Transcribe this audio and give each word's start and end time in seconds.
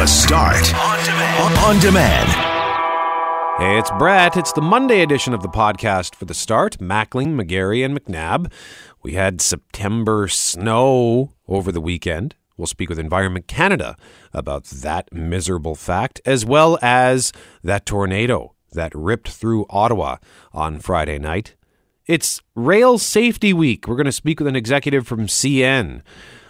The 0.00 0.06
Start 0.06 0.74
on 0.76 1.04
demand. 1.04 1.58
On 1.58 1.78
demand. 1.78 2.28
Hey, 3.58 3.78
it's 3.78 3.90
Brett. 3.98 4.34
It's 4.34 4.54
the 4.54 4.62
Monday 4.62 5.02
edition 5.02 5.34
of 5.34 5.42
the 5.42 5.48
podcast 5.50 6.14
for 6.14 6.24
the 6.24 6.32
start. 6.32 6.78
Mackling, 6.78 7.34
McGarry, 7.34 7.84
and 7.84 7.94
McNabb. 7.94 8.50
We 9.02 9.12
had 9.12 9.42
September 9.42 10.26
snow 10.26 11.34
over 11.46 11.70
the 11.70 11.82
weekend. 11.82 12.34
We'll 12.56 12.66
speak 12.66 12.88
with 12.88 12.98
Environment 12.98 13.46
Canada 13.46 13.94
about 14.32 14.64
that 14.64 15.12
miserable 15.12 15.74
fact, 15.74 16.22
as 16.24 16.46
well 16.46 16.78
as 16.80 17.30
that 17.62 17.84
tornado 17.84 18.54
that 18.72 18.94
ripped 18.94 19.28
through 19.28 19.66
Ottawa 19.68 20.16
on 20.54 20.78
Friday 20.78 21.18
night. 21.18 21.56
It's 22.06 22.40
Rail 22.54 22.96
Safety 22.96 23.52
Week. 23.52 23.86
We're 23.86 23.96
going 23.96 24.06
to 24.06 24.12
speak 24.12 24.40
with 24.40 24.48
an 24.48 24.56
executive 24.56 25.06
from 25.06 25.26
CN 25.26 26.00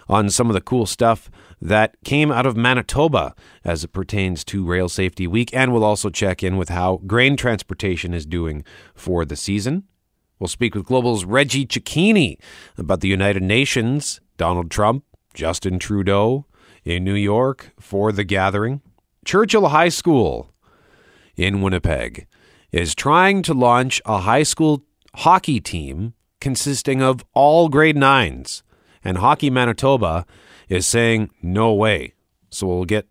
on 0.07 0.29
some 0.29 0.49
of 0.49 0.53
the 0.53 0.61
cool 0.61 0.85
stuff 0.85 1.29
that 1.61 1.95
came 2.03 2.31
out 2.31 2.45
of 2.45 2.57
Manitoba 2.57 3.35
as 3.63 3.83
it 3.83 3.89
pertains 3.89 4.43
to 4.45 4.65
Rail 4.65 4.89
Safety 4.89 5.27
Week. 5.27 5.53
And 5.53 5.71
we'll 5.71 5.83
also 5.83 6.09
check 6.09 6.41
in 6.41 6.57
with 6.57 6.69
how 6.69 6.97
grain 7.05 7.37
transportation 7.37 8.13
is 8.13 8.25
doing 8.25 8.63
for 8.95 9.23
the 9.25 9.35
season. 9.35 9.83
We'll 10.39 10.47
speak 10.47 10.73
with 10.73 10.87
Global's 10.87 11.23
Reggie 11.23 11.67
Cecchini 11.67 12.37
about 12.77 13.01
the 13.01 13.07
United 13.07 13.43
Nations, 13.43 14.21
Donald 14.37 14.71
Trump, 14.71 15.03
Justin 15.35 15.77
Trudeau 15.77 16.47
in 16.83 17.03
New 17.03 17.13
York 17.13 17.71
for 17.79 18.11
the 18.11 18.23
gathering. 18.23 18.81
Churchill 19.23 19.67
High 19.67 19.89
School 19.89 20.51
in 21.35 21.61
Winnipeg 21.61 22.25
is 22.71 22.95
trying 22.95 23.43
to 23.43 23.53
launch 23.53 24.01
a 24.05 24.19
high 24.19 24.43
school 24.43 24.83
hockey 25.17 25.59
team 25.59 26.15
consisting 26.39 27.03
of 27.03 27.23
all 27.33 27.69
grade 27.69 27.95
nines. 27.97 28.63
And 29.03 29.19
Hockey 29.19 29.49
Manitoba 29.49 30.25
is 30.71 30.87
saying, 30.87 31.29
no 31.41 31.73
way. 31.73 32.13
So 32.49 32.65
we'll 32.65 32.85
get 32.85 33.05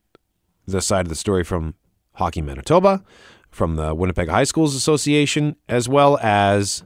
the 0.66 0.80
side 0.80 1.04
of 1.04 1.10
the 1.10 1.14
story 1.14 1.44
from 1.44 1.74
Hockey 2.14 2.40
Manitoba, 2.40 3.04
from 3.50 3.76
the 3.76 3.94
Winnipeg 3.94 4.28
High 4.28 4.44
Schools 4.44 4.74
Association, 4.74 5.56
as 5.68 5.86
well 5.86 6.18
as 6.22 6.84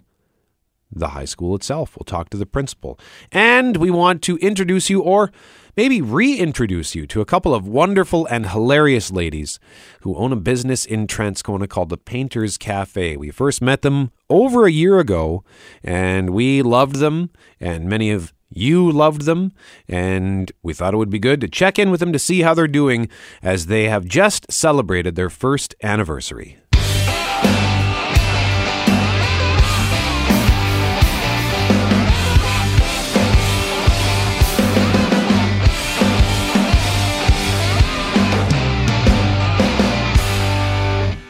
the 0.91 1.09
high 1.09 1.27
school 1.27 1.55
itself. 1.55 1.97
We'll 1.97 2.05
talk 2.05 2.29
to 2.31 2.37
the 2.37 2.45
principal. 2.45 2.99
And 3.31 3.77
we 3.77 3.91
want 3.91 4.21
to 4.23 4.37
introduce 4.39 4.91
you, 4.91 5.01
or 5.01 5.31
maybe 5.77 6.03
reintroduce 6.03 6.97
you, 6.97 7.07
to 7.07 7.21
a 7.21 7.25
couple 7.25 7.55
of 7.55 7.69
wonderful 7.69 8.27
and 8.27 8.47
hilarious 8.47 9.13
ladies 9.13 9.61
who 10.01 10.17
own 10.17 10.33
a 10.33 10.37
business 10.37 10.85
in 10.85 11.07
Transcona 11.07 11.69
called 11.69 11.89
the 11.89 11.97
Painters 11.97 12.59
Cafe. 12.59 13.17
We 13.17 13.31
first 13.31 13.63
met 13.63 13.83
them 13.83 14.11
over 14.29 14.67
a 14.67 14.73
year 14.73 14.99
ago, 14.99 15.45
and 15.85 16.31
we 16.31 16.63
loved 16.63 16.97
them, 16.97 17.31
and 17.61 17.89
many 17.89 18.11
of 18.11 18.34
you 18.49 18.91
loved 18.91 19.23
them, 19.23 19.53
and 19.89 20.53
we 20.63 20.73
thought 20.73 20.95
it 20.95 20.99
would 20.99 21.11
be 21.11 21.19
good 21.19 21.41
to 21.41 21.49
check 21.49 21.79
in 21.79 21.91
with 21.91 22.01
them 22.01 22.13
to 22.13 22.19
see 22.19 22.43
how 22.43 22.55
they're 22.55 22.69
doing 22.69 23.09
as 23.43 23.67
they 23.67 23.89
have 23.89 24.05
just 24.05 24.51
celebrated 24.51 25.17
their 25.17 25.31
first 25.31 25.75
anniversary. 25.83 26.59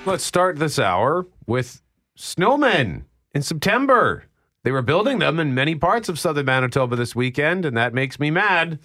Let's 0.07 0.23
start 0.23 0.59
this 0.59 0.79
hour 0.79 1.27
with 1.47 1.83
snowmen 2.17 3.05
in 3.35 3.43
September. 3.43 4.27
They 4.65 4.73
were 4.73 4.83
building 4.83 5.19
them 5.19 5.39
in 5.39 5.55
many 5.55 5.75
parts 5.75 6.09
of 6.09 6.19
southern 6.19 6.47
Manitoba 6.47 6.97
this 6.97 7.15
weekend, 7.15 7.67
and 7.67 7.77
that 7.77 7.93
makes 7.93 8.19
me 8.19 8.31
mad. 8.31 8.79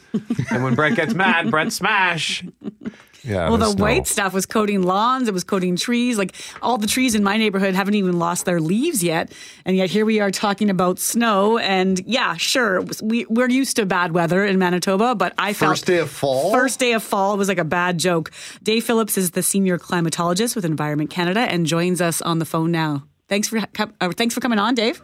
and 0.51 0.63
when 0.63 0.75
Brett 0.75 0.95
gets 0.95 1.13
mad, 1.13 1.49
Brett 1.49 1.71
smash. 1.71 2.43
Yeah. 3.23 3.49
Well, 3.49 3.57
the 3.57 3.71
snow. 3.71 3.83
white 3.83 4.07
stuff 4.07 4.33
was 4.33 4.45
coating 4.45 4.83
lawns, 4.83 5.27
it 5.27 5.33
was 5.33 5.43
coating 5.43 5.75
trees. 5.75 6.17
Like 6.17 6.35
all 6.61 6.77
the 6.77 6.87
trees 6.87 7.15
in 7.15 7.23
my 7.23 7.37
neighborhood 7.37 7.75
haven't 7.75 7.95
even 7.95 8.19
lost 8.19 8.45
their 8.45 8.59
leaves 8.59 9.03
yet. 9.03 9.31
And 9.65 9.75
yet 9.75 9.89
here 9.89 10.05
we 10.05 10.19
are 10.19 10.31
talking 10.31 10.69
about 10.69 10.99
snow. 10.99 11.57
And 11.57 11.99
yeah, 12.05 12.35
sure, 12.35 12.81
we, 13.01 13.25
we're 13.29 13.49
used 13.49 13.75
to 13.77 13.85
bad 13.85 14.13
weather 14.13 14.45
in 14.45 14.57
Manitoba, 14.57 15.15
but 15.15 15.33
I 15.37 15.53
felt. 15.53 15.71
First 15.71 15.85
day 15.85 15.99
of 15.99 16.09
fall? 16.09 16.51
First 16.51 16.79
day 16.79 16.93
of 16.93 17.03
fall 17.03 17.37
was 17.37 17.47
like 17.47 17.57
a 17.57 17.65
bad 17.65 17.97
joke. 17.97 18.31
Dave 18.63 18.83
Phillips 18.83 19.17
is 19.17 19.31
the 19.31 19.43
senior 19.43 19.77
climatologist 19.77 20.55
with 20.55 20.65
Environment 20.65 21.09
Canada 21.09 21.41
and 21.41 21.65
joins 21.65 22.01
us 22.01 22.21
on 22.21 22.39
the 22.39 22.45
phone 22.45 22.71
now. 22.71 23.05
Thanks 23.27 23.47
for, 23.47 23.59
uh, 23.59 24.11
thanks 24.11 24.33
for 24.33 24.39
coming 24.41 24.59
on, 24.59 24.75
Dave. 24.75 25.01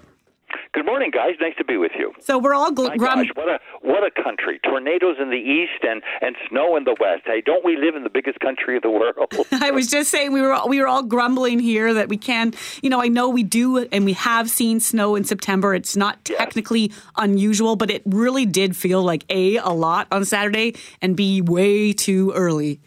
Good 0.76 0.86
morning, 0.86 1.10
guys. 1.10 1.36
Nice 1.40 1.56
to 1.58 1.64
be 1.64 1.78
with 1.78 1.94
you. 1.98 2.12
So 2.20 2.38
we're 2.38 2.54
all 2.54 2.70
gl- 2.70 2.90
My 2.90 2.98
grum- 2.98 3.20
gosh, 3.20 3.32
what 3.36 3.48
a 3.48 3.60
what 3.82 4.04
a 4.04 4.12
country! 4.12 4.60
Tornadoes 4.62 5.16
in 5.22 5.30
the 5.30 5.38
east 5.38 5.82
and 5.84 6.04
and 6.22 6.36
snow 6.50 6.76
in 6.76 6.84
the 6.84 6.98
west. 7.00 7.22
Hey, 7.26 7.40
don't 7.40 7.64
we 7.64 7.78
live 7.78 7.96
in 7.96 8.04
the 8.04 8.10
biggest 8.10 8.42
country 8.42 8.76
of 8.76 8.84
the 8.84 8.90
world? 8.90 9.34
I 9.54 9.72
was 9.72 9.88
just 9.88 10.12
saying 10.12 10.34
we 10.34 10.42
were 10.42 10.60
we 10.68 10.82
were 10.82 10.88
all 10.88 11.02
grumbling 11.04 11.60
here 11.60 11.94
that 11.94 12.10
we 12.10 12.18
can, 12.18 12.54
you 12.84 12.90
know, 12.90 13.02
I 13.02 13.08
know 13.08 13.30
we 13.30 13.42
do 13.42 13.88
and 13.90 14.04
we 14.04 14.12
have 14.14 14.50
seen 14.50 14.82
snow 14.82 15.16
in 15.16 15.24
September. 15.24 15.74
It's 15.74 15.96
not 15.96 16.26
technically 16.26 16.92
unusual, 17.16 17.78
but 17.78 17.90
it 17.90 18.02
really 18.06 18.46
did 18.46 18.76
feel 18.76 19.02
like 19.02 19.24
a 19.30 19.56
a 19.56 19.70
lot 19.70 20.10
on 20.12 20.26
Saturday 20.26 20.76
and 21.02 21.16
b 21.16 21.42
way 21.42 21.94
too 21.94 22.34
early. 22.36 22.82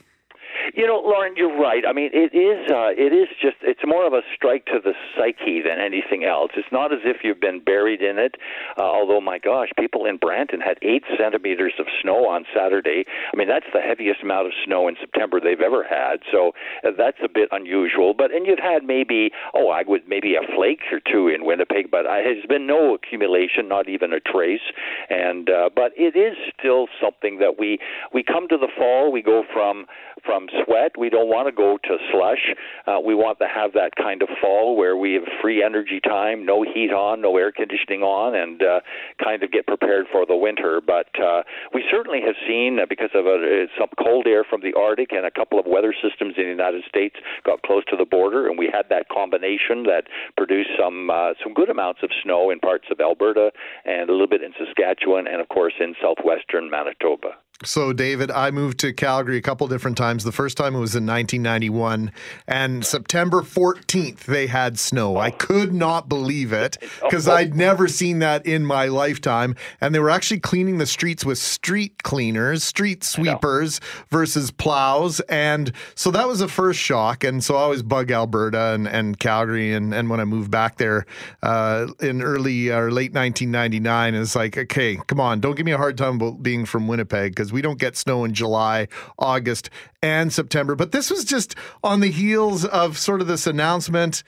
You 0.78 0.86
know, 0.86 1.02
Lauren, 1.04 1.34
you're 1.36 1.58
right. 1.58 1.82
I 1.82 1.92
mean, 1.92 2.10
it 2.14 2.30
is 2.38 2.70
uh, 2.70 2.94
it 2.94 3.10
is 3.10 3.26
just 3.42 3.56
it's 3.62 3.82
more 3.84 4.06
of 4.06 4.12
a 4.12 4.22
strike 4.32 4.64
to 4.66 4.78
the 4.78 4.94
psyche 5.18 5.60
than 5.60 5.82
anything 5.82 6.22
else. 6.22 6.52
It's 6.54 6.70
not 6.70 6.92
as 6.92 7.00
if 7.02 7.24
you've 7.24 7.40
been 7.40 7.58
buried 7.58 8.00
in 8.00 8.16
it. 8.16 8.36
Uh, 8.78 8.82
although, 8.82 9.20
my 9.20 9.40
gosh, 9.40 9.70
people 9.76 10.06
in 10.06 10.18
Brandon 10.18 10.60
had 10.60 10.78
eight 10.82 11.02
centimeters 11.18 11.72
of 11.80 11.86
snow 12.00 12.28
on 12.28 12.44
Saturday. 12.54 13.02
I 13.10 13.36
mean, 13.36 13.48
that's 13.48 13.66
the 13.74 13.80
heaviest 13.80 14.22
amount 14.22 14.46
of 14.46 14.52
snow 14.64 14.86
in 14.86 14.94
September 15.00 15.40
they've 15.40 15.60
ever 15.60 15.82
had. 15.82 16.22
So 16.30 16.52
uh, 16.86 16.92
that's 16.96 17.18
a 17.24 17.28
bit 17.28 17.48
unusual. 17.50 18.14
But 18.14 18.30
and 18.30 18.46
you've 18.46 18.62
had 18.62 18.84
maybe 18.84 19.32
oh, 19.54 19.70
I 19.70 19.82
would 19.84 20.06
maybe 20.06 20.36
a 20.36 20.46
flake 20.54 20.86
or 20.92 21.00
two 21.00 21.26
in 21.26 21.44
Winnipeg, 21.44 21.90
but 21.90 22.06
uh, 22.06 22.22
there's 22.22 22.46
been 22.46 22.68
no 22.68 22.94
accumulation, 22.94 23.66
not 23.66 23.88
even 23.88 24.12
a 24.12 24.20
trace. 24.20 24.70
And 25.10 25.50
uh, 25.50 25.70
but 25.74 25.90
it 25.96 26.14
is 26.14 26.38
still 26.56 26.86
something 27.02 27.40
that 27.40 27.58
we 27.58 27.80
we 28.14 28.22
come 28.22 28.46
to 28.46 28.56
the 28.56 28.70
fall. 28.78 29.10
We 29.10 29.22
go 29.22 29.42
from 29.52 29.86
from 30.24 30.46
sweat. 30.68 30.92
We 30.98 31.08
don't 31.08 31.28
want 31.28 31.48
to 31.48 31.52
go 31.52 31.78
to 31.82 31.96
slush. 32.12 32.52
Uh, 32.86 33.00
we 33.00 33.14
want 33.14 33.38
to 33.38 33.48
have 33.48 33.72
that 33.72 33.96
kind 33.96 34.22
of 34.22 34.28
fall 34.40 34.76
where 34.76 34.96
we 34.96 35.14
have 35.14 35.24
free 35.40 35.62
energy 35.62 36.00
time, 36.00 36.44
no 36.44 36.62
heat 36.62 36.92
on, 36.92 37.20
no 37.20 37.36
air 37.36 37.52
conditioning 37.52 38.02
on, 38.02 38.34
and 38.34 38.62
uh, 38.62 38.80
kind 39.22 39.42
of 39.42 39.50
get 39.50 39.66
prepared 39.66 40.06
for 40.12 40.26
the 40.26 40.36
winter. 40.36 40.80
But 40.84 41.08
uh, 41.20 41.42
we 41.72 41.84
certainly 41.90 42.20
have 42.24 42.36
seen, 42.46 42.78
uh, 42.80 42.86
because 42.88 43.10
of 43.14 43.26
uh, 43.26 43.66
some 43.78 43.88
cold 43.98 44.26
air 44.26 44.44
from 44.44 44.60
the 44.60 44.74
Arctic 44.76 45.12
and 45.12 45.24
a 45.24 45.30
couple 45.30 45.58
of 45.58 45.66
weather 45.66 45.94
systems 45.94 46.34
in 46.36 46.44
the 46.44 46.50
United 46.50 46.84
States 46.88 47.16
got 47.44 47.62
close 47.62 47.84
to 47.90 47.96
the 47.96 48.04
border, 48.04 48.48
and 48.48 48.58
we 48.58 48.68
had 48.72 48.86
that 48.90 49.08
combination 49.08 49.84
that 49.84 50.04
produced 50.36 50.70
some 50.78 51.10
uh, 51.10 51.32
some 51.42 51.54
good 51.54 51.70
amounts 51.70 52.00
of 52.02 52.10
snow 52.22 52.50
in 52.50 52.58
parts 52.60 52.86
of 52.90 53.00
Alberta 53.00 53.50
and 53.84 54.08
a 54.08 54.12
little 54.12 54.28
bit 54.28 54.42
in 54.42 54.52
Saskatchewan, 54.58 55.26
and 55.26 55.40
of 55.40 55.48
course 55.48 55.74
in 55.80 55.94
southwestern 56.00 56.70
Manitoba. 56.70 57.36
So, 57.64 57.92
David, 57.92 58.30
I 58.30 58.52
moved 58.52 58.78
to 58.80 58.92
Calgary 58.92 59.36
a 59.36 59.42
couple 59.42 59.66
different 59.66 59.96
times. 59.96 60.22
The 60.22 60.30
first 60.30 60.56
time 60.56 60.76
it 60.76 60.78
was 60.78 60.94
in 60.94 61.04
1991, 61.04 62.12
and 62.46 62.86
September 62.86 63.42
14th, 63.42 64.20
they 64.20 64.46
had 64.46 64.78
snow. 64.78 65.16
I 65.16 65.32
could 65.32 65.74
not 65.74 66.08
believe 66.08 66.52
it 66.52 66.76
because 67.02 67.26
I'd 67.26 67.56
never 67.56 67.88
seen 67.88 68.20
that 68.20 68.46
in 68.46 68.64
my 68.64 68.86
lifetime. 68.86 69.56
And 69.80 69.92
they 69.92 69.98
were 69.98 70.08
actually 70.08 70.38
cleaning 70.38 70.78
the 70.78 70.86
streets 70.86 71.24
with 71.24 71.38
street 71.38 72.04
cleaners, 72.04 72.62
street 72.62 73.02
sweepers 73.02 73.80
versus 74.08 74.52
plows. 74.52 75.18
And 75.28 75.72
so 75.96 76.12
that 76.12 76.28
was 76.28 76.38
the 76.38 76.46
first 76.46 76.78
shock. 76.78 77.24
And 77.24 77.42
so 77.42 77.56
I 77.56 77.62
always 77.62 77.82
bug 77.82 78.12
Alberta 78.12 78.74
and, 78.74 78.86
and 78.86 79.18
Calgary. 79.18 79.72
And, 79.72 79.92
and 79.92 80.08
when 80.08 80.20
I 80.20 80.24
moved 80.24 80.52
back 80.52 80.76
there 80.76 81.06
uh, 81.42 81.88
in 81.98 82.22
early 82.22 82.70
or 82.70 82.92
late 82.92 83.12
1999, 83.12 84.14
it's 84.14 84.36
like, 84.36 84.56
okay, 84.56 84.94
come 85.08 85.18
on, 85.18 85.40
don't 85.40 85.56
give 85.56 85.66
me 85.66 85.72
a 85.72 85.76
hard 85.76 85.98
time 85.98 86.20
about 86.20 86.40
being 86.40 86.64
from 86.64 86.86
Winnipeg 86.86 87.32
because 87.32 87.47
we 87.52 87.62
don't 87.62 87.78
get 87.78 87.96
snow 87.96 88.24
in 88.24 88.34
July, 88.34 88.88
August, 89.18 89.70
and 90.02 90.32
September. 90.32 90.74
But 90.74 90.92
this 90.92 91.10
was 91.10 91.24
just 91.24 91.54
on 91.82 92.00
the 92.00 92.10
heels 92.10 92.64
of 92.64 92.98
sort 92.98 93.20
of 93.20 93.26
this 93.26 93.46
announcement 93.46 94.22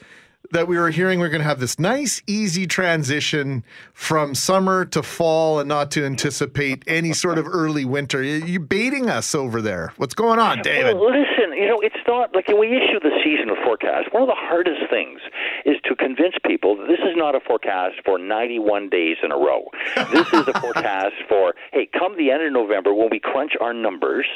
that 0.52 0.66
we 0.66 0.76
were 0.76 0.90
hearing 0.90 1.20
we're 1.20 1.28
going 1.28 1.42
to 1.42 1.48
have 1.48 1.60
this 1.60 1.78
nice, 1.78 2.22
easy 2.26 2.66
transition 2.66 3.64
from 3.92 4.34
summer 4.34 4.84
to 4.84 5.02
fall 5.02 5.60
and 5.60 5.69
not 5.69 5.90
to 5.92 6.04
anticipate 6.04 6.82
any 6.87 7.12
sort 7.12 7.38
of 7.38 7.46
early 7.46 7.84
winter. 7.84 8.22
You're 8.22 8.60
baiting 8.60 9.08
us 9.08 9.34
over 9.34 9.62
there. 9.62 9.92
What's 9.96 10.14
going 10.14 10.38
on, 10.38 10.62
David? 10.62 10.96
Well, 10.96 11.10
listen, 11.10 11.56
you 11.56 11.69
know, 11.69 11.78
it's 11.81 12.02
not 12.08 12.34
like 12.34 12.48
when 12.48 12.58
we 12.58 12.69
issue 12.69 12.98
the 13.00 13.14
seasonal 13.22 13.56
forecast, 13.62 14.12
one 14.12 14.22
of 14.22 14.28
the 14.28 14.34
hardest 14.34 14.90
things 14.90 15.20
is 15.64 15.76
to 15.84 15.94
convince 15.94 16.34
people 16.44 16.76
that 16.76 16.88
this 16.88 16.98
is 16.98 17.14
not 17.16 17.34
a 17.34 17.40
forecast 17.40 17.96
for 18.04 18.19
91 18.19 18.88
days 18.88 19.19
in 19.22 19.31
a 19.31 19.36
row. 19.36 19.69
This 20.10 20.26
is 20.32 20.48
a 20.48 20.60
forecast 20.60 21.14
for, 21.28 21.54
hey, 21.72 21.88
come 21.93 22.16
the 22.16 22.31
end 22.31 22.43
of 22.43 22.52
November 22.52 22.93
when 22.93 23.08
we 23.10 23.20
crunch 23.20 23.52
our 23.60 23.72
numbers 23.72 24.26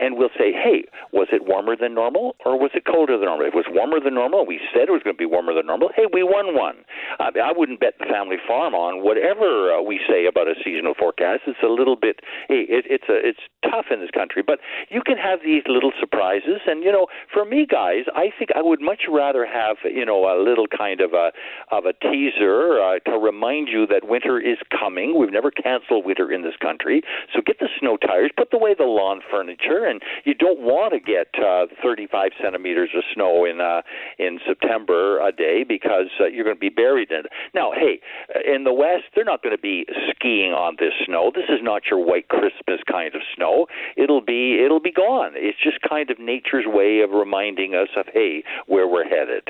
and 0.00 0.16
we'll 0.16 0.32
say, 0.38 0.52
hey, 0.52 0.84
was 1.12 1.28
it 1.32 1.44
warmer 1.44 1.76
than 1.76 1.94
normal 1.94 2.36
or 2.46 2.58
was 2.58 2.70
it 2.74 2.84
colder 2.86 3.18
than 3.18 3.26
normal? 3.26 3.46
If 3.46 3.54
it 3.54 3.56
was 3.56 3.66
warmer 3.68 4.00
than 4.00 4.14
normal, 4.14 4.46
we 4.46 4.60
said 4.72 4.88
it 4.88 4.92
was 4.92 5.02
going 5.02 5.16
to 5.16 5.18
be 5.18 5.26
warmer 5.26 5.47
warmer 5.48 5.58
than 5.58 5.66
normal. 5.66 5.90
Hey, 5.94 6.04
we 6.12 6.22
won 6.22 6.54
one. 6.54 6.84
I, 7.18 7.30
I 7.42 7.52
wouldn't 7.56 7.80
bet 7.80 7.94
the 7.98 8.06
family 8.06 8.36
farm 8.46 8.74
on 8.74 9.02
whatever 9.02 9.72
uh, 9.72 9.82
we 9.82 10.00
say 10.08 10.26
about 10.26 10.48
a 10.48 10.54
seasonal 10.64 10.94
forecast. 10.94 11.42
It's 11.46 11.62
a 11.62 11.68
little 11.68 11.96
bit. 11.96 12.20
It, 12.48 12.84
it's 12.88 13.08
a 13.08 13.16
it's 13.16 13.40
tough 13.62 13.86
in 13.90 14.00
this 14.00 14.10
country, 14.10 14.42
but 14.44 14.58
you 14.90 15.02
can 15.04 15.16
have 15.16 15.40
these 15.44 15.62
little 15.66 15.92
surprises. 15.98 16.60
And 16.66 16.82
you 16.82 16.92
know, 16.92 17.06
for 17.32 17.44
me, 17.44 17.66
guys, 17.66 18.04
I 18.14 18.30
think 18.38 18.50
I 18.54 18.62
would 18.62 18.80
much 18.80 19.08
rather 19.08 19.46
have 19.46 19.76
you 19.84 20.04
know 20.04 20.28
a 20.28 20.36
little 20.36 20.66
kind 20.66 21.00
of 21.00 21.12
a 21.12 21.32
of 21.72 21.84
a 21.86 21.92
teaser 21.92 22.80
uh, 22.80 22.98
to 23.10 23.18
remind 23.18 23.68
you 23.68 23.86
that 23.86 24.08
winter 24.08 24.38
is 24.38 24.58
coming. 24.68 25.18
We've 25.18 25.32
never 25.32 25.50
canceled 25.50 26.04
winter 26.04 26.30
in 26.30 26.42
this 26.42 26.56
country, 26.60 27.02
so 27.34 27.40
get 27.44 27.58
the 27.58 27.68
snow 27.78 27.96
tires, 27.96 28.30
put 28.36 28.52
away 28.52 28.74
the 28.76 28.84
lawn 28.84 29.20
furniture, 29.30 29.84
and 29.84 30.02
you 30.24 30.34
don't 30.34 30.60
want 30.60 30.92
to 30.92 31.00
get 31.00 31.28
uh, 31.40 31.66
35 31.82 32.32
centimeters 32.42 32.90
of 32.96 33.02
snow 33.14 33.44
in 33.44 33.60
uh, 33.60 33.82
in 34.18 34.38
September 34.46 35.18
a 35.20 35.32
day 35.38 35.64
because 35.66 36.10
uh, 36.20 36.26
you're 36.26 36.44
going 36.44 36.56
to 36.56 36.60
be 36.60 36.68
buried 36.68 37.10
in 37.10 37.20
it. 37.20 37.26
Now, 37.54 37.70
hey, 37.72 38.00
in 38.44 38.64
the 38.64 38.72
West, 38.72 39.04
they're 39.14 39.24
not 39.24 39.42
going 39.42 39.56
to 39.56 39.62
be 39.62 39.86
skiing 40.10 40.52
on 40.52 40.76
this 40.78 40.92
snow. 41.06 41.30
This 41.34 41.48
is 41.48 41.60
not 41.62 41.82
your 41.90 42.04
white 42.04 42.28
Christmas 42.28 42.80
kind 42.90 43.14
of 43.14 43.22
snow. 43.34 43.66
It'll 43.96 44.20
be 44.20 44.62
it'll 44.64 44.80
be 44.80 44.92
gone. 44.92 45.32
It's 45.34 45.58
just 45.62 45.78
kind 45.88 46.10
of 46.10 46.18
nature's 46.18 46.64
way 46.66 47.00
of 47.00 47.10
reminding 47.10 47.74
us 47.74 47.88
of 47.96 48.06
hey, 48.12 48.42
where 48.66 48.86
we're 48.88 49.08
headed. 49.08 49.48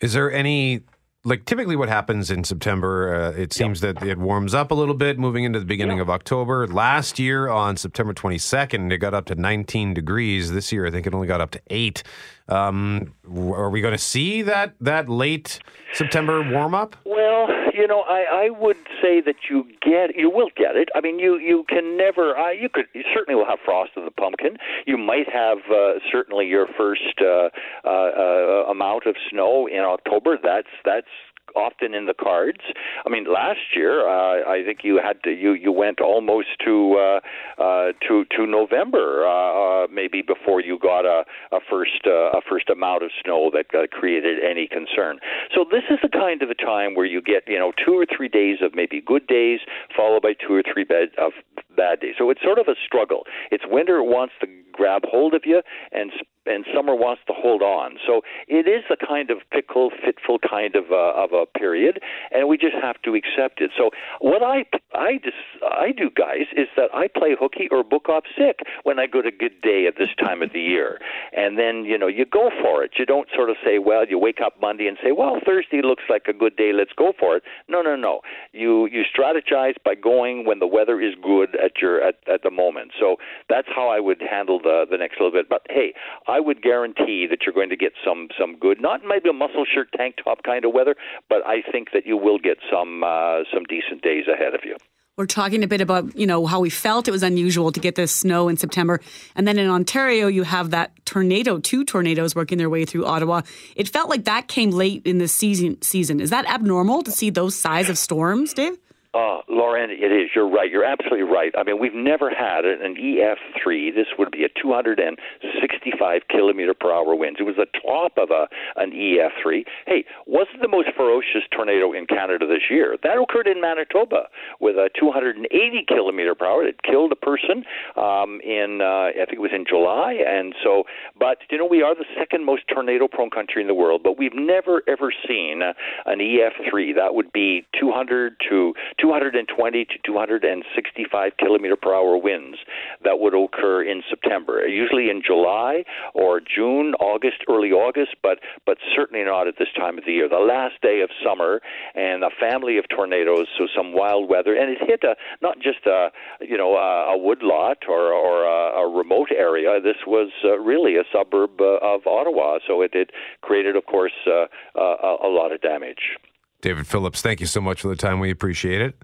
Is 0.00 0.12
there 0.12 0.30
any 0.30 0.82
like 1.24 1.44
typically 1.44 1.76
what 1.76 1.88
happens 1.88 2.30
in 2.30 2.42
September, 2.42 3.14
uh, 3.14 3.30
it 3.30 3.52
seems 3.52 3.80
that 3.80 4.02
it 4.02 4.18
warms 4.18 4.54
up 4.54 4.70
a 4.70 4.74
little 4.74 4.94
bit 4.94 5.18
moving 5.18 5.44
into 5.44 5.60
the 5.60 5.64
beginning 5.64 6.00
of 6.00 6.10
October. 6.10 6.66
Last 6.66 7.18
year 7.18 7.48
on 7.48 7.76
September 7.76 8.12
22nd, 8.12 8.92
it 8.92 8.98
got 8.98 9.14
up 9.14 9.26
to 9.26 9.36
19 9.36 9.94
degrees. 9.94 10.52
This 10.52 10.72
year, 10.72 10.86
I 10.86 10.90
think 10.90 11.06
it 11.06 11.14
only 11.14 11.28
got 11.28 11.40
up 11.40 11.52
to 11.52 11.60
eight. 11.70 12.02
Um, 12.48 13.14
are 13.24 13.70
we 13.70 13.80
going 13.80 13.92
to 13.92 13.98
see 13.98 14.42
that 14.42 14.74
that 14.80 15.08
late 15.08 15.60
September 15.92 16.42
warm 16.42 16.74
up? 16.74 16.96
Well, 17.04 17.48
you 17.72 17.86
know, 17.86 18.00
I, 18.02 18.46
I 18.46 18.50
would 18.50 18.76
say 19.00 19.20
that 19.20 19.36
you 19.48 19.64
get, 19.80 20.16
you 20.16 20.28
will 20.28 20.50
get 20.56 20.76
it. 20.76 20.88
I 20.94 21.00
mean, 21.00 21.18
you 21.18 21.38
you 21.38 21.64
can 21.68 21.96
never. 21.96 22.36
Uh, 22.36 22.50
you 22.50 22.68
could 22.68 22.86
you 22.94 23.02
certainly 23.14 23.36
will 23.36 23.48
have 23.48 23.60
frost 23.64 23.92
of 23.96 24.04
the 24.04 24.10
pumpkin. 24.10 24.58
You 24.86 24.98
might 24.98 25.28
have 25.32 25.58
uh, 25.70 26.00
certainly 26.10 26.46
your 26.46 26.66
first 26.76 27.20
uh, 27.20 27.48
uh, 27.84 27.88
uh, 27.88 28.70
amount 28.70 29.06
of 29.06 29.14
snow 29.30 29.66
in 29.66 29.80
October. 29.80 30.36
That's 30.42 30.68
that's 30.84 31.06
often 31.54 31.94
in 31.94 32.06
the 32.06 32.14
cards. 32.14 32.60
I 33.06 33.10
mean, 33.10 33.24
last 33.32 33.76
year 33.76 34.08
uh, 34.08 34.48
I 34.48 34.62
think 34.64 34.80
you 34.82 35.00
had 35.02 35.22
to 35.24 35.30
you 35.30 35.52
you 35.52 35.72
went 35.72 36.00
almost 36.00 36.48
to 36.64 36.96
uh, 36.98 37.62
uh, 37.62 37.92
to 38.08 38.24
to 38.36 38.46
November 38.46 39.26
uh, 39.26 39.84
uh, 39.84 39.86
maybe 39.92 40.22
before 40.22 40.60
you 40.60 40.78
got 40.78 41.04
a 41.04 41.24
a 41.52 41.60
first 41.70 42.06
uh, 42.06 42.38
a 42.38 42.40
first 42.48 42.70
amount 42.70 43.02
of 43.02 43.10
snow 43.24 43.50
that 43.52 43.66
uh, 43.74 43.86
created 43.90 44.38
any 44.42 44.66
concern. 44.66 45.18
So 45.54 45.64
this 45.70 45.84
is 45.90 45.98
the 46.02 46.08
kind 46.08 46.42
of 46.42 46.50
a 46.50 46.54
time 46.54 46.94
where 46.94 47.06
you 47.06 47.20
get 47.20 47.44
you 47.46 47.58
know 47.58 47.72
two 47.84 47.94
or 47.94 48.06
three 48.06 48.28
days 48.28 48.58
of 48.62 48.74
maybe 48.74 49.00
good 49.00 49.26
days 49.26 49.60
followed 49.96 50.22
by 50.22 50.34
two 50.34 50.54
or 50.54 50.62
three 50.62 50.84
bad 50.84 51.08
of 51.18 51.32
bad 51.76 52.00
days. 52.00 52.14
So 52.18 52.30
it's 52.30 52.42
sort 52.42 52.58
of 52.58 52.68
a 52.68 52.74
struggle. 52.86 53.22
It's 53.50 53.64
winter 53.66 54.02
wants 54.02 54.34
to 54.40 54.46
grab 54.72 55.02
hold 55.04 55.34
of 55.34 55.42
you 55.44 55.62
and 55.92 56.10
and 56.46 56.64
summer 56.74 56.94
wants 56.94 57.22
to 57.28 57.32
hold 57.32 57.62
on. 57.62 57.98
So 58.06 58.22
it 58.48 58.66
is 58.66 58.82
a 58.90 58.96
kind 58.96 59.30
of 59.30 59.38
fickle, 59.52 59.90
fitful 60.04 60.38
kind 60.38 60.74
of 60.74 60.90
uh, 60.90 61.14
of 61.14 61.32
a 61.32 61.46
period, 61.46 62.00
and 62.32 62.48
we 62.48 62.58
just 62.58 62.74
have 62.82 63.00
to 63.02 63.14
accept 63.14 63.60
it. 63.60 63.70
So 63.76 63.90
what 64.20 64.42
I 64.42 64.64
I 64.92 65.18
just 65.22 65.36
I 65.62 65.92
do, 65.92 66.10
guys, 66.10 66.50
is 66.56 66.66
that 66.76 66.90
I 66.92 67.06
play 67.06 67.36
hooky 67.38 67.68
or 67.70 67.84
book 67.84 68.08
off 68.08 68.24
sick 68.36 68.60
when 68.82 68.98
I 68.98 69.06
go 69.06 69.22
to 69.22 69.30
good 69.30 69.60
day 69.62 69.86
at 69.86 69.94
this 69.98 70.08
time 70.18 70.42
of 70.42 70.52
the 70.52 70.60
year, 70.60 70.98
and 71.32 71.58
then 71.58 71.84
you 71.84 71.96
know 71.96 72.08
you 72.08 72.24
go 72.24 72.50
for 72.60 72.82
it. 72.82 72.92
You 72.98 73.06
don't 73.06 73.28
sort 73.34 73.50
of 73.50 73.56
say, 73.64 73.78
well, 73.78 74.04
you 74.08 74.18
wake 74.18 74.40
up 74.44 74.54
Monday 74.60 74.88
and 74.88 74.98
say, 75.02 75.12
well, 75.12 75.38
Thursday 75.46 75.80
looks 75.82 76.04
like 76.10 76.26
a 76.28 76.32
good 76.32 76.56
day, 76.56 76.72
let's 76.74 76.92
go 76.96 77.12
for 77.18 77.36
it. 77.36 77.42
No, 77.68 77.82
no, 77.82 77.94
no. 77.94 78.20
You 78.52 78.86
you 78.86 79.02
strategize 79.06 79.74
by 79.84 79.94
going 79.94 80.44
when 80.44 80.58
the 80.58 80.66
weather 80.66 81.00
is 81.00 81.14
good 81.22 81.50
at 81.62 81.80
your 81.80 82.02
at, 82.02 82.16
at 82.26 82.42
the 82.42 82.50
moment. 82.50 82.92
So 82.98 83.16
that's 83.48 83.68
how 83.74 83.88
I 83.88 84.00
would 84.00 84.20
handle 84.20 84.58
the 84.58 84.86
the 84.90 84.98
next 84.98 85.14
little 85.20 85.32
bit. 85.32 85.48
But 85.48 85.62
hey. 85.70 85.94
I 86.26 86.40
would 86.40 86.62
guarantee 86.62 87.26
that 87.28 87.40
you're 87.44 87.54
going 87.54 87.70
to 87.70 87.76
get 87.76 87.92
some 88.04 88.28
some 88.38 88.56
good, 88.58 88.80
not 88.80 89.00
maybe 89.06 89.28
a 89.28 89.32
muscle 89.32 89.64
shirt 89.64 89.88
tank 89.96 90.16
top 90.22 90.42
kind 90.44 90.64
of 90.64 90.72
weather, 90.72 90.94
but 91.28 91.46
I 91.46 91.62
think 91.70 91.88
that 91.92 92.06
you 92.06 92.16
will 92.16 92.38
get 92.38 92.58
some 92.72 93.02
uh, 93.04 93.40
some 93.52 93.64
decent 93.64 94.02
days 94.02 94.24
ahead 94.32 94.54
of 94.54 94.60
you. 94.64 94.76
We're 95.18 95.26
talking 95.26 95.62
a 95.62 95.66
bit 95.66 95.82
about, 95.82 96.16
you 96.16 96.26
know, 96.26 96.46
how 96.46 96.60
we 96.60 96.70
felt 96.70 97.06
it 97.06 97.10
was 97.10 97.22
unusual 97.22 97.70
to 97.70 97.80
get 97.80 97.96
this 97.96 98.14
snow 98.14 98.48
in 98.48 98.56
September. 98.56 98.98
And 99.36 99.46
then 99.46 99.58
in 99.58 99.68
Ontario, 99.68 100.26
you 100.26 100.42
have 100.42 100.70
that 100.70 101.04
tornado, 101.04 101.58
two 101.58 101.84
tornadoes 101.84 102.34
working 102.34 102.56
their 102.56 102.70
way 102.70 102.86
through 102.86 103.04
Ottawa. 103.04 103.42
It 103.76 103.90
felt 103.90 104.08
like 104.08 104.24
that 104.24 104.48
came 104.48 104.70
late 104.70 105.02
in 105.04 105.18
the 105.18 105.28
season. 105.28 105.82
Season 105.82 106.18
Is 106.18 106.30
that 106.30 106.46
abnormal 106.46 107.02
to 107.02 107.10
see 107.10 107.28
those 107.28 107.54
size 107.54 107.90
of 107.90 107.98
storms, 107.98 108.54
Dave? 108.54 108.78
Uh, 109.14 109.40
Lauren, 109.46 109.90
it 109.90 110.10
is. 110.10 110.30
You're 110.34 110.48
right. 110.48 110.70
You're 110.70 110.86
absolutely 110.86 111.28
right. 111.28 111.52
I 111.58 111.64
mean, 111.64 111.78
we've 111.78 111.92
never 111.92 112.30
had 112.30 112.64
an 112.64 112.96
EF3. 112.96 113.94
This 113.94 114.06
would 114.18 114.30
be 114.30 114.44
a 114.44 114.48
265 114.48 116.22
kilometer 116.30 116.72
per 116.72 116.90
hour 116.90 117.14
winds. 117.14 117.38
It 117.38 117.42
was 117.42 117.56
the 117.56 117.66
top 117.84 118.12
of 118.16 118.30
a 118.30 118.48
an 118.80 118.92
EF3. 118.92 119.64
Hey, 119.86 120.06
wasn't 120.26 120.62
the 120.62 120.68
most 120.68 120.88
ferocious 120.96 121.42
tornado 121.54 121.92
in 121.92 122.06
Canada 122.06 122.46
this 122.46 122.70
year? 122.70 122.96
That 123.02 123.20
occurred 123.20 123.46
in 123.46 123.60
Manitoba 123.60 124.28
with 124.60 124.76
a 124.76 124.88
280 124.98 125.44
kilometer 125.86 126.34
per 126.34 126.46
hour. 126.46 126.64
It 126.64 126.82
killed 126.82 127.12
a 127.12 127.16
person 127.16 127.64
um, 127.96 128.40
in 128.40 128.80
uh, 128.80 129.12
I 129.12 129.26
think 129.28 129.34
it 129.34 129.44
was 129.44 129.52
in 129.54 129.66
July. 129.68 130.24
And 130.26 130.54
so, 130.64 130.84
but 131.18 131.36
you 131.50 131.58
know, 131.58 131.66
we 131.66 131.82
are 131.82 131.94
the 131.94 132.08
second 132.16 132.46
most 132.46 132.62
tornado 132.66 133.08
prone 133.08 133.28
country 133.28 133.60
in 133.60 133.68
the 133.68 133.74
world. 133.74 134.02
But 134.02 134.16
we've 134.16 134.34
never 134.34 134.80
ever 134.88 135.12
seen 135.28 135.60
uh, 135.60 135.74
an 136.06 136.20
EF3. 136.20 136.96
That 136.96 137.12
would 137.12 137.30
be 137.30 137.66
200 137.78 138.36
to 138.48 138.72
220 139.02 139.84
to 139.84 139.94
265 140.06 141.32
kilometer 141.38 141.76
per 141.76 141.94
hour 141.94 142.16
winds 142.16 142.58
that 143.02 143.18
would 143.18 143.34
occur 143.34 143.82
in 143.82 144.02
September, 144.08 144.66
usually 144.66 145.10
in 145.10 145.20
July 145.26 145.84
or 146.14 146.40
June, 146.40 146.94
August, 147.00 147.42
early 147.50 147.72
August, 147.72 148.14
but 148.22 148.38
but 148.64 148.78
certainly 148.94 149.24
not 149.24 149.48
at 149.48 149.54
this 149.58 149.68
time 149.76 149.98
of 149.98 150.04
the 150.06 150.12
year. 150.12 150.28
The 150.28 150.36
last 150.36 150.80
day 150.82 151.00
of 151.00 151.10
summer 151.24 151.60
and 151.94 152.22
a 152.22 152.30
family 152.38 152.78
of 152.78 152.84
tornadoes, 152.88 153.46
so 153.58 153.66
some 153.76 153.92
wild 153.92 154.30
weather, 154.30 154.54
and 154.54 154.70
it 154.70 154.78
hit 154.80 155.02
a 155.02 155.16
not 155.42 155.56
just 155.56 155.84
a 155.86 156.10
you 156.40 156.56
know 156.56 156.76
a, 156.76 157.14
a 157.14 157.18
woodlot 157.18 157.78
or 157.88 158.12
or 158.12 158.44
a, 158.44 158.86
a 158.86 158.88
remote 158.88 159.30
area. 159.36 159.80
This 159.80 160.06
was 160.06 160.30
uh, 160.44 160.58
really 160.58 160.96
a 160.96 161.04
suburb 161.12 161.60
uh, 161.60 161.78
of 161.82 162.06
Ottawa, 162.06 162.58
so 162.66 162.82
it, 162.82 162.92
it 162.94 163.10
created, 163.40 163.76
of 163.76 163.86
course, 163.86 164.12
uh, 164.26 164.46
a, 164.78 165.16
a 165.24 165.30
lot 165.30 165.52
of 165.52 165.60
damage. 165.60 166.16
David 166.62 166.86
Phillips, 166.86 167.20
thank 167.20 167.40
you 167.40 167.46
so 167.46 167.60
much 167.60 167.82
for 167.82 167.88
the 167.88 167.96
time. 167.96 168.18
We 168.20 168.30
appreciate 168.30 168.80
it. 168.80 168.96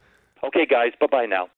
Okay, 0.43 0.65
guys. 0.65 0.93
Bye 0.99 1.09
bye 1.11 1.27
now. 1.27 1.49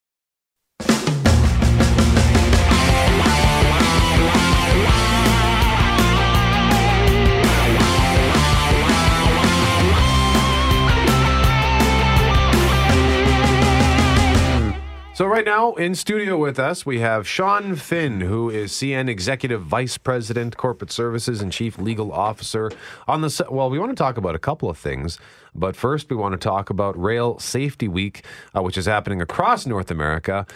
So, 15.20 15.26
right 15.26 15.44
now 15.44 15.74
in 15.74 15.94
studio 15.94 16.38
with 16.38 16.58
us, 16.58 16.86
we 16.86 17.00
have 17.00 17.28
Sean 17.28 17.76
Finn, 17.76 18.22
who 18.22 18.48
is 18.48 18.72
CN 18.72 19.06
Executive 19.06 19.60
Vice 19.60 19.98
President, 19.98 20.56
Corporate 20.56 20.90
Services, 20.90 21.42
and 21.42 21.52
Chief 21.52 21.78
Legal 21.78 22.10
Officer. 22.10 22.72
On 23.06 23.20
the 23.20 23.46
well, 23.50 23.68
we 23.68 23.78
want 23.78 23.90
to 23.90 24.02
talk 24.02 24.16
about 24.16 24.34
a 24.34 24.38
couple 24.38 24.70
of 24.70 24.78
things, 24.78 25.18
but 25.54 25.76
first 25.76 26.08
we 26.08 26.16
want 26.16 26.32
to 26.32 26.38
talk 26.38 26.70
about 26.70 26.98
Rail 26.98 27.38
Safety 27.38 27.86
Week, 27.86 28.24
uh, 28.56 28.62
which 28.62 28.78
is 28.78 28.86
happening 28.86 29.20
across 29.20 29.66
North 29.66 29.90
America. 29.90 30.46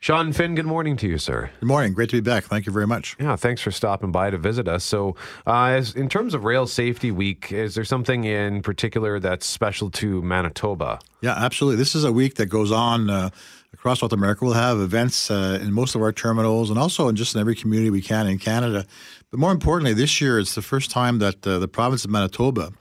Sean 0.00 0.32
Finn, 0.32 0.54
good 0.54 0.66
morning 0.66 0.96
to 0.96 1.06
you, 1.06 1.18
sir. 1.18 1.50
Good 1.60 1.66
morning. 1.66 1.92
Great 1.92 2.08
to 2.08 2.16
be 2.16 2.20
back. 2.20 2.44
Thank 2.44 2.66
you 2.66 2.72
very 2.72 2.86
much. 2.86 3.16
Yeah, 3.20 3.36
thanks 3.36 3.60
for 3.60 3.70
stopping 3.70 4.10
by 4.10 4.30
to 4.30 4.38
visit 4.38 4.66
us. 4.66 4.82
So, 4.82 5.14
uh, 5.46 5.66
as, 5.66 5.94
in 5.94 6.08
terms 6.08 6.34
of 6.34 6.42
Rail 6.42 6.66
Safety 6.66 7.12
Week, 7.12 7.52
is 7.52 7.76
there 7.76 7.84
something 7.84 8.24
in 8.24 8.62
particular 8.62 9.20
that's 9.20 9.46
special 9.46 9.90
to 9.90 10.20
Manitoba? 10.22 10.98
Yeah, 11.20 11.34
absolutely. 11.36 11.76
This 11.76 11.94
is 11.94 12.04
a 12.04 12.12
week 12.12 12.36
that 12.36 12.46
goes 12.46 12.72
on 12.72 13.10
uh, 13.10 13.28
across 13.72 14.02
North 14.02 14.12
America. 14.12 14.44
We'll 14.44 14.54
have 14.54 14.78
events 14.78 15.30
uh, 15.30 15.58
in 15.62 15.72
most 15.72 15.94
of 15.94 16.02
our 16.02 16.12
terminals 16.12 16.70
and 16.70 16.78
also 16.78 17.08
in 17.08 17.16
just 17.16 17.34
in 17.34 17.40
every 17.40 17.54
community 17.54 17.90
we 17.90 18.02
can 18.02 18.26
in 18.26 18.38
Canada. 18.38 18.84
But 19.30 19.40
more 19.40 19.52
importantly, 19.52 19.94
this 19.94 20.20
year 20.20 20.38
it's 20.38 20.54
the 20.54 20.62
first 20.62 20.90
time 20.90 21.18
that 21.18 21.46
uh, 21.46 21.58
the 21.58 21.68
province 21.68 22.04
of 22.04 22.10
Manitoba 22.10 22.72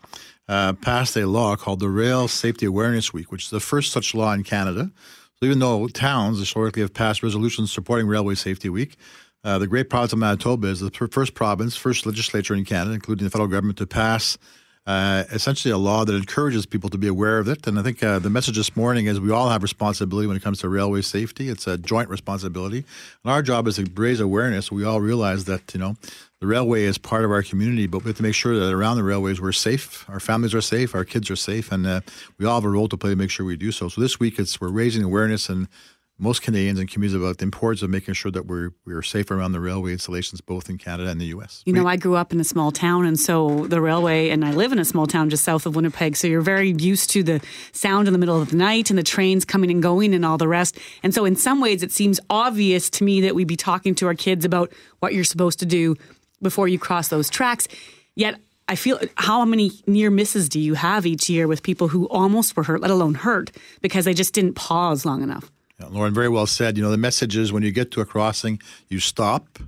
uh, 0.47 0.73
passed 0.73 1.15
a 1.15 1.25
law 1.25 1.55
called 1.55 1.79
the 1.79 1.89
Rail 1.89 2.27
Safety 2.27 2.65
Awareness 2.65 3.13
Week, 3.13 3.31
which 3.31 3.45
is 3.45 3.49
the 3.49 3.59
first 3.59 3.91
such 3.91 4.15
law 4.15 4.33
in 4.33 4.43
Canada. 4.43 4.91
So 5.35 5.45
even 5.45 5.59
though 5.59 5.87
towns 5.87 6.39
historically 6.39 6.81
have 6.81 6.93
passed 6.93 7.23
resolutions 7.23 7.71
supporting 7.71 8.07
Railway 8.07 8.35
Safety 8.35 8.67
Week, 8.67 8.97
uh, 9.43 9.57
the 9.57 9.67
great 9.67 9.89
province 9.89 10.11
of 10.11 10.19
Manitoba 10.19 10.67
is 10.67 10.81
the 10.81 10.91
first 11.11 11.33
province, 11.33 11.77
first 11.77 12.05
legislature 12.05 12.55
in 12.55 12.65
Canada, 12.65 12.93
including 12.93 13.23
the 13.23 13.29
federal 13.29 13.47
government, 13.47 13.77
to 13.77 13.87
pass 13.87 14.37
uh, 14.85 15.23
essentially 15.31 15.71
a 15.71 15.77
law 15.77 16.03
that 16.03 16.15
encourages 16.15 16.65
people 16.65 16.89
to 16.89 16.97
be 16.97 17.07
aware 17.07 17.37
of 17.37 17.47
it. 17.47 17.67
And 17.67 17.77
I 17.77 17.83
think 17.83 18.01
uh, 18.03 18.17
the 18.19 18.29
message 18.29 18.57
this 18.57 18.75
morning 18.75 19.05
is 19.05 19.19
we 19.19 19.31
all 19.31 19.49
have 19.49 19.61
responsibility 19.61 20.27
when 20.27 20.35
it 20.35 20.43
comes 20.43 20.59
to 20.59 20.69
railway 20.69 21.01
safety. 21.01 21.49
It's 21.49 21.67
a 21.67 21.77
joint 21.77 22.09
responsibility, 22.09 22.85
and 23.23 23.31
our 23.31 23.41
job 23.41 23.67
is 23.67 23.75
to 23.75 23.89
raise 23.95 24.19
awareness. 24.19 24.71
We 24.71 24.83
all 24.83 25.01
realize 25.01 25.45
that 25.45 25.73
you 25.73 25.79
know 25.79 25.95
the 26.39 26.47
railway 26.47 26.83
is 26.83 26.97
part 26.97 27.23
of 27.23 27.31
our 27.31 27.43
community, 27.43 27.85
but 27.85 28.03
we 28.03 28.09
have 28.09 28.17
to 28.17 28.23
make 28.23 28.35
sure 28.35 28.57
that 28.57 28.73
around 28.73 28.95
the 28.95 29.03
railways 29.03 29.39
we're 29.39 29.51
safe, 29.51 30.09
our 30.09 30.19
families 30.19 30.55
are 30.55 30.61
safe, 30.61 30.95
our 30.95 31.05
kids 31.05 31.29
are 31.29 31.35
safe, 31.35 31.71
and 31.71 31.85
uh, 31.85 32.01
we 32.37 32.45
all 32.45 32.55
have 32.55 32.65
a 32.65 32.69
role 32.69 32.87
to 32.87 32.97
play 32.97 33.11
to 33.11 33.15
make 33.15 33.29
sure 33.29 33.45
we 33.45 33.57
do 33.57 33.71
so. 33.71 33.89
So 33.89 34.01
this 34.01 34.19
week, 34.19 34.39
it's 34.39 34.59
we're 34.59 34.69
raising 34.69 35.03
awareness 35.03 35.49
and 35.49 35.67
most 36.19 36.41
Canadians 36.41 36.77
and 36.77 36.89
communities 36.89 37.19
about 37.19 37.37
the 37.37 37.45
importance 37.45 37.81
of 37.81 37.89
making 37.89 38.13
sure 38.13 38.29
that 38.31 38.45
we're 38.45 38.71
we're 38.85 39.01
safe 39.01 39.31
around 39.31 39.53
the 39.53 39.59
railway 39.59 39.93
installations, 39.93 40.41
both 40.41 40.69
in 40.69 40.77
Canada 40.77 41.09
and 41.09 41.19
the 41.19 41.27
U.S. 41.27 41.63
You 41.65 41.73
know, 41.73 41.87
I 41.87 41.95
grew 41.95 42.15
up 42.15 42.33
in 42.33 42.39
a 42.39 42.43
small 42.43 42.71
town, 42.71 43.05
and 43.05 43.17
so 43.17 43.65
the 43.67 43.81
railway, 43.81 44.29
and 44.29 44.43
I 44.43 44.51
live 44.51 44.73
in 44.73 44.79
a 44.79 44.85
small 44.85 45.07
town 45.07 45.29
just 45.29 45.45
south 45.45 45.65
of 45.65 45.75
Winnipeg. 45.75 46.17
So 46.17 46.27
you're 46.27 46.41
very 46.41 46.71
used 46.77 47.09
to 47.11 47.23
the 47.23 47.41
sound 47.71 48.07
in 48.07 48.13
the 48.13 48.19
middle 48.19 48.39
of 48.41 48.49
the 48.49 48.57
night 48.57 48.89
and 48.89 48.99
the 48.99 49.03
trains 49.03 49.45
coming 49.45 49.71
and 49.71 49.81
going 49.81 50.13
and 50.13 50.25
all 50.25 50.37
the 50.37 50.47
rest. 50.47 50.77
And 51.03 51.15
so, 51.15 51.23
in 51.23 51.37
some 51.37 51.61
ways, 51.61 51.81
it 51.83 51.91
seems 51.91 52.19
obvious 52.29 52.89
to 52.91 53.03
me 53.05 53.21
that 53.21 53.33
we'd 53.33 53.47
be 53.47 53.55
talking 53.55 53.95
to 53.95 54.07
our 54.07 54.15
kids 54.15 54.43
about 54.43 54.71
what 54.99 55.13
you're 55.13 55.23
supposed 55.23 55.59
to 55.59 55.65
do 55.65 55.95
before 56.41 56.67
you 56.67 56.77
cross 56.77 57.07
those 57.07 57.29
tracks. 57.29 57.67
Yet. 58.15 58.35
I 58.71 58.75
feel 58.75 58.99
how 59.15 59.45
many 59.45 59.71
near 59.87 60.11
misses 60.11 60.47
do 60.47 60.59
you 60.59 60.75
have 60.75 61.07
each 61.07 61.27
year 61.27 61.47
with 61.47 61.63
people 61.63 61.87
who 61.87 62.07
almost 62.09 62.55
were 62.55 62.61
hurt, 62.61 62.81
let 62.81 62.91
alone 62.91 63.15
hurt, 63.15 63.49
because 63.81 64.05
they 64.05 64.13
just 64.13 64.31
didn't 64.31 64.53
pause 64.53 65.07
long 65.07 65.23
enough? 65.23 65.49
Yeah, 65.79 65.87
Lauren, 65.87 66.13
very 66.13 66.29
well 66.29 66.45
said. 66.45 66.77
You 66.77 66.83
know, 66.83 66.91
the 66.91 66.97
message 66.97 67.37
is 67.37 67.53
when 67.53 67.63
you 67.63 67.71
get 67.71 67.91
to 67.91 68.01
a 68.01 68.05
crossing, 68.05 68.61
you 68.89 68.99
stop, 68.99 69.59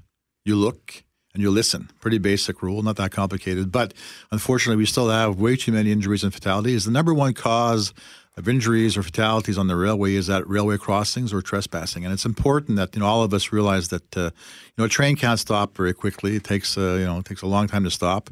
you 0.43 0.55
look, 0.55 1.03
and 1.33 1.41
you 1.41 1.49
listen. 1.49 1.89
Pretty 2.01 2.17
basic 2.17 2.61
rule, 2.61 2.81
not 2.83 2.97
that 2.97 3.11
complicated. 3.11 3.71
But 3.71 3.93
unfortunately, 4.31 4.77
we 4.77 4.85
still 4.85 5.09
have 5.09 5.39
way 5.39 5.55
too 5.55 5.71
many 5.71 5.91
injuries 5.91 6.23
and 6.23 6.33
fatalities. 6.33 6.85
The 6.85 6.91
number 6.91 7.13
one 7.13 7.33
cause 7.33 7.93
of 8.37 8.47
injuries 8.47 8.95
or 8.95 9.03
fatalities 9.03 9.57
on 9.57 9.67
the 9.67 9.75
railway 9.75 10.15
is 10.15 10.29
at 10.29 10.47
railway 10.47 10.77
crossings 10.77 11.33
or 11.33 11.41
trespassing. 11.41 12.05
And 12.05 12.13
it's 12.13 12.25
important 12.25 12.77
that 12.77 12.95
you 12.95 13.01
know 13.01 13.05
all 13.05 13.23
of 13.23 13.33
us 13.33 13.51
realize 13.51 13.89
that 13.89 14.17
uh, 14.17 14.31
you 14.31 14.73
know 14.77 14.85
a 14.85 14.89
train 14.89 15.15
can't 15.15 15.39
stop 15.39 15.75
very 15.75 15.93
quickly. 15.93 16.35
It 16.35 16.43
takes 16.43 16.77
uh, 16.77 16.97
you 16.99 17.05
know 17.05 17.19
it 17.19 17.25
takes 17.25 17.41
a 17.41 17.47
long 17.47 17.67
time 17.67 17.83
to 17.83 17.91
stop. 17.91 18.29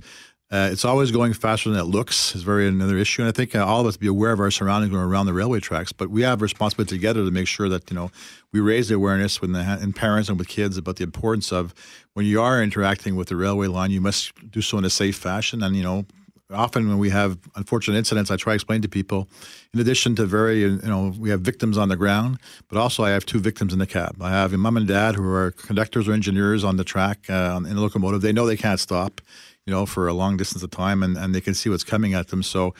Uh, 0.51 0.67
it's 0.71 0.83
always 0.83 1.11
going 1.11 1.31
faster 1.31 1.69
than 1.69 1.79
it 1.79 1.83
looks 1.83 2.35
is 2.35 2.41
very 2.41 2.67
another 2.67 2.97
issue, 2.97 3.21
and 3.21 3.29
I 3.29 3.31
think 3.31 3.55
uh, 3.55 3.63
all 3.63 3.81
of 3.81 3.85
us 3.85 3.97
be 3.97 4.07
aware 4.07 4.31
of 4.31 4.39
our 4.39 4.49
surroundings 4.49 4.91
when 4.91 4.99
we're 4.99 5.07
around 5.07 5.27
the 5.27 5.33
railway 5.33 5.59
tracks. 5.59 5.91
But 5.91 6.09
we 6.09 6.23
have 6.23 6.41
a 6.41 6.43
responsibility 6.43 6.95
together 6.95 7.23
to 7.23 7.29
make 7.29 7.47
sure 7.47 7.69
that 7.69 7.91
you 7.91 7.95
know 7.95 8.09
we 8.51 8.59
raise 8.59 8.87
the 8.87 8.95
awareness 8.95 9.41
when 9.41 9.51
the 9.51 9.79
in 9.79 9.93
parents 9.93 10.27
and 10.27 10.39
with 10.39 10.47
kids 10.47 10.75
about 10.75 10.95
the 10.95 11.03
importance 11.03 11.51
of 11.51 11.75
when 12.15 12.25
you 12.25 12.41
are 12.41 12.63
interacting 12.63 13.15
with 13.15 13.27
the 13.27 13.35
railway 13.35 13.67
line, 13.67 13.91
you 13.91 14.01
must 14.01 14.33
do 14.49 14.59
so 14.59 14.79
in 14.79 14.85
a 14.85 14.89
safe 14.89 15.17
fashion, 15.17 15.61
and 15.61 15.75
you 15.75 15.83
know 15.83 16.05
often 16.51 16.89
when 16.89 16.97
we 16.97 17.11
have 17.11 17.37
unfortunate 17.55 17.95
incidents, 17.95 18.31
I 18.31 18.35
try 18.35 18.53
to 18.53 18.55
explain 18.55 18.81
to 18.81 18.89
people, 18.89 19.27
in 19.71 19.79
addition 19.79 20.15
to 20.15 20.25
very, 20.25 20.61
you 20.61 20.77
know, 20.77 21.13
we 21.19 21.29
have 21.29 21.41
victims 21.41 21.77
on 21.77 21.89
the 21.89 21.95
ground, 21.95 22.39
but 22.69 22.79
also 22.79 23.03
I 23.03 23.11
have 23.11 23.23
two 23.23 23.39
victims 23.39 23.71
in 23.71 23.77
the 23.77 23.85
cab. 23.85 24.19
I 24.19 24.31
have 24.31 24.51
a 24.51 24.57
mom 24.57 24.77
and 24.77 24.87
dad 24.87 25.13
who 25.13 25.31
are 25.31 25.51
conductors 25.51 26.07
or 26.07 26.13
engineers 26.13 26.63
on 26.63 26.77
the 26.77 26.83
track 26.83 27.29
uh, 27.29 27.57
in 27.57 27.75
the 27.75 27.81
locomotive. 27.81 28.21
They 28.21 28.33
know 28.33 28.47
they 28.47 28.57
can't 28.57 28.79
stop 28.79 29.21
you 29.69 29.75
know, 29.75 29.85
for 29.85 30.07
a 30.07 30.15
long 30.15 30.35
distance 30.35 30.63
of 30.63 30.71
time, 30.71 31.03
and, 31.03 31.15
and 31.15 31.35
they 31.35 31.41
can 31.41 31.53
see 31.53 31.69
what's 31.69 31.83
coming 31.83 32.15
at 32.15 32.29
them. 32.29 32.41
So 32.41 32.73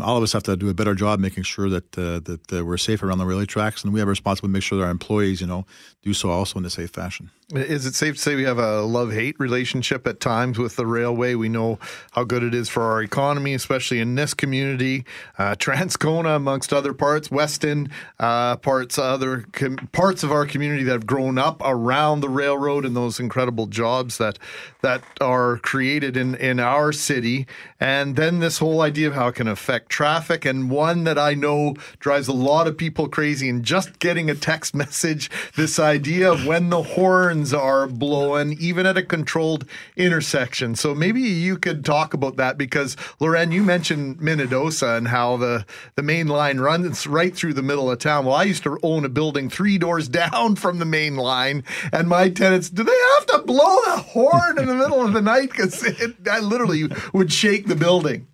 all 0.00 0.16
of 0.16 0.22
us 0.22 0.32
have 0.32 0.44
to 0.44 0.56
do 0.56 0.68
a 0.68 0.74
better 0.74 0.94
job 0.94 1.18
making 1.18 1.42
sure 1.42 1.68
that 1.68 1.98
uh, 1.98 2.20
that 2.20 2.52
uh, 2.52 2.64
we're 2.64 2.76
safe 2.76 3.02
around 3.02 3.18
the 3.18 3.26
railway 3.26 3.46
tracks, 3.46 3.82
and 3.82 3.92
we 3.92 3.98
have 3.98 4.06
a 4.06 4.10
responsibility 4.10 4.52
to 4.52 4.56
make 4.56 4.62
sure 4.62 4.78
that 4.78 4.84
our 4.84 4.90
employees, 4.92 5.40
you 5.40 5.48
know, 5.48 5.66
do 6.04 6.14
so 6.14 6.30
also 6.30 6.60
in 6.60 6.64
a 6.64 6.70
safe 6.70 6.90
fashion. 6.90 7.30
Is 7.54 7.86
it 7.86 7.94
safe 7.94 8.16
to 8.16 8.20
say 8.20 8.34
we 8.34 8.42
have 8.42 8.58
a 8.58 8.80
love 8.80 9.12
hate 9.12 9.38
relationship 9.38 10.04
at 10.08 10.18
times 10.18 10.58
with 10.58 10.74
the 10.74 10.84
railway? 10.84 11.36
We 11.36 11.48
know 11.48 11.78
how 12.10 12.24
good 12.24 12.42
it 12.42 12.52
is 12.52 12.68
for 12.68 12.82
our 12.82 13.00
economy, 13.00 13.54
especially 13.54 14.00
in 14.00 14.16
this 14.16 14.34
community, 14.34 15.04
uh, 15.38 15.54
Transcona, 15.54 16.34
amongst 16.34 16.72
other 16.72 16.92
parts, 16.92 17.30
Weston, 17.30 17.88
uh, 18.18 18.56
parts 18.56 18.98
other 18.98 19.44
com- 19.52 19.76
parts 19.92 20.24
of 20.24 20.32
our 20.32 20.44
community 20.44 20.82
that 20.82 20.90
have 20.90 21.06
grown 21.06 21.38
up 21.38 21.62
around 21.64 22.18
the 22.18 22.28
railroad 22.28 22.84
and 22.84 22.96
those 22.96 23.20
incredible 23.20 23.68
jobs 23.68 24.18
that 24.18 24.40
that 24.82 25.04
are 25.20 25.58
created 25.58 26.16
in 26.16 26.34
in 26.34 26.58
our 26.58 26.92
city, 26.92 27.46
and 27.78 28.16
then 28.16 28.40
this 28.40 28.58
whole 28.58 28.80
idea 28.80 29.06
of 29.06 29.14
how 29.14 29.28
it 29.28 29.36
can 29.36 29.46
affect 29.46 29.88
traffic, 29.88 30.44
and 30.44 30.68
one 30.68 31.04
that 31.04 31.16
I 31.16 31.34
know 31.34 31.74
drives 32.00 32.26
a 32.26 32.32
lot 32.32 32.66
of 32.66 32.76
people 32.76 33.08
crazy, 33.08 33.48
and 33.48 33.64
just 33.64 34.00
getting 34.00 34.28
a 34.28 34.34
text 34.34 34.74
message, 34.74 35.30
this 35.54 35.78
idea 35.78 36.32
of 36.32 36.44
when 36.44 36.70
the 36.70 36.82
horn 36.82 37.35
horns 37.36 37.52
are 37.52 37.86
blowing, 37.86 38.56
even 38.58 38.86
at 38.86 38.96
a 38.96 39.02
controlled 39.02 39.66
intersection. 39.94 40.74
So 40.74 40.94
maybe 40.94 41.20
you 41.20 41.58
could 41.58 41.84
talk 41.84 42.14
about 42.14 42.36
that 42.36 42.56
because, 42.56 42.96
Lauren, 43.20 43.52
you 43.52 43.62
mentioned 43.62 44.18
Minnedosa 44.20 44.96
and 44.96 45.08
how 45.08 45.36
the, 45.36 45.66
the 45.96 46.02
main 46.02 46.28
line 46.28 46.60
runs 46.60 47.06
right 47.06 47.36
through 47.36 47.52
the 47.52 47.62
middle 47.62 47.90
of 47.90 47.98
town. 47.98 48.24
Well, 48.24 48.34
I 48.34 48.44
used 48.44 48.62
to 48.62 48.78
own 48.82 49.04
a 49.04 49.10
building 49.10 49.50
three 49.50 49.76
doors 49.76 50.08
down 50.22 50.56
from 50.56 50.78
the 50.78 50.86
main 50.86 51.16
line, 51.16 51.62
and 51.92 52.08
my 52.08 52.30
tenants, 52.30 52.70
do 52.70 52.82
they 52.82 53.00
have 53.16 53.26
to 53.26 53.38
blow 53.46 53.76
the 53.84 53.98
horn 53.98 54.58
in 54.58 54.66
the 54.66 54.74
middle 54.74 55.04
of 55.04 55.12
the 55.12 55.20
night? 55.20 55.50
Because 55.50 55.84
I 56.30 56.38
literally 56.38 56.88
would 57.12 57.30
shake 57.30 57.66
the 57.66 57.76
building. 57.76 58.26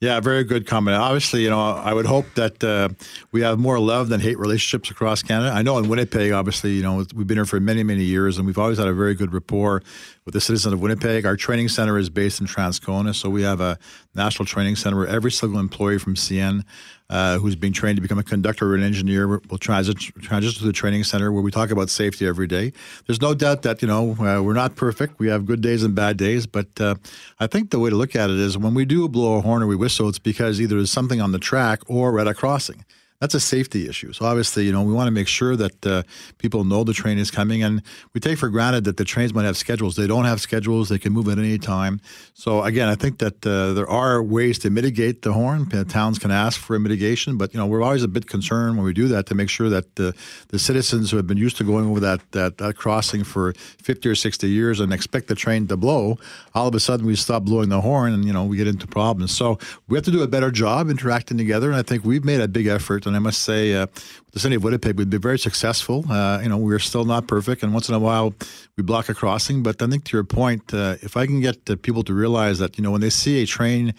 Yeah, 0.00 0.20
very 0.20 0.44
good 0.44 0.66
comment. 0.66 0.94
Obviously, 0.98 1.42
you 1.42 1.48
know, 1.48 1.58
I 1.58 1.94
would 1.94 2.04
hope 2.04 2.26
that 2.34 2.62
uh, 2.62 2.90
we 3.32 3.40
have 3.40 3.58
more 3.58 3.78
love 3.80 4.10
than 4.10 4.20
hate 4.20 4.38
relationships 4.38 4.90
across 4.90 5.22
Canada. 5.22 5.50
I 5.50 5.62
know 5.62 5.78
in 5.78 5.88
Winnipeg, 5.88 6.32
obviously, 6.32 6.72
you 6.72 6.82
know, 6.82 7.06
we've 7.14 7.26
been 7.26 7.38
here 7.38 7.46
for 7.46 7.60
many, 7.60 7.82
many 7.82 8.04
years, 8.04 8.36
and 8.36 8.46
we've 8.46 8.58
always 8.58 8.76
had 8.76 8.88
a 8.88 8.92
very 8.92 9.14
good 9.14 9.32
rapport 9.32 9.82
with 10.26 10.34
the 10.34 10.40
citizens 10.40 10.74
of 10.74 10.80
Winnipeg. 10.80 11.24
Our 11.24 11.36
training 11.36 11.68
center 11.68 11.96
is 11.96 12.10
based 12.10 12.40
in 12.40 12.48
Transcona, 12.48 13.14
so 13.14 13.30
we 13.30 13.42
have 13.42 13.60
a 13.60 13.78
national 14.14 14.44
training 14.44 14.74
center 14.74 14.96
where 14.96 15.06
every 15.06 15.30
single 15.30 15.60
employee 15.60 15.98
from 15.98 16.16
CN 16.16 16.64
uh, 17.08 17.38
who's 17.38 17.54
being 17.54 17.72
trained 17.72 17.96
to 17.96 18.02
become 18.02 18.18
a 18.18 18.24
conductor 18.24 18.72
or 18.72 18.74
an 18.74 18.82
engineer 18.82 19.28
will 19.28 19.58
transition, 19.58 20.12
transition 20.20 20.58
to 20.58 20.66
the 20.66 20.72
training 20.72 21.04
center 21.04 21.30
where 21.30 21.42
we 21.42 21.52
talk 21.52 21.70
about 21.70 21.88
safety 21.88 22.26
every 22.26 22.48
day. 22.48 22.72
There's 23.06 23.22
no 23.22 23.34
doubt 23.34 23.62
that, 23.62 23.80
you 23.80 23.86
know, 23.86 24.16
uh, 24.18 24.42
we're 24.42 24.52
not 24.52 24.74
perfect. 24.74 25.20
We 25.20 25.28
have 25.28 25.46
good 25.46 25.60
days 25.60 25.84
and 25.84 25.94
bad 25.94 26.16
days, 26.16 26.46
but 26.46 26.80
uh, 26.80 26.96
I 27.38 27.46
think 27.46 27.70
the 27.70 27.78
way 27.78 27.90
to 27.90 27.96
look 27.96 28.16
at 28.16 28.28
it 28.28 28.36
is 28.36 28.58
when 28.58 28.74
we 28.74 28.84
do 28.84 29.08
blow 29.08 29.36
a 29.36 29.40
horn 29.40 29.62
or 29.62 29.68
we 29.68 29.76
whistle, 29.76 30.08
it's 30.08 30.18
because 30.18 30.60
either 30.60 30.74
there's 30.74 30.90
something 30.90 31.20
on 31.20 31.30
the 31.30 31.38
track 31.38 31.82
or 31.86 32.18
at 32.18 32.26
a 32.26 32.34
crossing 32.34 32.84
that's 33.20 33.34
a 33.34 33.40
safety 33.40 33.88
issue. 33.88 34.12
So 34.12 34.26
obviously, 34.26 34.64
you 34.64 34.72
know, 34.72 34.82
we 34.82 34.92
want 34.92 35.06
to 35.06 35.12
make 35.12 35.28
sure 35.28 35.56
that 35.56 35.86
uh, 35.86 36.02
people 36.38 36.64
know 36.64 36.84
the 36.84 36.92
train 36.92 37.18
is 37.18 37.30
coming, 37.30 37.62
and 37.62 37.82
we 38.12 38.20
take 38.20 38.38
for 38.38 38.48
granted 38.48 38.84
that 38.84 38.96
the 38.96 39.04
trains 39.04 39.32
might 39.32 39.44
have 39.44 39.56
schedules. 39.56 39.96
They 39.96 40.06
don't 40.06 40.24
have 40.24 40.40
schedules; 40.40 40.88
they 40.88 40.98
can 40.98 41.12
move 41.12 41.28
at 41.28 41.38
any 41.38 41.58
time. 41.58 42.00
So 42.34 42.62
again, 42.62 42.88
I 42.88 42.94
think 42.94 43.18
that 43.18 43.46
uh, 43.46 43.72
there 43.72 43.88
are 43.88 44.22
ways 44.22 44.58
to 44.60 44.70
mitigate 44.70 45.22
the 45.22 45.32
horn. 45.32 45.66
Towns 45.88 46.18
can 46.18 46.30
ask 46.30 46.60
for 46.60 46.76
a 46.76 46.80
mitigation, 46.80 47.38
but 47.38 47.54
you 47.54 47.60
know, 47.60 47.66
we're 47.66 47.82
always 47.82 48.02
a 48.02 48.08
bit 48.08 48.26
concerned 48.26 48.76
when 48.76 48.84
we 48.84 48.92
do 48.92 49.08
that 49.08 49.26
to 49.26 49.34
make 49.34 49.48
sure 49.48 49.68
that 49.70 49.96
the 49.96 50.14
the 50.48 50.58
citizens 50.58 51.10
who 51.10 51.16
have 51.16 51.26
been 51.26 51.38
used 51.38 51.56
to 51.56 51.64
going 51.64 51.86
over 51.86 52.00
that 52.00 52.20
that, 52.32 52.58
that 52.58 52.76
crossing 52.76 53.24
for 53.24 53.54
fifty 53.82 54.08
or 54.08 54.14
sixty 54.14 54.48
years 54.48 54.80
and 54.80 54.92
expect 54.92 55.28
the 55.28 55.34
train 55.34 55.66
to 55.68 55.76
blow, 55.76 56.18
all 56.54 56.68
of 56.68 56.74
a 56.74 56.80
sudden 56.80 57.06
we 57.06 57.16
stop 57.16 57.44
blowing 57.44 57.70
the 57.70 57.80
horn, 57.80 58.12
and 58.12 58.24
you 58.24 58.32
know, 58.32 58.44
we 58.44 58.56
get 58.56 58.66
into 58.66 58.86
problems. 58.86 59.34
So 59.34 59.58
we 59.88 59.96
have 59.96 60.04
to 60.04 60.10
do 60.10 60.22
a 60.22 60.28
better 60.28 60.50
job 60.50 60.90
interacting 60.90 61.38
together, 61.38 61.68
and 61.68 61.76
I 61.76 61.82
think 61.82 62.04
we've 62.04 62.24
made 62.24 62.40
a 62.40 62.48
big 62.48 62.66
effort 62.66 63.05
and 63.06 63.16
I 63.16 63.20
must 63.20 63.42
say, 63.42 63.74
uh, 63.74 63.86
the 64.32 64.40
city 64.40 64.56
of 64.56 64.64
Winnipeg, 64.64 64.96
we've 64.96 65.08
been 65.08 65.20
very 65.20 65.38
successful. 65.38 66.04
Uh, 66.10 66.40
you 66.42 66.48
know, 66.48 66.58
we're 66.58 66.78
still 66.78 67.04
not 67.04 67.26
perfect, 67.26 67.62
and 67.62 67.72
once 67.72 67.88
in 67.88 67.94
a 67.94 67.98
while 67.98 68.34
we 68.76 68.82
block 68.82 69.08
a 69.08 69.14
crossing. 69.14 69.62
But 69.62 69.80
I 69.80 69.86
think 69.86 70.04
to 70.04 70.16
your 70.16 70.24
point, 70.24 70.74
uh, 70.74 70.96
if 71.02 71.16
I 71.16 71.26
can 71.26 71.40
get 71.40 71.82
people 71.82 72.02
to 72.04 72.14
realize 72.14 72.58
that, 72.58 72.76
you 72.76 72.82
know, 72.84 72.90
when 72.90 73.00
they 73.00 73.10
see 73.10 73.42
a 73.42 73.46
train 73.46 73.94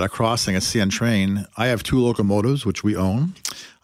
at 0.00 0.06
a 0.06 0.08
crossing 0.08 0.56
at 0.56 0.62
CN 0.62 0.90
Train, 0.90 1.46
I 1.58 1.66
have 1.66 1.82
two 1.82 1.98
locomotives, 2.00 2.64
which 2.64 2.82
we 2.82 2.96
own. 2.96 3.34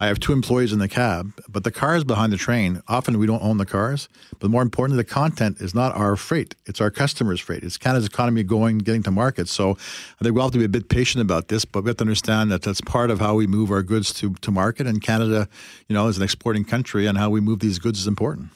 I 0.00 0.06
have 0.06 0.18
two 0.18 0.32
employees 0.32 0.72
in 0.72 0.78
the 0.78 0.88
cab, 0.88 1.32
but 1.46 1.62
the 1.62 1.70
cars 1.70 2.04
behind 2.04 2.32
the 2.32 2.38
train, 2.38 2.82
often 2.88 3.18
we 3.18 3.26
don't 3.26 3.42
own 3.42 3.58
the 3.58 3.66
cars. 3.66 4.08
But 4.38 4.50
more 4.50 4.62
importantly, 4.62 5.02
the 5.02 5.08
content 5.08 5.60
is 5.60 5.74
not 5.74 5.94
our 5.94 6.16
freight. 6.16 6.54
It's 6.64 6.80
our 6.80 6.90
customers' 6.90 7.40
freight. 7.40 7.62
It's 7.62 7.76
Canada's 7.76 8.06
economy 8.06 8.44
going, 8.44 8.78
getting 8.78 9.02
to 9.02 9.10
market. 9.10 9.48
So 9.48 9.72
I 9.72 10.24
think 10.24 10.34
we'll 10.34 10.44
have 10.44 10.52
to 10.52 10.58
be 10.58 10.64
a 10.64 10.70
bit 10.70 10.88
patient 10.88 11.20
about 11.20 11.48
this, 11.48 11.66
but 11.66 11.84
we 11.84 11.90
have 11.90 11.98
to 11.98 12.04
understand 12.04 12.50
that 12.50 12.62
that's 12.62 12.80
part 12.80 13.10
of 13.10 13.20
how 13.20 13.34
we 13.34 13.46
move 13.46 13.70
our 13.70 13.82
goods 13.82 14.12
to, 14.14 14.32
to 14.34 14.50
market. 14.50 14.86
And 14.86 15.02
Canada, 15.02 15.48
you 15.86 15.94
know, 15.94 16.08
is 16.08 16.16
an 16.16 16.22
exporting 16.22 16.64
country, 16.64 17.06
and 17.06 17.18
how 17.18 17.28
we 17.28 17.40
move 17.40 17.60
these 17.60 17.78
goods 17.78 18.00
is 18.00 18.06
important. 18.06 18.48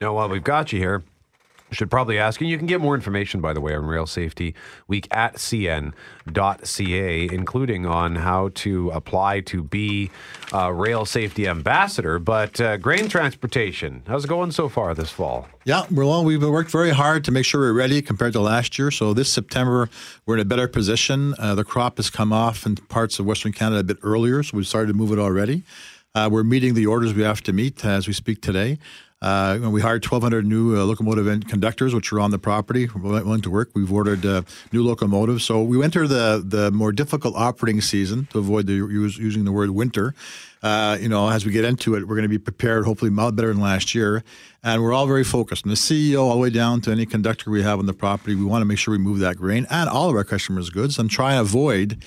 Now, 0.00 0.14
while 0.14 0.28
we've 0.28 0.42
got 0.42 0.72
you 0.72 0.80
here, 0.80 1.04
should 1.70 1.90
probably 1.90 2.18
ask. 2.18 2.40
And 2.40 2.48
you 2.48 2.58
can 2.58 2.66
get 2.66 2.80
more 2.80 2.94
information, 2.94 3.40
by 3.40 3.52
the 3.52 3.60
way, 3.60 3.74
on 3.74 3.84
Rail 3.86 4.06
Safety 4.06 4.54
Week 4.86 5.08
at 5.10 5.36
cn.ca, 5.36 7.28
including 7.32 7.86
on 7.86 8.16
how 8.16 8.50
to 8.54 8.90
apply 8.90 9.40
to 9.40 9.62
be 9.62 10.10
a 10.52 10.72
rail 10.72 11.04
safety 11.04 11.48
ambassador. 11.48 12.18
But 12.18 12.60
uh, 12.60 12.76
grain 12.76 13.08
transportation, 13.08 14.02
how's 14.06 14.24
it 14.24 14.28
going 14.28 14.52
so 14.52 14.68
far 14.68 14.94
this 14.94 15.10
fall? 15.10 15.48
Yeah, 15.64 15.84
well, 15.90 16.24
we've 16.24 16.42
worked 16.42 16.70
very 16.70 16.90
hard 16.90 17.24
to 17.24 17.32
make 17.32 17.44
sure 17.44 17.60
we're 17.60 17.72
ready 17.72 18.00
compared 18.00 18.32
to 18.34 18.40
last 18.40 18.78
year. 18.78 18.90
So 18.90 19.12
this 19.12 19.32
September, 19.32 19.88
we're 20.24 20.34
in 20.34 20.40
a 20.40 20.44
better 20.44 20.68
position. 20.68 21.34
Uh, 21.38 21.54
the 21.54 21.64
crop 21.64 21.96
has 21.96 22.10
come 22.10 22.32
off 22.32 22.66
in 22.66 22.76
parts 22.76 23.18
of 23.18 23.26
Western 23.26 23.52
Canada 23.52 23.80
a 23.80 23.84
bit 23.84 23.98
earlier, 24.02 24.42
so 24.42 24.56
we've 24.56 24.66
started 24.66 24.88
to 24.88 24.94
move 24.94 25.12
it 25.12 25.18
already. 25.18 25.64
Uh, 26.14 26.30
we're 26.32 26.42
meeting 26.42 26.72
the 26.72 26.86
orders 26.86 27.12
we 27.12 27.22
have 27.22 27.42
to 27.42 27.52
meet 27.52 27.84
as 27.84 28.06
we 28.06 28.12
speak 28.14 28.40
today. 28.40 28.78
Uh, 29.22 29.58
we 29.62 29.80
hired 29.80 30.04
1,200 30.04 30.44
new 30.44 30.76
uh, 30.76 30.84
locomotive 30.84 31.48
conductors, 31.48 31.94
which 31.94 32.12
are 32.12 32.20
on 32.20 32.30
the 32.30 32.38
property, 32.38 32.86
willing 32.94 33.40
to 33.40 33.50
work. 33.50 33.70
We've 33.74 33.90
ordered 33.90 34.26
uh, 34.26 34.42
new 34.72 34.84
locomotives. 34.84 35.42
So 35.42 35.62
we 35.62 35.82
enter 35.82 36.06
the, 36.06 36.42
the 36.44 36.70
more 36.70 36.92
difficult 36.92 37.34
operating 37.34 37.80
season 37.80 38.26
to 38.32 38.38
avoid 38.38 38.66
the 38.66 38.74
use, 38.74 39.16
using 39.16 39.46
the 39.46 39.52
word 39.52 39.70
winter. 39.70 40.14
Uh, 40.62 40.98
you 41.00 41.08
know, 41.08 41.30
as 41.30 41.46
we 41.46 41.52
get 41.52 41.64
into 41.64 41.94
it, 41.94 42.06
we're 42.06 42.16
going 42.16 42.22
to 42.24 42.28
be 42.28 42.38
prepared, 42.38 42.84
hopefully, 42.84 43.10
better 43.10 43.48
than 43.48 43.60
last 43.60 43.94
year. 43.94 44.22
And 44.62 44.82
we're 44.82 44.92
all 44.92 45.06
very 45.06 45.24
focused. 45.24 45.62
From 45.62 45.70
the 45.70 45.76
CEO 45.76 46.20
all 46.20 46.32
the 46.32 46.38
way 46.38 46.50
down 46.50 46.82
to 46.82 46.90
any 46.90 47.06
conductor 47.06 47.50
we 47.50 47.62
have 47.62 47.78
on 47.78 47.86
the 47.86 47.94
property, 47.94 48.34
we 48.34 48.44
want 48.44 48.62
to 48.62 48.66
make 48.66 48.78
sure 48.78 48.92
we 48.92 48.98
move 48.98 49.20
that 49.20 49.36
grain 49.36 49.66
and 49.70 49.88
all 49.88 50.10
of 50.10 50.16
our 50.16 50.24
customers' 50.24 50.68
goods 50.68 50.98
and 50.98 51.10
try 51.10 51.32
and 51.32 51.40
avoid 51.40 52.04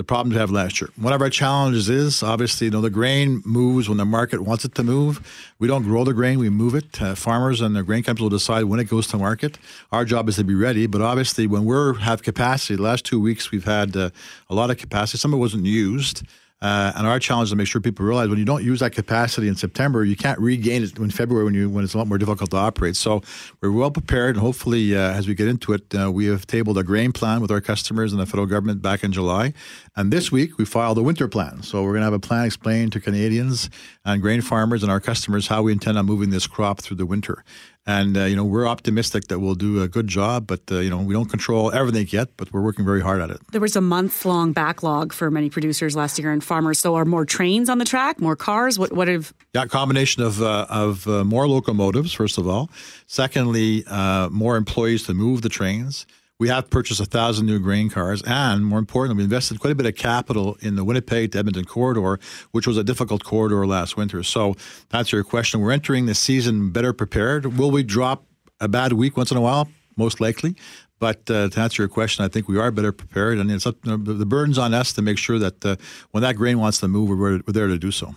the 0.00 0.04
problems 0.04 0.32
we 0.32 0.40
have 0.40 0.50
last 0.50 0.80
year. 0.80 0.88
One 0.96 1.12
of 1.12 1.20
our 1.20 1.28
challenges 1.28 1.90
is 1.90 2.22
obviously, 2.22 2.68
you 2.68 2.70
know, 2.70 2.80
the 2.80 2.88
grain 2.88 3.42
moves 3.44 3.86
when 3.86 3.98
the 3.98 4.06
market 4.06 4.40
wants 4.40 4.64
it 4.64 4.74
to 4.76 4.82
move. 4.82 5.20
We 5.58 5.68
don't 5.68 5.82
grow 5.82 6.04
the 6.04 6.14
grain, 6.14 6.38
we 6.38 6.48
move 6.48 6.74
it. 6.74 7.02
Uh, 7.02 7.14
farmers 7.14 7.60
and 7.60 7.76
the 7.76 7.82
grain 7.82 8.02
companies 8.02 8.22
will 8.22 8.38
decide 8.38 8.64
when 8.64 8.80
it 8.80 8.88
goes 8.88 9.06
to 9.08 9.18
market. 9.18 9.58
Our 9.92 10.06
job 10.06 10.26
is 10.30 10.36
to 10.36 10.44
be 10.44 10.54
ready, 10.54 10.86
but 10.86 11.02
obviously, 11.02 11.46
when 11.46 11.66
we 11.66 11.76
have 12.00 12.22
capacity, 12.22 12.76
the 12.76 12.82
last 12.82 13.04
two 13.04 13.20
weeks 13.20 13.50
we've 13.50 13.66
had 13.66 13.94
uh, 13.94 14.08
a 14.48 14.54
lot 14.54 14.70
of 14.70 14.78
capacity. 14.78 15.18
Some 15.18 15.34
of 15.34 15.38
it 15.38 15.40
wasn't 15.40 15.66
used. 15.66 16.22
Uh, 16.62 16.92
and 16.94 17.06
our 17.06 17.18
challenge 17.18 17.46
is 17.46 17.50
to 17.50 17.56
make 17.56 17.66
sure 17.66 17.80
people 17.80 18.04
realize 18.04 18.28
when 18.28 18.38
you 18.38 18.44
don't 18.44 18.62
use 18.62 18.80
that 18.80 18.92
capacity 18.92 19.48
in 19.48 19.56
September, 19.56 20.04
you 20.04 20.14
can't 20.14 20.38
regain 20.38 20.82
it 20.82 20.98
in 20.98 21.10
February 21.10 21.44
when 21.44 21.54
you 21.54 21.70
when 21.70 21.84
it's 21.84 21.94
a 21.94 21.98
lot 21.98 22.06
more 22.06 22.18
difficult 22.18 22.50
to 22.50 22.56
operate. 22.56 22.96
So 22.96 23.22
we're 23.62 23.72
well 23.72 23.90
prepared, 23.90 24.36
and 24.36 24.42
hopefully, 24.42 24.94
uh, 24.94 25.12
as 25.12 25.26
we 25.26 25.34
get 25.34 25.48
into 25.48 25.72
it, 25.72 25.94
uh, 25.94 26.12
we 26.12 26.26
have 26.26 26.46
tabled 26.46 26.76
a 26.76 26.82
grain 26.82 27.12
plan 27.12 27.40
with 27.40 27.50
our 27.50 27.62
customers 27.62 28.12
and 28.12 28.20
the 28.20 28.26
federal 28.26 28.46
government 28.46 28.82
back 28.82 29.02
in 29.02 29.12
July. 29.12 29.54
And 29.96 30.12
this 30.12 30.30
week 30.30 30.58
we 30.58 30.66
filed 30.66 30.98
a 30.98 31.02
winter 31.02 31.28
plan. 31.28 31.62
So 31.62 31.82
we're 31.82 31.92
going 31.92 32.00
to 32.00 32.06
have 32.06 32.12
a 32.12 32.18
plan 32.18 32.44
explained 32.44 32.92
to 32.92 33.00
Canadians 33.00 33.70
and 34.04 34.20
grain 34.20 34.42
farmers 34.42 34.82
and 34.82 34.92
our 34.92 35.00
customers 35.00 35.48
how 35.48 35.62
we 35.62 35.72
intend 35.72 35.96
on 35.96 36.06
moving 36.06 36.30
this 36.30 36.46
crop 36.46 36.80
through 36.80 36.98
the 36.98 37.06
winter. 37.06 37.42
And 37.90 38.16
uh, 38.16 38.20
you 38.30 38.36
know 38.36 38.44
we're 38.44 38.68
optimistic 38.68 39.22
that 39.28 39.40
we'll 39.40 39.56
do 39.56 39.82
a 39.82 39.88
good 39.88 40.06
job, 40.06 40.46
but 40.46 40.60
uh, 40.70 40.76
you 40.84 40.90
know 40.90 41.00
we 41.08 41.12
don't 41.12 41.28
control 41.28 41.72
everything 41.72 42.06
yet, 42.10 42.28
but 42.36 42.52
we're 42.52 42.60
working 42.68 42.84
very 42.84 43.02
hard 43.08 43.20
at 43.20 43.30
it. 43.30 43.40
There 43.50 43.60
was 43.60 43.74
a 43.74 43.80
month 43.80 44.24
long 44.24 44.52
backlog 44.52 45.12
for 45.12 45.28
many 45.28 45.50
producers 45.50 45.96
last 45.96 46.16
year 46.18 46.30
and 46.30 46.42
farmers. 46.42 46.78
So 46.78 46.94
are 46.94 47.04
more 47.04 47.24
trains 47.24 47.68
on 47.68 47.78
the 47.78 47.84
track, 47.84 48.20
more 48.20 48.36
cars? 48.36 48.78
What 48.78 48.92
what 48.92 49.08
have? 49.08 49.34
Yeah, 49.54 49.66
combination 49.66 50.22
of 50.22 50.40
uh, 50.40 50.66
of 50.68 51.08
uh, 51.08 51.24
more 51.24 51.48
locomotives 51.48 52.12
first 52.12 52.38
of 52.38 52.46
all. 52.46 52.70
Secondly, 53.06 53.84
uh, 53.88 54.28
more 54.30 54.56
employees 54.56 55.02
to 55.04 55.14
move 55.14 55.42
the 55.42 55.48
trains. 55.48 56.06
We 56.40 56.48
have 56.48 56.70
purchased 56.70 57.00
a 57.00 57.04
thousand 57.04 57.44
new 57.44 57.58
grain 57.58 57.90
cars, 57.90 58.22
and 58.22 58.64
more 58.64 58.78
importantly, 58.78 59.18
we 59.18 59.24
invested 59.24 59.60
quite 59.60 59.72
a 59.72 59.74
bit 59.74 59.84
of 59.84 59.94
capital 59.94 60.56
in 60.62 60.74
the 60.74 60.82
Winnipeg 60.84 61.32
to 61.32 61.38
Edmonton 61.38 61.66
corridor, 61.66 62.18
which 62.52 62.66
was 62.66 62.78
a 62.78 62.82
difficult 62.82 63.22
corridor 63.22 63.66
last 63.66 63.98
winter. 63.98 64.22
So, 64.22 64.56
answer 64.90 65.18
your 65.18 65.24
question, 65.24 65.60
we're 65.60 65.70
entering 65.70 66.06
the 66.06 66.14
season 66.14 66.70
better 66.70 66.94
prepared. 66.94 67.58
Will 67.58 67.70
we 67.70 67.82
drop 67.82 68.24
a 68.58 68.68
bad 68.68 68.94
week 68.94 69.18
once 69.18 69.30
in 69.30 69.36
a 69.36 69.42
while? 69.42 69.68
Most 69.98 70.18
likely. 70.18 70.56
But 70.98 71.30
uh, 71.30 71.50
to 71.50 71.60
answer 71.60 71.82
your 71.82 71.90
question, 71.90 72.24
I 72.24 72.28
think 72.28 72.48
we 72.48 72.58
are 72.58 72.70
better 72.70 72.92
prepared, 72.92 73.36
and 73.36 73.50
it's 73.50 73.66
up, 73.66 73.76
the 73.82 74.24
burden's 74.24 74.56
on 74.56 74.72
us 74.72 74.94
to 74.94 75.02
make 75.02 75.18
sure 75.18 75.38
that 75.38 75.66
uh, 75.66 75.76
when 76.12 76.22
that 76.22 76.36
grain 76.36 76.58
wants 76.58 76.80
to 76.80 76.88
move, 76.88 77.10
we're, 77.10 77.16
we're 77.18 77.52
there 77.52 77.66
to 77.66 77.76
do 77.76 77.90
so. 77.90 78.14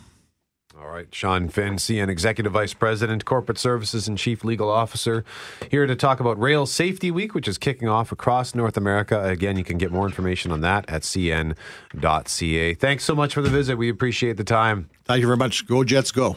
All 0.83 0.89
right, 0.89 1.07
Sean 1.15 1.47
Finn, 1.47 1.75
CN 1.75 2.09
Executive 2.09 2.51
Vice 2.51 2.73
President, 2.73 3.23
Corporate 3.23 3.57
Services, 3.57 4.09
and 4.09 4.17
Chief 4.17 4.43
Legal 4.43 4.69
Officer, 4.69 5.23
here 5.71 5.87
to 5.87 5.95
talk 5.95 6.19
about 6.19 6.37
Rail 6.37 6.65
Safety 6.65 7.09
Week, 7.09 7.33
which 7.33 7.47
is 7.47 7.57
kicking 7.57 7.87
off 7.87 8.11
across 8.11 8.53
North 8.53 8.75
America. 8.75 9.23
Again, 9.23 9.55
you 9.55 9.63
can 9.63 9.77
get 9.77 9.93
more 9.93 10.05
information 10.05 10.51
on 10.51 10.59
that 10.59 10.83
at 10.89 11.03
cn.ca. 11.03 12.73
Thanks 12.73 13.05
so 13.05 13.15
much 13.15 13.33
for 13.33 13.41
the 13.41 13.49
visit. 13.49 13.77
We 13.77 13.87
appreciate 13.87 14.35
the 14.35 14.43
time. 14.43 14.89
Thank 15.05 15.21
you 15.21 15.27
very 15.27 15.37
much. 15.37 15.65
Go 15.67 15.85
Jets, 15.85 16.11
go. 16.11 16.35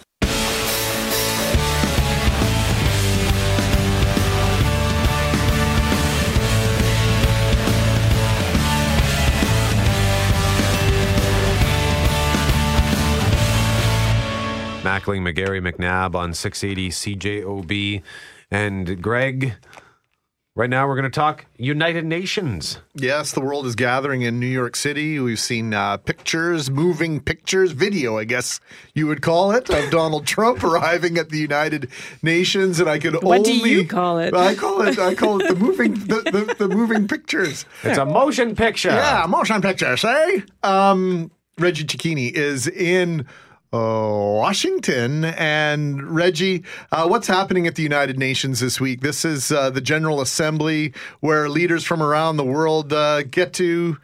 Mackling, 15.07 15.23
McGarry, 15.23 15.61
McNabb 15.61 16.15
on 16.15 16.35
680 16.35 16.91
CJOB. 16.91 18.03
And 18.51 19.01
Greg, 19.03 19.55
right 20.55 20.71
now 20.71 20.87
we're 20.87 20.95
going 20.95 21.11
to 21.11 21.11
talk 21.11 21.47
United 21.57 22.05
Nations. 22.05 22.79
Yes, 22.95 23.33
the 23.33 23.41
world 23.41 23.67
is 23.67 23.75
gathering 23.75 24.23
in 24.23 24.41
New 24.41 24.47
York 24.47 24.77
City. 24.77 25.19
We've 25.21 25.39
seen 25.39 25.75
uh, 25.75 25.97
pictures, 25.99 26.71
moving 26.71 27.21
pictures, 27.21 27.73
video, 27.73 28.19
I 28.19 28.25
guess 28.25 28.61
you 28.95 29.07
would 29.07 29.23
call 29.23 29.53
it, 29.53 29.71
of 29.71 29.91
Donald 29.91 30.27
Trump 30.27 30.63
arriving 30.65 31.19
at 31.19 31.31
the 31.31 31.39
United 31.39 31.89
Nations. 32.23 32.81
And 32.81 32.89
I 32.89 32.99
could 32.99 33.15
what 33.23 33.39
only. 33.39 33.59
What 33.59 33.65
do 33.65 33.71
you 33.71 33.87
call 33.87 34.19
it? 34.19 34.35
I 34.35 34.55
call 34.55 34.83
it, 34.83 34.99
I 34.99 35.15
call 35.15 35.41
it 35.41 35.49
the 35.49 35.57
moving, 35.57 35.95
the, 36.07 36.23
the, 36.23 36.67
the 36.67 36.69
moving 36.69 37.07
pictures. 37.09 37.65
It's 37.83 37.99
a 37.99 38.07
motion 38.07 38.57
picture. 38.57 38.91
Yeah, 38.91 39.27
motion 39.29 39.63
picture, 39.63 39.97
say? 39.97 40.43
Um, 40.63 41.31
Reggie 41.59 41.85
Cecchini 41.85 42.31
is 42.33 42.67
in 42.69 43.27
Washington. 43.73 45.25
And 45.25 46.03
Reggie, 46.15 46.65
uh, 46.93 47.07
what's 47.07 47.27
happening 47.27 47.67
at 47.67 47.75
the 47.75 47.83
United 47.83 48.19
Nations 48.19 48.61
this 48.61 48.81
week? 48.81 49.01
This 49.01 49.25
is 49.25 49.51
uh, 49.53 49.71
the 49.71 49.81
General 49.81 50.21
Assembly 50.21 50.93
where 51.21 51.49
leaders 51.49 51.85
from 51.85 52.03
around 52.03 52.37
the 52.37 52.45
world 52.45 52.93
uh, 52.93 53.23
get 53.23 53.53
to 53.55 53.99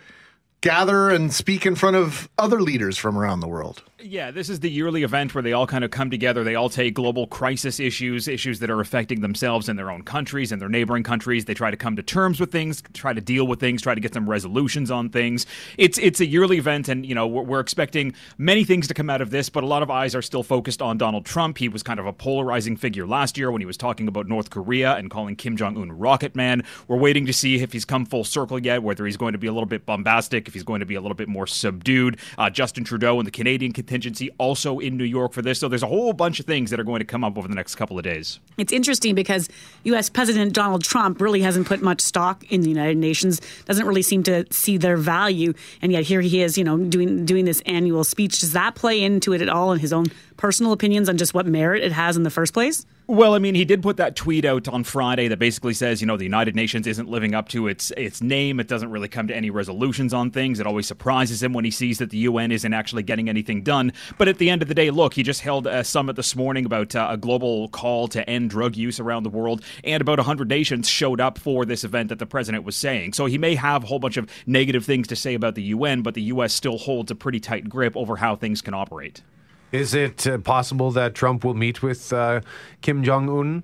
gather 0.61 1.11
and 1.11 1.33
speak 1.33 1.67
in 1.67 1.75
front 1.75 1.97
of 1.97 2.29
other 2.39 2.61
leaders 2.61 2.97
from 2.97 3.19
around 3.19 3.41
the 3.41 3.49
world. 3.49 3.83
Yeah, 4.05 4.33
this 4.33 4.49
is 4.49 4.59
the 4.59 4.71
yearly 4.71 5.05
event 5.05 5.33
where 5.33 5.43
they 5.43 5.53
all 5.53 5.67
kind 5.67 5.85
of 5.85 5.93
come 5.93 6.11
together. 6.11 6.43
They 6.43 6.57
all 6.57 6.69
take 6.69 6.95
global 6.95 7.29
crisis 7.29 7.79
issues, 7.79 8.27
issues 8.27 8.59
that 8.59 8.69
are 8.69 8.81
affecting 8.81 9.21
themselves 9.21 9.69
in 9.69 9.77
their 9.77 9.93
own 9.93 10.03
countries 10.03 10.51
and 10.51 10.61
their 10.61 10.69
neighboring 10.69 11.05
countries. 11.05 11.45
They 11.45 11.55
try 11.55 11.71
to 11.71 11.77
come 11.77 11.95
to 11.95 12.03
terms 12.03 12.41
with 12.41 12.51
things, 12.51 12.83
try 12.95 13.13
to 13.13 13.21
deal 13.21 13.47
with 13.47 13.61
things, 13.61 13.81
try 13.81 13.95
to 13.95 14.01
get 14.01 14.13
some 14.13 14.29
resolutions 14.29 14.91
on 14.91 15.09
things. 15.09 15.47
It's 15.79 15.99
it's 15.99 16.19
a 16.19 16.27
yearly 16.27 16.59
event, 16.59 16.89
and 16.89 17.07
you 17.07 17.15
know 17.15 17.29
we're, 17.29 17.43
we're 17.43 17.61
expecting 17.61 18.13
many 18.39 18.65
things 18.65 18.89
to 18.89 18.95
come 18.95 19.09
out 19.09 19.21
of 19.21 19.31
this, 19.31 19.49
but 19.49 19.63
a 19.63 19.69
lot 19.69 19.85
of 19.85 19.91
eyes 19.91 20.17
are 20.17 20.23
still 20.23 20.43
focused 20.43 20.83
on 20.83 20.99
Donald 20.99 21.25
Trump. 21.25 21.59
He 21.59 21.69
was 21.69 21.85
kind 21.85 22.01
of 22.01 22.07
a 22.07 22.13
polarizing 22.13 22.77
figure 22.77 23.07
last 23.07 23.39
year 23.39 23.53
when 23.53 23.61
he 23.61 23.67
was 23.67 23.77
talking 23.77 24.09
about 24.09 24.27
North 24.27 24.51
Korea 24.51 24.95
and 24.97 25.11
calling 25.11 25.37
Kim 25.37 25.57
Jong 25.57 25.77
Un 25.77 25.93
Rocket 25.93 26.35
Man. 26.35 26.65
We're 26.89 26.97
waiting 26.97 27.25
to 27.27 27.33
see 27.33 27.63
if 27.63 27.73
he's 27.73 27.85
come 27.85 28.05
full 28.05 28.25
circle 28.25 28.59
yet, 28.59 28.83
whether 28.83 29.07
he's 29.07 29.17
going 29.17 29.33
to 29.33 29.39
be 29.39 29.47
a 29.47 29.53
little 29.53 29.67
bit 29.67 29.87
bombastic, 29.87 30.49
if 30.49 30.55
he's 30.55 30.65
going 30.65 30.81
to 30.81 30.87
be 30.87 30.97
a 30.97 31.01
little 31.01 31.15
bit 31.15 31.29
more 31.29 31.47
subdued. 31.47 32.19
Uh, 32.37 32.51
Justin 32.51 32.83
Trudeau 32.83 33.21
and 33.21 33.27
the 33.29 33.31
Canadian 33.31 33.73
contingency 33.93 34.31
also 34.39 34.79
in 34.79 34.97
New 34.97 35.05
York 35.05 35.33
for 35.33 35.43
this. 35.43 35.61
So 35.61 35.69
there's 35.69 35.83
a 35.83 35.87
whole 35.87 36.15
bunch 36.15 36.41
of 36.41 36.47
things 36.47 36.71
that 36.71 36.81
are 36.81 36.85
going 36.85 37.01
to 37.01 37.05
come 37.05 37.23
up 37.23 37.37
over 37.37 37.47
the 37.47 37.55
next 37.55 37.75
couple 37.75 37.99
of 37.99 38.05
days. 38.05 38.41
It's 38.57 38.73
interesting 38.73 39.15
because 39.15 39.51
U.S. 39.85 40.09
President 40.09 40.55
Donald 40.55 40.83
Trump 40.83 41.21
really 41.21 41.43
hasn't 41.43 41.67
put 41.67 41.83
much 41.83 42.01
stock 42.01 42.43
in 42.51 42.63
the 42.63 42.71
United 42.71 42.97
Nations, 42.97 43.41
doesn't 43.67 43.87
really 43.87 44.03
seem 44.03 44.23
to 44.23 44.47
see 44.51 44.79
their 44.79 44.97
value, 44.97 45.53
and 45.83 45.93
yet 45.93 46.05
here 46.05 46.23
he 46.23 46.41
is, 46.41 46.57
you 46.57 46.65
know, 46.65 46.79
doing 46.79 47.27
doing 47.27 47.45
this 47.45 47.61
annual 47.67 48.03
speech. 48.03 48.41
Does 48.41 48.53
that 48.55 48.75
play 48.75 49.03
into 49.03 49.35
it 49.35 49.43
at 49.43 49.51
all 49.51 49.73
in 49.73 49.79
his 49.79 49.93
own 49.93 50.07
personal 50.37 50.73
opinions 50.73 51.09
on 51.09 51.17
just 51.17 51.35
what 51.35 51.47
merit 51.47 51.83
it 51.83 51.93
has 51.93 52.17
in 52.17 52.23
the 52.23 52.31
first 52.31 52.53
place? 52.53 52.87
Well, 53.09 53.35
I 53.35 53.41
mean, 53.41 53.57
he 53.57 53.65
did 53.65 53.83
put 53.83 53.97
that 53.97 54.15
tweet 54.15 54.45
out 54.45 54.69
on 54.69 54.85
Friday 54.85 55.27
that 55.29 55.39
basically 55.39 55.75
says, 55.75 56.01
you 56.01 56.07
know, 56.07 56.17
the 56.17 56.25
United 56.25 56.55
Nations 56.55 56.87
isn't 56.87 57.09
living 57.09 57.35
up 57.35 57.49
to 57.49 57.67
its 57.67 57.91
its 57.97 58.23
name. 58.23 58.61
It 58.61 58.69
doesn't 58.69 58.91
really 58.91 59.09
come 59.09 59.27
to 59.27 59.37
any 59.37 59.51
resolutions 59.51 60.15
on 60.15 60.31
things. 60.31 60.61
It 60.61 60.67
always 60.67 60.87
surprises 60.87 61.43
him 61.43 61.53
when 61.53 61.65
he 61.65 61.71
sees 61.71 61.99
that 61.99 62.11
the 62.11 62.19
UN 62.19 62.53
isn't 62.53 62.73
actually 62.73 63.03
getting 63.03 63.29
anything 63.29 63.63
done. 63.65 63.93
But 64.19 64.29
at 64.29 64.39
the 64.39 64.51
end 64.51 64.63
of 64.63 64.69
the 64.69 64.75
day, 64.75 64.91
look, 64.91 65.15
he 65.15 65.25
just 65.25 65.41
held 65.41 65.67
a 65.67 65.83
summit 65.83 66.15
this 66.15 66.37
morning 66.37 66.65
about 66.65 66.95
uh, 66.95 67.09
a 67.11 67.17
global 67.17 67.69
call 67.69 68.07
to 68.09 68.29
end 68.31 68.51
drug 68.51 68.77
use 68.77 69.01
around 69.01 69.25
the 69.25 69.31
world, 69.31 69.65
and 69.83 70.01
about 70.01 70.19
100 70.19 70.49
nations 70.49 70.89
showed 70.89 71.21
up 71.21 71.39
for 71.39 71.65
this 71.65 71.83
event 71.83 72.09
that 72.09 72.21
the 72.21 72.27
president 72.27 72.63
was 72.65 72.77
saying. 72.77 73.15
So 73.15 73.27
he 73.27 73.37
may 73.37 73.57
have 73.57 73.83
a 73.83 73.87
whole 73.89 73.99
bunch 73.99 74.17
of 74.17 74.31
negative 74.47 74.85
things 74.85 75.09
to 75.09 75.17
say 75.17 75.35
about 75.35 75.57
the 75.57 75.63
UN, 75.65 76.03
but 76.03 76.15
the 76.15 76.23
U.S. 76.23 76.55
still 76.55 76.79
holds 76.79 77.11
a 77.11 77.17
pretty 77.17 77.41
tight 77.41 77.69
grip 77.69 77.97
over 77.97 78.17
how 78.17 78.37
things 78.37 78.63
can 78.63 78.75
operate. 78.75 79.23
Is 79.73 79.95
it 79.95 80.27
uh, 80.27 80.37
possible 80.39 80.91
that 80.93 81.15
Trump 81.15 81.45
will 81.45 81.55
meet 81.55 81.83
with 81.83 82.13
uh, 82.13 82.43
Kim 82.83 83.03
Jong 83.03 83.29
Un 83.31 83.63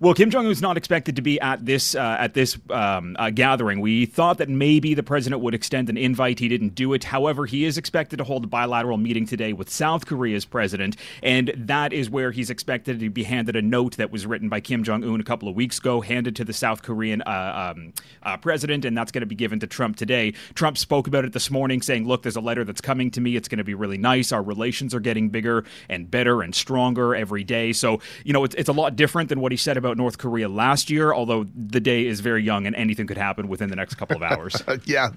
well, 0.00 0.14
Kim 0.14 0.30
Jong 0.30 0.46
Un 0.46 0.52
is 0.52 0.62
not 0.62 0.76
expected 0.76 1.16
to 1.16 1.22
be 1.22 1.40
at 1.40 1.66
this 1.66 1.96
uh, 1.96 2.16
at 2.20 2.34
this 2.34 2.56
um, 2.70 3.16
uh, 3.18 3.30
gathering. 3.30 3.80
We 3.80 4.06
thought 4.06 4.38
that 4.38 4.48
maybe 4.48 4.94
the 4.94 5.02
president 5.02 5.42
would 5.42 5.54
extend 5.54 5.90
an 5.90 5.96
invite. 5.96 6.38
He 6.38 6.46
didn't 6.46 6.76
do 6.76 6.92
it. 6.92 7.02
However, 7.02 7.46
he 7.46 7.64
is 7.64 7.76
expected 7.76 8.18
to 8.18 8.24
hold 8.24 8.44
a 8.44 8.46
bilateral 8.46 8.96
meeting 8.96 9.26
today 9.26 9.52
with 9.52 9.68
South 9.68 10.06
Korea's 10.06 10.44
president, 10.44 10.96
and 11.20 11.52
that 11.56 11.92
is 11.92 12.08
where 12.08 12.30
he's 12.30 12.48
expected 12.48 13.00
to 13.00 13.10
be 13.10 13.24
handed 13.24 13.56
a 13.56 13.62
note 13.62 13.96
that 13.96 14.12
was 14.12 14.24
written 14.24 14.48
by 14.48 14.60
Kim 14.60 14.84
Jong 14.84 15.02
Un 15.02 15.20
a 15.20 15.24
couple 15.24 15.48
of 15.48 15.56
weeks 15.56 15.78
ago, 15.78 16.00
handed 16.00 16.36
to 16.36 16.44
the 16.44 16.52
South 16.52 16.82
Korean 16.82 17.20
uh, 17.22 17.74
um, 17.76 17.92
uh, 18.22 18.36
president, 18.36 18.84
and 18.84 18.96
that's 18.96 19.10
going 19.10 19.22
to 19.22 19.26
be 19.26 19.34
given 19.34 19.58
to 19.58 19.66
Trump 19.66 19.96
today. 19.96 20.32
Trump 20.54 20.78
spoke 20.78 21.08
about 21.08 21.24
it 21.24 21.32
this 21.32 21.50
morning, 21.50 21.82
saying, 21.82 22.06
"Look, 22.06 22.22
there's 22.22 22.36
a 22.36 22.40
letter 22.40 22.62
that's 22.62 22.80
coming 22.80 23.10
to 23.10 23.20
me. 23.20 23.34
It's 23.34 23.48
going 23.48 23.58
to 23.58 23.64
be 23.64 23.74
really 23.74 23.98
nice. 23.98 24.30
Our 24.30 24.44
relations 24.44 24.94
are 24.94 25.00
getting 25.00 25.28
bigger 25.30 25.64
and 25.88 26.08
better 26.08 26.40
and 26.40 26.54
stronger 26.54 27.16
every 27.16 27.42
day." 27.42 27.72
So, 27.72 28.00
you 28.22 28.32
know, 28.32 28.44
it's, 28.44 28.54
it's 28.54 28.68
a 28.68 28.72
lot 28.72 28.94
different 28.94 29.28
than 29.28 29.40
what 29.40 29.50
he 29.50 29.58
said 29.58 29.76
about 29.76 29.87
about 29.88 29.96
North 29.96 30.18
Korea 30.18 30.48
last 30.48 30.90
year, 30.90 31.12
although 31.12 31.44
the 31.44 31.80
day 31.80 32.06
is 32.06 32.20
very 32.20 32.42
young 32.42 32.66
and 32.66 32.76
anything 32.76 33.06
could 33.06 33.16
happen 33.16 33.48
within 33.48 33.70
the 33.70 33.76
next 33.76 33.94
couple 33.94 34.16
of 34.16 34.22
hours. 34.22 34.62
yeah, 34.84 35.08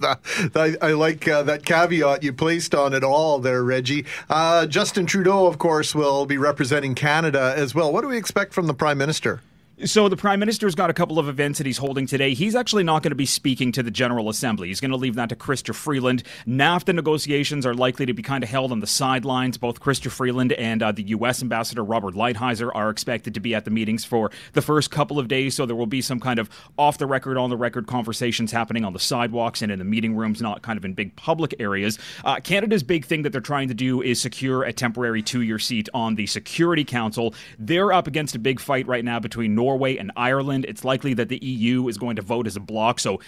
I, 0.56 0.94
like 0.94 1.28
uh, 1.28 1.44
that 1.44 1.66
caveat 1.66 2.24
you 2.24 2.34
placed 2.34 2.74
on 2.74 2.94
it 2.94 3.04
all 3.04 3.40
there, 3.40 3.64
Reggie. 3.64 4.06
Uh, 4.30 4.66
Justin 4.66 5.06
Trudeau, 5.06 5.46
of 5.46 5.58
course, 5.58 5.94
will 5.94 6.26
be 6.26 6.38
representing 6.38 6.96
Canada 6.96 7.54
as 7.56 7.76
well. 7.76 7.92
What 7.92 8.02
do 8.02 8.08
we 8.08 8.18
expect 8.18 8.54
from 8.54 8.68
the 8.68 8.74
Prime 8.74 8.98
Minister? 8.98 9.42
So 9.86 10.10
the 10.10 10.18
prime 10.18 10.40
minister's 10.40 10.76
got 10.76 10.92
a 10.92 10.94
couple 10.94 11.18
of 11.18 11.28
events 11.28 11.58
that 11.58 11.66
he's 11.66 11.80
holding 11.80 12.06
today. 12.06 12.36
He's 12.36 12.56
actually 12.56 12.84
not 12.84 13.02
going 13.02 13.10
to 13.10 13.16
be 13.16 13.26
speaking 13.26 13.72
to 13.72 13.82
the 13.82 13.90
General 13.90 14.30
Assembly. 14.30 14.68
He's 14.68 14.80
going 14.80 14.92
to 14.92 14.98
leave 14.98 15.16
that 15.16 15.30
to 15.30 15.36
Chrystia 15.36 15.74
Freeland. 15.74 16.22
NAFTA 16.46 16.94
negotiations 16.94 17.66
are 17.66 17.74
likely 17.74 18.06
to 18.06 18.14
be 18.14 18.22
kind 18.22 18.44
of 18.44 18.50
held 18.50 18.72
on 18.72 18.80
the 18.80 18.86
sidelines. 18.86 19.58
Both 19.58 19.80
Chrystia 19.80 20.12
Freeland 20.12 20.54
and 20.54 20.84
uh, 20.84 20.92
the 20.92 21.02
U.S. 21.04 21.42
Ambassador 21.42 21.84
Robert 21.84 22.14
Lighthizer 22.14 22.70
are 22.76 22.92
expected 22.92 23.34
to 23.34 23.40
be 23.40 23.56
at 23.56 23.66
the 23.66 23.72
meetings 23.72 24.06
for 24.06 24.30
the 24.54 24.62
first 24.62 24.92
couple 24.92 25.18
of 25.18 25.28
days. 25.28 25.56
So 25.56 25.66
there 25.66 25.76
will 25.76 25.88
be 25.88 26.02
some 26.02 26.20
kind 26.20 26.38
of 26.38 26.48
off 26.78 27.00
the 27.00 27.08
record, 27.08 27.38
on 27.38 27.50
the 27.50 27.58
record 27.58 27.88
conversations 27.88 28.52
happening 28.52 28.86
on 28.86 28.94
the 28.94 29.00
sidewalks 29.00 29.64
and 29.64 29.72
in 29.72 29.80
the 29.80 29.86
meeting 29.86 30.16
rooms, 30.16 30.44
not 30.44 30.62
kind 30.62 30.78
of 30.78 30.86
in 30.86 30.94
big 30.94 31.16
public 31.16 31.56
areas. 31.58 31.98
Uh, 32.24 32.40
Canada's 32.40 32.84
big 32.84 33.04
thing 33.04 33.24
that 33.24 33.32
they're 33.32 33.42
trying 33.42 33.68
to 33.70 33.74
do 33.74 34.04
is 34.04 34.22
secure 34.22 34.62
a 34.62 34.74
temporary 34.74 35.24
two-year 35.24 35.58
seat 35.58 35.90
on 35.92 36.14
the 36.14 36.28
Security 36.28 36.84
Council. 36.84 37.34
They're 37.58 37.92
up 37.92 38.06
against 38.06 38.36
a 38.36 38.40
big 38.40 38.60
fight 38.60 38.86
right 38.86 39.04
now 39.04 39.20
between 39.20 39.56
Norway 39.56 39.71
Norway 39.72 39.96
and 39.96 40.12
Ireland. 40.18 40.66
It's 40.68 40.84
likely 40.84 41.14
that 41.14 41.30
the 41.30 41.38
EU 41.38 41.88
is 41.88 41.98
going 41.98 42.18
to 42.18 42.22
vote 42.22 42.46
as 42.46 42.58
a 42.58 42.60
bloc. 42.60 43.00
So 43.00 43.22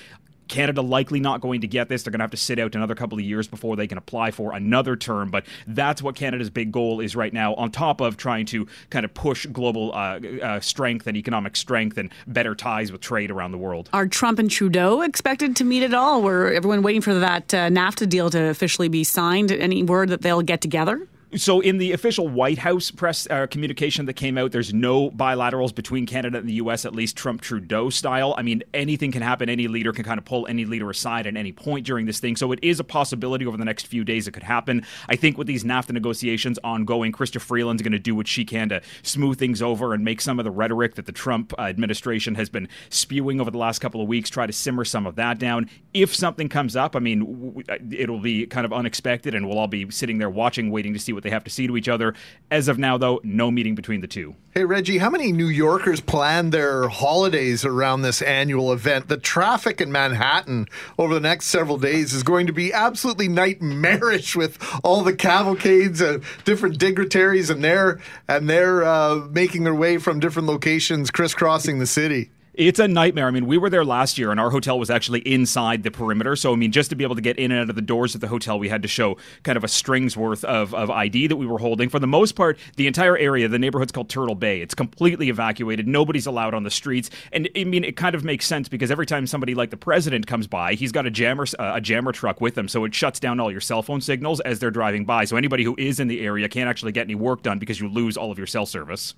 Canada 0.49 0.81
likely 0.81 1.21
not 1.21 1.39
going 1.39 1.61
to 1.61 1.67
get 1.67 1.87
this. 1.87 2.03
They're 2.03 2.11
going 2.11 2.19
to 2.19 2.23
have 2.23 2.31
to 2.31 2.37
sit 2.37 2.59
out 2.59 2.75
another 2.75 2.95
couple 2.95 3.17
of 3.17 3.23
years 3.23 3.47
before 3.47 3.77
they 3.77 3.87
can 3.87 3.97
apply 3.97 4.31
for 4.31 4.53
another 4.53 4.97
term. 4.97 5.31
But 5.31 5.45
that's 5.67 6.01
what 6.01 6.15
Canada's 6.15 6.49
big 6.49 6.73
goal 6.73 6.99
is 6.99 7.15
right 7.15 7.31
now, 7.31 7.53
on 7.55 7.71
top 7.71 8.01
of 8.01 8.17
trying 8.17 8.45
to 8.47 8.67
kind 8.89 9.05
of 9.05 9.13
push 9.13 9.45
global 9.45 9.93
uh, 9.93 10.19
uh, 10.19 10.59
strength 10.59 11.07
and 11.07 11.15
economic 11.15 11.55
strength 11.55 11.97
and 11.97 12.11
better 12.27 12.55
ties 12.55 12.91
with 12.91 12.99
trade 12.99 13.31
around 13.31 13.53
the 13.53 13.57
world. 13.57 13.89
Are 13.93 14.05
Trump 14.05 14.37
and 14.37 14.51
Trudeau 14.51 15.01
expected 15.01 15.55
to 15.55 15.63
meet 15.63 15.83
at 15.83 15.93
all? 15.93 16.21
Were 16.21 16.51
everyone 16.51 16.83
waiting 16.83 17.01
for 17.01 17.13
that 17.13 17.53
uh, 17.53 17.69
NAFTA 17.69 18.09
deal 18.09 18.29
to 18.31 18.43
officially 18.49 18.89
be 18.89 19.05
signed? 19.05 19.49
Any 19.49 19.81
word 19.81 20.09
that 20.09 20.21
they'll 20.21 20.41
get 20.41 20.59
together? 20.59 21.07
So, 21.35 21.61
in 21.61 21.79
the 21.79 21.93
official 21.93 22.27
White 22.27 22.59
House 22.59 22.91
press 22.91 23.27
uh, 23.29 23.47
communication 23.47 24.05
that 24.05 24.13
came 24.13 24.37
out, 24.37 24.51
there's 24.51 24.73
no 24.73 25.09
bilaterals 25.09 25.73
between 25.73 26.05
Canada 26.05 26.37
and 26.37 26.47
the 26.47 26.53
U.S., 26.53 26.85
at 26.85 26.93
least 26.93 27.17
Trump 27.17 27.41
Trudeau 27.41 27.89
style. 27.89 28.35
I 28.37 28.43
mean, 28.43 28.61
anything 28.73 29.11
can 29.11 29.23
happen. 29.23 29.49
Any 29.49 29.67
leader 29.67 29.91
can 29.93 30.03
kind 30.03 30.19
of 30.19 30.25
pull 30.25 30.45
any 30.47 30.65
leader 30.65 30.89
aside 30.91 31.25
at 31.25 31.35
any 31.35 31.51
point 31.51 31.87
during 31.87 32.05
this 32.05 32.19
thing. 32.19 32.35
So, 32.35 32.51
it 32.51 32.59
is 32.61 32.79
a 32.79 32.83
possibility 32.83 33.47
over 33.47 33.57
the 33.57 33.65
next 33.65 33.87
few 33.87 34.03
days 34.03 34.27
it 34.27 34.31
could 34.31 34.43
happen. 34.43 34.85
I 35.09 35.15
think 35.15 35.37
with 35.37 35.47
these 35.47 35.63
NAFTA 35.63 35.91
negotiations 35.91 36.59
ongoing, 36.63 37.11
Chrystia 37.11 37.41
Freeland's 37.41 37.81
going 37.81 37.93
to 37.93 37.99
do 37.99 38.13
what 38.13 38.27
she 38.27 38.45
can 38.45 38.69
to 38.69 38.81
smooth 39.01 39.39
things 39.39 39.61
over 39.61 39.93
and 39.95 40.05
make 40.05 40.21
some 40.21 40.39
of 40.39 40.45
the 40.45 40.51
rhetoric 40.51 40.95
that 40.95 41.07
the 41.07 41.11
Trump 41.11 41.53
uh, 41.57 41.63
administration 41.63 42.35
has 42.35 42.49
been 42.49 42.67
spewing 42.89 43.41
over 43.41 43.49
the 43.49 43.57
last 43.57 43.79
couple 43.79 44.01
of 44.01 44.07
weeks, 44.07 44.29
try 44.29 44.45
to 44.45 44.53
simmer 44.53 44.85
some 44.85 45.07
of 45.07 45.15
that 45.15 45.39
down. 45.39 45.69
If 45.93 46.13
something 46.13 46.47
comes 46.47 46.75
up, 46.75 46.95
I 46.95 46.99
mean, 46.99 47.63
uh, 47.69 47.77
it'll 47.91 48.19
be 48.19 48.45
kind 48.45 48.65
of 48.65 48.73
unexpected, 48.73 49.33
and 49.33 49.47
we'll 49.47 49.57
all 49.57 49.67
be 49.67 49.89
sitting 49.89 50.19
there 50.19 50.29
watching, 50.29 50.69
waiting 50.69 50.93
to 50.93 50.99
see 50.99 51.11
what 51.11 51.22
they 51.23 51.29
have 51.29 51.43
to 51.45 51.49
see 51.49 51.67
to 51.67 51.75
each 51.77 51.89
other. 51.89 52.13
As 52.51 52.67
of 52.67 52.77
now, 52.77 52.97
though, 52.97 53.19
no 53.23 53.49
meeting 53.49 53.73
between 53.73 54.01
the 54.01 54.07
two. 54.07 54.35
Hey, 54.51 54.65
Reggie, 54.65 54.99
how 54.99 55.09
many 55.09 55.31
New 55.31 55.47
Yorkers 55.47 55.99
plan 55.99 56.51
their 56.51 56.87
holidays 56.87 57.65
around 57.65 58.03
this 58.03 58.21
annual 58.21 58.71
event? 58.71 59.07
The 59.07 59.17
traffic 59.17 59.81
in 59.81 59.91
Manhattan 59.91 60.67
over 60.99 61.15
the 61.15 61.19
next 61.19 61.47
several 61.47 61.79
days 61.79 62.13
is 62.13 62.21
going 62.21 62.45
to 62.45 62.53
be 62.53 62.71
absolutely 62.71 63.27
nightmarish 63.27 64.35
with 64.35 64.63
all 64.83 65.01
the 65.01 65.15
cavalcades 65.15 66.01
and 66.01 66.23
different 66.45 66.77
dignitaries 66.77 67.49
and 67.49 67.63
they're 67.63 67.99
and 68.27 68.47
they're 68.47 68.83
uh, 68.83 69.27
making 69.31 69.63
their 69.63 69.73
way 69.73 69.97
from 69.97 70.19
different 70.19 70.47
locations 70.47 71.09
crisscrossing 71.09 71.79
the 71.79 71.87
city. 71.87 72.29
It's 72.53 72.77
a 72.77 72.87
nightmare. 72.87 73.25
I 73.25 73.31
mean, 73.31 73.47
we 73.47 73.57
were 73.57 73.69
there 73.71 73.83
last 73.83 74.19
year, 74.19 74.29
and 74.29 74.39
our 74.39 74.51
hotel 74.51 74.77
was 74.77 74.91
actually 74.91 75.21
inside 75.21 75.81
the 75.81 75.89
perimeter. 75.89 76.35
So, 76.35 76.53
I 76.53 76.55
mean, 76.55 76.71
just 76.71 76.91
to 76.91 76.95
be 76.95 77.03
able 77.03 77.15
to 77.15 77.21
get 77.21 77.39
in 77.39 77.51
and 77.51 77.61
out 77.61 77.69
of 77.71 77.75
the 77.75 77.81
doors 77.81 78.13
of 78.13 78.21
the 78.21 78.27
hotel, 78.27 78.59
we 78.59 78.69
had 78.69 78.83
to 78.83 78.87
show 78.87 79.17
kind 79.41 79.57
of 79.57 79.63
a 79.63 79.67
string's 79.67 80.15
worth 80.15 80.43
of, 80.43 80.71
of 80.75 80.91
ID 80.91 81.27
that 81.27 81.37
we 81.37 81.47
were 81.47 81.57
holding. 81.57 81.89
For 81.89 81.97
the 81.97 82.05
most 82.05 82.33
part, 82.33 82.59
the 82.75 82.85
entire 82.85 83.17
area, 83.17 83.47
the 83.47 83.57
neighborhood's 83.57 83.91
called 83.91 84.07
Turtle 84.07 84.35
Bay. 84.35 84.61
It's 84.61 84.75
completely 84.75 85.29
evacuated. 85.29 85.87
Nobody's 85.87 86.27
allowed 86.27 86.53
on 86.53 86.61
the 86.61 86.69
streets. 86.69 87.09
And 87.31 87.49
I 87.55 87.63
mean, 87.63 87.83
it 87.83 87.97
kind 87.97 88.13
of 88.13 88.23
makes 88.23 88.45
sense 88.45 88.69
because 88.69 88.91
every 88.91 89.07
time 89.07 89.25
somebody 89.25 89.55
like 89.55 89.71
the 89.71 89.77
president 89.77 90.27
comes 90.27 90.45
by, 90.45 90.75
he's 90.75 90.91
got 90.91 91.07
a 91.07 91.11
jammer 91.11 91.45
a 91.57 91.81
jammer 91.81 92.11
truck 92.11 92.39
with 92.39 92.55
him, 92.55 92.67
so 92.67 92.85
it 92.85 92.93
shuts 92.93 93.19
down 93.19 93.39
all 93.39 93.51
your 93.51 93.61
cell 93.61 93.81
phone 93.81 93.99
signals 93.99 94.39
as 94.41 94.59
they're 94.59 94.71
driving 94.71 95.05
by. 95.05 95.25
So 95.25 95.37
anybody 95.37 95.63
who 95.63 95.75
is 95.79 95.99
in 95.99 96.07
the 96.07 96.21
area 96.21 96.47
can't 96.47 96.69
actually 96.69 96.91
get 96.91 97.01
any 97.01 97.15
work 97.15 97.41
done 97.41 97.57
because 97.57 97.79
you 97.79 97.89
lose 97.89 98.15
all 98.15 98.31
of 98.31 98.37
your 98.37 98.47
cell 98.47 98.67
service. 98.67 99.15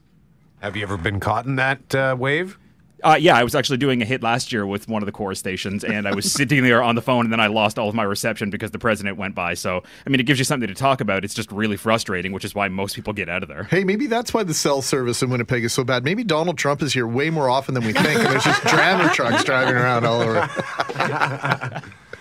Have 0.62 0.78
you 0.78 0.84
ever 0.84 0.96
been 0.96 1.20
caught 1.20 1.46
in 1.46 1.58
that 1.58 1.94
uh, 1.94 2.16
wave? 2.18 2.58
Uh, 3.04 3.18
yeah, 3.20 3.36
I 3.38 3.44
was 3.44 3.56
actually 3.56 3.78
doing 3.78 4.02
a 4.02 4.06
hit 4.06 4.24
last 4.24 4.52
year 4.52 4.66
with 4.66 4.88
one 4.88 5.02
of 5.02 5.06
the 5.06 5.12
Corus 5.12 5.38
stations, 5.38 5.84
and 5.84 6.08
I 6.08 6.14
was 6.14 6.32
sitting 6.32 6.64
there 6.64 6.82
on 6.82 6.96
the 6.96 7.02
phone, 7.02 7.26
and 7.26 7.32
then 7.32 7.40
I 7.40 7.48
lost 7.48 7.78
all 7.78 7.90
of 7.90 7.96
my 7.96 8.04
reception 8.04 8.50
because 8.50 8.72
the 8.72 8.80
president 8.80 9.18
went 9.18 9.36
by. 9.36 9.54
So, 9.54 9.84
I 10.06 10.10
mean, 10.10 10.20
it 10.20 10.26
gives 10.26 10.40
you 10.40 10.46
something 10.46 10.68
to 10.68 10.74
talk 10.74 11.02
about. 11.02 11.26
It's 11.26 11.34
just 11.34 11.52
really 11.52 11.78
frustrating, 11.78 12.32
which 12.32 12.46
is 12.46 12.56
why 12.56 12.68
most 12.70 12.96
people 12.96 13.14
get 13.14 13.30
out 13.30 13.44
of 13.44 13.50
there. 13.50 13.64
Hey, 13.64 13.84
maybe 13.84 14.08
that's 14.08 14.34
why 14.34 14.44
the 14.44 14.54
cell 14.54 14.82
service 14.82 15.22
in 15.22 15.30
Winnipeg 15.30 15.64
is 15.64 15.74
so 15.74 15.84
bad. 15.84 16.04
Maybe 16.04 16.24
Donald 16.24 16.58
Trump 16.58 16.82
is 16.82 16.94
here 16.94 17.08
way 17.08 17.30
more 17.30 17.50
often 17.50 17.74
than 17.74 17.86
we 17.86 17.94
think, 17.94 18.20
and 18.20 18.28
there's 18.28 18.44
just 18.44 18.64
jammer 18.68 19.10
trucks 19.10 19.44
driving 19.44 19.76
around 19.76 20.06
all 20.06 20.22
over. 20.22 20.42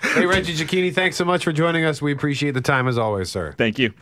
hey, 0.03 0.27
Reggie 0.27 0.55
Cecchini, 0.55 0.93
thanks 0.95 1.17
so 1.17 1.25
much 1.25 1.45
for 1.45 1.53
joining 1.53 1.85
us. 1.85 2.03
We 2.03 2.13
appreciate 2.13 2.53
the 2.53 2.61
time 2.61 2.89
as 2.89 2.99
always, 2.99 3.31
sir. 3.31 3.55
Thank 3.57 3.79
you. 3.79 3.93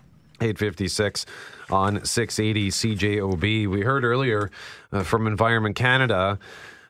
856 0.40 1.26
on 1.70 2.04
680 2.04 2.70
CJOB. 2.70 3.68
We 3.68 3.80
heard 3.82 4.04
earlier 4.04 4.50
uh, 4.92 5.02
from 5.02 5.26
Environment 5.26 5.74
Canada 5.74 6.38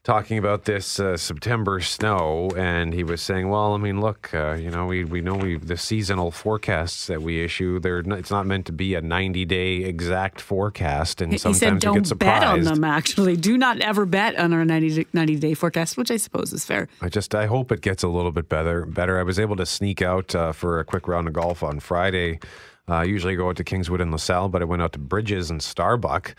talking 0.04 0.36
about 0.36 0.64
this 0.64 0.98
uh, 0.98 1.16
September 1.16 1.80
snow, 1.80 2.50
and 2.56 2.92
he 2.92 3.04
was 3.04 3.22
saying, 3.22 3.48
"Well, 3.48 3.74
I 3.74 3.76
mean, 3.76 4.00
look, 4.00 4.34
uh, 4.34 4.54
you 4.54 4.70
know, 4.70 4.86
we 4.86 5.04
we 5.04 5.20
know 5.20 5.34
we 5.34 5.56
the 5.58 5.76
seasonal 5.76 6.30
forecasts 6.30 7.06
that 7.06 7.22
we 7.22 7.42
issue. 7.44 7.78
They're 7.78 8.02
not, 8.02 8.18
it's 8.18 8.30
not 8.30 8.46
meant 8.46 8.66
to 8.66 8.72
be 8.72 8.94
a 8.94 9.00
ninety 9.00 9.44
day 9.44 9.76
exact 9.84 10.40
forecast, 10.40 11.20
and 11.20 11.32
He 11.32 11.38
sometimes 11.38 11.58
said, 11.58 11.78
"Don't 11.78 11.94
get 11.94 12.06
surprised." 12.06 12.40
bet 12.40 12.48
on 12.48 12.64
them." 12.64 12.84
Actually, 12.84 13.36
do 13.36 13.56
not 13.56 13.80
ever 13.80 14.04
bet 14.06 14.36
on 14.38 14.52
our 14.52 14.64
90, 14.64 15.06
90 15.12 15.36
day 15.36 15.54
forecast, 15.54 15.96
which 15.96 16.10
I 16.10 16.16
suppose 16.16 16.52
is 16.52 16.64
fair. 16.64 16.88
I 17.00 17.08
just 17.08 17.34
I 17.34 17.46
hope 17.46 17.70
it 17.70 17.80
gets 17.80 18.02
a 18.02 18.08
little 18.08 18.32
bit 18.32 18.48
better. 18.48 18.84
Better. 18.86 19.18
I 19.18 19.22
was 19.22 19.38
able 19.38 19.56
to 19.56 19.66
sneak 19.66 20.02
out 20.02 20.34
uh, 20.34 20.52
for 20.52 20.80
a 20.80 20.84
quick 20.84 21.06
round 21.06 21.28
of 21.28 21.34
golf 21.34 21.62
on 21.62 21.80
Friday. 21.80 22.40
Uh, 22.88 22.94
I 22.94 23.04
usually 23.04 23.36
go 23.36 23.48
out 23.48 23.56
to 23.56 23.64
Kingswood 23.64 24.00
and 24.00 24.10
LaSalle, 24.10 24.48
but 24.48 24.60
I 24.60 24.64
went 24.64 24.82
out 24.82 24.92
to 24.94 24.98
Bridges 24.98 25.50
and 25.50 25.62
Starbuck. 25.62 26.34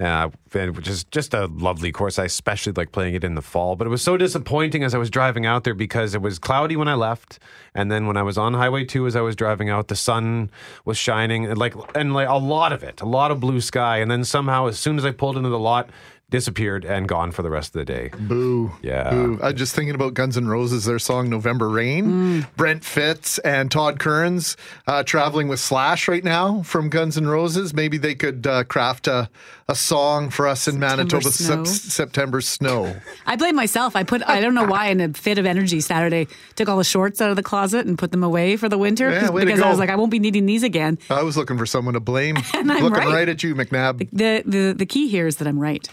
Uh, 0.00 0.30
which 0.52 0.88
is 0.88 1.04
just 1.04 1.34
a 1.34 1.44
lovely 1.46 1.92
course. 1.92 2.18
I 2.18 2.24
especially 2.24 2.72
like 2.72 2.90
playing 2.90 3.14
it 3.14 3.22
in 3.22 3.34
the 3.34 3.42
fall, 3.42 3.76
but 3.76 3.86
it 3.86 3.90
was 3.90 4.00
so 4.00 4.16
disappointing 4.16 4.82
as 4.82 4.94
I 4.94 4.98
was 4.98 5.10
driving 5.10 5.44
out 5.44 5.64
there 5.64 5.74
because 5.74 6.14
it 6.14 6.22
was 6.22 6.38
cloudy 6.38 6.74
when 6.74 6.88
I 6.88 6.94
left, 6.94 7.38
and 7.74 7.92
then 7.92 8.06
when 8.06 8.16
I 8.16 8.22
was 8.22 8.38
on 8.38 8.54
Highway 8.54 8.84
Two 8.86 9.06
as 9.06 9.14
I 9.14 9.20
was 9.20 9.36
driving 9.36 9.68
out, 9.68 9.88
the 9.88 9.96
sun 9.96 10.50
was 10.86 10.96
shining, 10.96 11.44
and 11.44 11.58
like 11.58 11.74
and 11.94 12.14
like 12.14 12.28
a 12.28 12.38
lot 12.38 12.72
of 12.72 12.82
it, 12.82 13.02
a 13.02 13.06
lot 13.06 13.30
of 13.30 13.40
blue 13.40 13.60
sky, 13.60 13.98
and 13.98 14.10
then 14.10 14.24
somehow 14.24 14.68
as 14.68 14.78
soon 14.78 14.96
as 14.96 15.04
I 15.04 15.10
pulled 15.10 15.36
into 15.36 15.50
the 15.50 15.58
lot, 15.58 15.90
disappeared 16.30 16.84
and 16.84 17.08
gone 17.08 17.32
for 17.32 17.42
the 17.42 17.50
rest 17.50 17.74
of 17.74 17.80
the 17.80 17.84
day. 17.84 18.10
Boo. 18.16 18.70
Yeah. 18.82 19.10
Boo. 19.10 19.38
I'm 19.42 19.56
just 19.56 19.74
thinking 19.74 19.94
about 19.94 20.14
Guns 20.14 20.36
N' 20.36 20.46
Roses, 20.46 20.84
their 20.84 20.98
song 20.98 21.28
November 21.28 21.68
Rain. 21.68 22.46
Brent 22.56 22.84
Fitz 22.84 23.38
and 23.40 23.70
Todd 23.70 23.98
Kerns 23.98 24.56
uh, 24.86 25.02
traveling 25.02 25.48
with 25.48 25.60
Slash 25.60 26.08
right 26.08 26.24
now 26.24 26.62
from 26.62 26.88
Guns 26.88 27.18
N' 27.18 27.26
Roses. 27.26 27.74
Maybe 27.74 27.98
they 27.98 28.14
could 28.14 28.46
uh, 28.46 28.64
craft 28.64 29.08
a, 29.08 29.28
a 29.70 29.74
song 29.76 30.30
for 30.30 30.48
us 30.48 30.66
in 30.66 30.80
Manitoba, 30.80 31.30
Snow. 31.30 31.64
Sep- 31.64 31.90
September 31.90 32.40
Snow. 32.40 32.96
I 33.24 33.36
blame 33.36 33.54
myself. 33.54 33.94
I 33.94 34.02
put 34.02 34.20
I 34.28 34.40
don't 34.40 34.54
know 34.54 34.64
why 34.64 34.88
in 34.88 35.00
a 35.00 35.12
fit 35.12 35.38
of 35.38 35.46
energy 35.46 35.80
Saturday 35.80 36.26
took 36.56 36.68
all 36.68 36.76
the 36.76 36.84
shorts 36.84 37.20
out 37.20 37.30
of 37.30 37.36
the 37.36 37.42
closet 37.42 37.86
and 37.86 37.96
put 37.96 38.10
them 38.10 38.24
away 38.24 38.56
for 38.56 38.68
the 38.68 38.76
winter 38.76 39.10
Yeah, 39.10 39.30
because 39.30 39.60
I 39.60 39.70
was 39.70 39.78
like 39.78 39.88
I 39.88 39.94
won't 39.94 40.10
be 40.10 40.18
needing 40.18 40.46
these 40.46 40.64
again. 40.64 40.98
I 41.08 41.22
was 41.22 41.36
looking 41.36 41.56
for 41.56 41.66
someone 41.66 41.94
to 41.94 42.00
blame. 42.00 42.36
And 42.60 42.70
I'm 42.70 42.82
looking 42.82 43.08
right. 43.08 43.28
at 43.28 43.42
you, 43.42 43.54
McNabb. 43.54 44.08
The 44.12 44.42
the 44.44 44.74
the 44.76 44.86
key 44.86 45.08
here 45.08 45.26
is 45.26 45.36
that 45.36 45.46
I'm 45.48 45.58
right. 45.58 45.88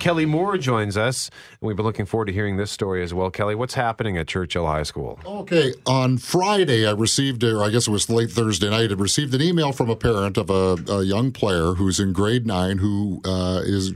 Kelly 0.00 0.26
Moore 0.26 0.58
joins 0.58 0.96
us, 0.96 1.30
and 1.60 1.68
we've 1.68 1.76
been 1.76 1.86
looking 1.86 2.06
forward 2.06 2.26
to 2.26 2.32
hearing 2.32 2.56
this 2.56 2.70
story 2.70 3.02
as 3.02 3.14
well. 3.14 3.30
Kelly, 3.30 3.54
what's 3.54 3.74
happening 3.74 4.16
at 4.16 4.26
Churchill 4.26 4.66
High 4.66 4.82
School? 4.82 5.20
Okay, 5.24 5.74
on 5.86 6.18
Friday, 6.18 6.86
I 6.86 6.92
received, 6.92 7.44
or 7.44 7.62
I 7.62 7.68
guess 7.68 7.86
it 7.86 7.90
was 7.90 8.08
late 8.10 8.30
Thursday 8.30 8.70
night, 8.70 8.90
I 8.90 8.94
received 8.94 9.34
an 9.34 9.42
email 9.42 9.72
from 9.72 9.90
a 9.90 9.96
parent 9.96 10.36
of 10.36 10.50
a, 10.50 10.76
a 10.90 11.04
young 11.04 11.30
player 11.30 11.74
who's 11.74 12.00
in 12.00 12.12
grade 12.12 12.46
nine 12.46 12.78
who 12.78 13.20
uh, 13.24 13.60
is 13.64 13.92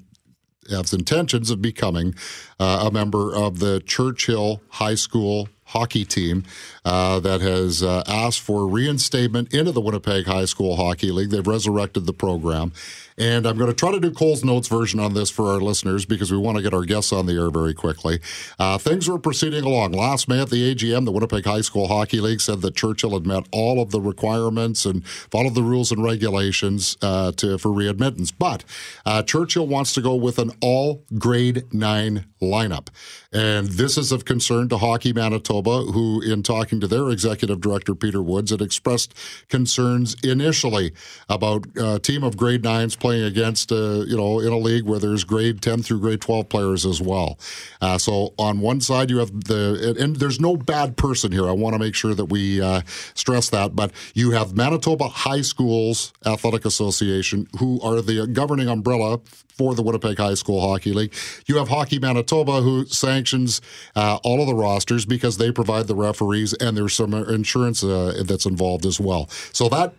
has 0.70 0.94
intentions 0.94 1.50
of 1.50 1.60
becoming 1.60 2.14
uh, 2.58 2.88
a 2.88 2.90
member 2.90 3.34
of 3.34 3.58
the 3.58 3.80
Churchill 3.80 4.62
High 4.70 4.94
School 4.94 5.48
hockey 5.66 6.04
team 6.04 6.44
uh, 6.84 7.18
that 7.20 7.40
has 7.40 7.82
uh, 7.82 8.02
asked 8.06 8.40
for 8.40 8.66
reinstatement 8.66 9.52
into 9.52 9.72
the 9.72 9.80
Winnipeg 9.80 10.26
High 10.26 10.44
School 10.44 10.76
Hockey 10.76 11.10
League. 11.10 11.30
They've 11.30 11.46
resurrected 11.46 12.06
the 12.06 12.12
program. 12.12 12.72
And 13.16 13.46
I'm 13.46 13.56
going 13.56 13.70
to 13.70 13.74
try 13.74 13.92
to 13.92 14.00
do 14.00 14.10
Cole's 14.10 14.44
Notes 14.44 14.66
version 14.66 14.98
on 14.98 15.14
this 15.14 15.30
for 15.30 15.52
our 15.52 15.60
listeners 15.60 16.04
because 16.04 16.32
we 16.32 16.38
want 16.38 16.56
to 16.56 16.62
get 16.62 16.74
our 16.74 16.84
guests 16.84 17.12
on 17.12 17.26
the 17.26 17.34
air 17.34 17.50
very 17.50 17.74
quickly. 17.74 18.18
Uh, 18.58 18.76
things 18.78 19.08
were 19.08 19.18
proceeding 19.18 19.64
along. 19.64 19.92
Last 19.92 20.28
May 20.28 20.40
at 20.40 20.50
the 20.50 20.74
AGM, 20.74 21.04
the 21.04 21.12
Winnipeg 21.12 21.44
High 21.44 21.60
School 21.60 21.86
Hockey 21.86 22.20
League 22.20 22.40
said 22.40 22.60
that 22.62 22.74
Churchill 22.74 23.12
had 23.12 23.26
met 23.26 23.46
all 23.52 23.80
of 23.80 23.90
the 23.90 24.00
requirements 24.00 24.84
and 24.84 25.06
followed 25.06 25.54
the 25.54 25.62
rules 25.62 25.92
and 25.92 26.02
regulations 26.02 26.96
uh, 27.02 27.30
to, 27.32 27.56
for 27.58 27.68
readmittance. 27.68 28.32
But 28.36 28.64
uh, 29.06 29.22
Churchill 29.22 29.66
wants 29.66 29.92
to 29.94 30.00
go 30.00 30.16
with 30.16 30.38
an 30.38 30.50
all 30.60 31.04
grade 31.16 31.72
nine 31.72 32.26
lineup. 32.42 32.88
And 33.32 33.68
this 33.68 33.96
is 33.96 34.12
of 34.12 34.24
concern 34.24 34.68
to 34.68 34.78
Hockey 34.78 35.12
Manitoba, 35.12 35.82
who, 35.84 36.20
in 36.20 36.42
talking 36.42 36.80
to 36.80 36.86
their 36.86 37.10
executive 37.10 37.60
director, 37.60 37.94
Peter 37.94 38.22
Woods, 38.22 38.50
had 38.50 38.60
expressed 38.60 39.14
concerns 39.48 40.16
initially 40.22 40.92
about 41.28 41.66
a 41.76 41.98
team 41.98 42.22
of 42.22 42.36
grade 42.36 42.62
nines 42.62 42.94
playing 43.04 43.24
against, 43.24 43.70
uh, 43.70 44.02
you 44.06 44.16
know, 44.16 44.40
in 44.40 44.50
a 44.50 44.56
league 44.56 44.84
where 44.84 44.98
there's 44.98 45.24
grade 45.24 45.60
10 45.60 45.82
through 45.82 46.00
grade 46.00 46.22
12 46.22 46.48
players 46.48 46.86
as 46.86 47.02
well. 47.02 47.38
Uh, 47.82 47.98
so 47.98 48.32
on 48.38 48.60
one 48.60 48.80
side, 48.80 49.10
you 49.10 49.18
have 49.18 49.44
the, 49.44 49.94
and 50.00 50.16
there's 50.16 50.40
no 50.40 50.56
bad 50.56 50.96
person 50.96 51.30
here. 51.30 51.46
I 51.46 51.52
want 51.52 51.74
to 51.74 51.78
make 51.78 51.94
sure 51.94 52.14
that 52.14 52.24
we 52.24 52.62
uh, 52.62 52.80
stress 53.12 53.50
that. 53.50 53.76
But 53.76 53.90
you 54.14 54.30
have 54.30 54.56
Manitoba 54.56 55.08
High 55.08 55.42
Schools 55.42 56.14
Athletic 56.24 56.64
Association, 56.64 57.46
who 57.58 57.78
are 57.82 58.00
the 58.00 58.26
governing 58.26 58.68
umbrella 58.68 59.20
for 59.58 59.74
the 59.74 59.82
Winnipeg 59.82 60.16
High 60.16 60.32
School 60.32 60.66
Hockey 60.66 60.94
League. 60.94 61.12
You 61.44 61.58
have 61.58 61.68
Hockey 61.68 61.98
Manitoba, 61.98 62.62
who 62.62 62.86
sanctions 62.86 63.60
uh, 63.94 64.18
all 64.24 64.40
of 64.40 64.46
the 64.46 64.54
rosters 64.54 65.04
because 65.04 65.36
they 65.36 65.52
provide 65.52 65.88
the 65.88 65.94
referees, 65.94 66.54
and 66.54 66.74
there's 66.74 66.94
some 66.94 67.12
insurance 67.12 67.84
uh, 67.84 68.22
that's 68.24 68.46
involved 68.46 68.86
as 68.86 68.98
well. 68.98 69.28
So 69.52 69.68
that 69.68 69.92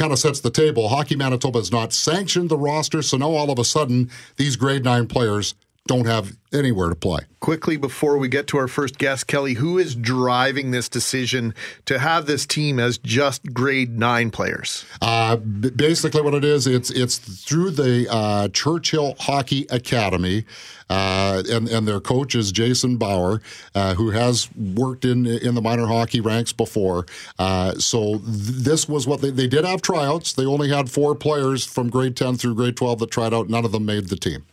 kind 0.00 0.12
of 0.12 0.18
sets 0.18 0.40
the 0.40 0.50
table. 0.50 0.88
Hockey 0.88 1.14
Manitoba 1.14 1.58
has 1.58 1.70
not 1.70 1.92
sanctioned 1.92 2.48
the 2.48 2.56
roster, 2.56 3.02
so 3.02 3.18
now 3.18 3.32
all 3.32 3.50
of 3.50 3.58
a 3.58 3.64
sudden 3.64 4.10
these 4.36 4.56
grade 4.56 4.82
nine 4.82 5.06
players 5.06 5.54
don't 5.86 6.06
have 6.06 6.36
anywhere 6.52 6.88
to 6.88 6.94
play. 6.94 7.20
Quickly 7.40 7.76
before 7.76 8.18
we 8.18 8.28
get 8.28 8.46
to 8.48 8.58
our 8.58 8.68
first 8.68 8.98
guest, 8.98 9.26
Kelly, 9.26 9.54
who 9.54 9.78
is 9.78 9.94
driving 9.94 10.70
this 10.70 10.88
decision 10.88 11.54
to 11.86 11.98
have 11.98 12.26
this 12.26 12.46
team 12.46 12.78
as 12.78 12.98
just 12.98 13.52
grade 13.52 13.98
nine 13.98 14.30
players? 14.30 14.84
Uh, 15.00 15.36
basically, 15.36 16.20
what 16.20 16.34
it 16.34 16.44
is, 16.44 16.66
it's 16.66 16.90
it's 16.90 17.18
through 17.18 17.70
the 17.70 18.06
uh, 18.10 18.48
Churchill 18.48 19.16
Hockey 19.18 19.66
Academy, 19.70 20.44
uh, 20.90 21.42
and 21.50 21.66
and 21.68 21.88
their 21.88 22.00
coach 22.00 22.34
is 22.34 22.52
Jason 22.52 22.96
Bauer, 22.96 23.40
uh, 23.74 23.94
who 23.94 24.10
has 24.10 24.48
worked 24.54 25.04
in 25.04 25.26
in 25.26 25.54
the 25.54 25.62
minor 25.62 25.86
hockey 25.86 26.20
ranks 26.20 26.52
before. 26.52 27.06
Uh, 27.38 27.72
so 27.74 28.18
th- 28.18 28.24
this 28.26 28.88
was 28.88 29.06
what 29.06 29.22
they 29.22 29.30
they 29.30 29.48
did 29.48 29.64
have 29.64 29.80
tryouts. 29.82 30.34
They 30.34 30.44
only 30.44 30.68
had 30.68 30.90
four 30.90 31.14
players 31.14 31.64
from 31.64 31.88
grade 31.88 32.16
ten 32.16 32.36
through 32.36 32.54
grade 32.54 32.76
twelve 32.76 32.98
that 32.98 33.10
tried 33.10 33.32
out. 33.32 33.48
None 33.48 33.64
of 33.64 33.72
them 33.72 33.86
made 33.86 34.08
the 34.08 34.16
team. 34.16 34.44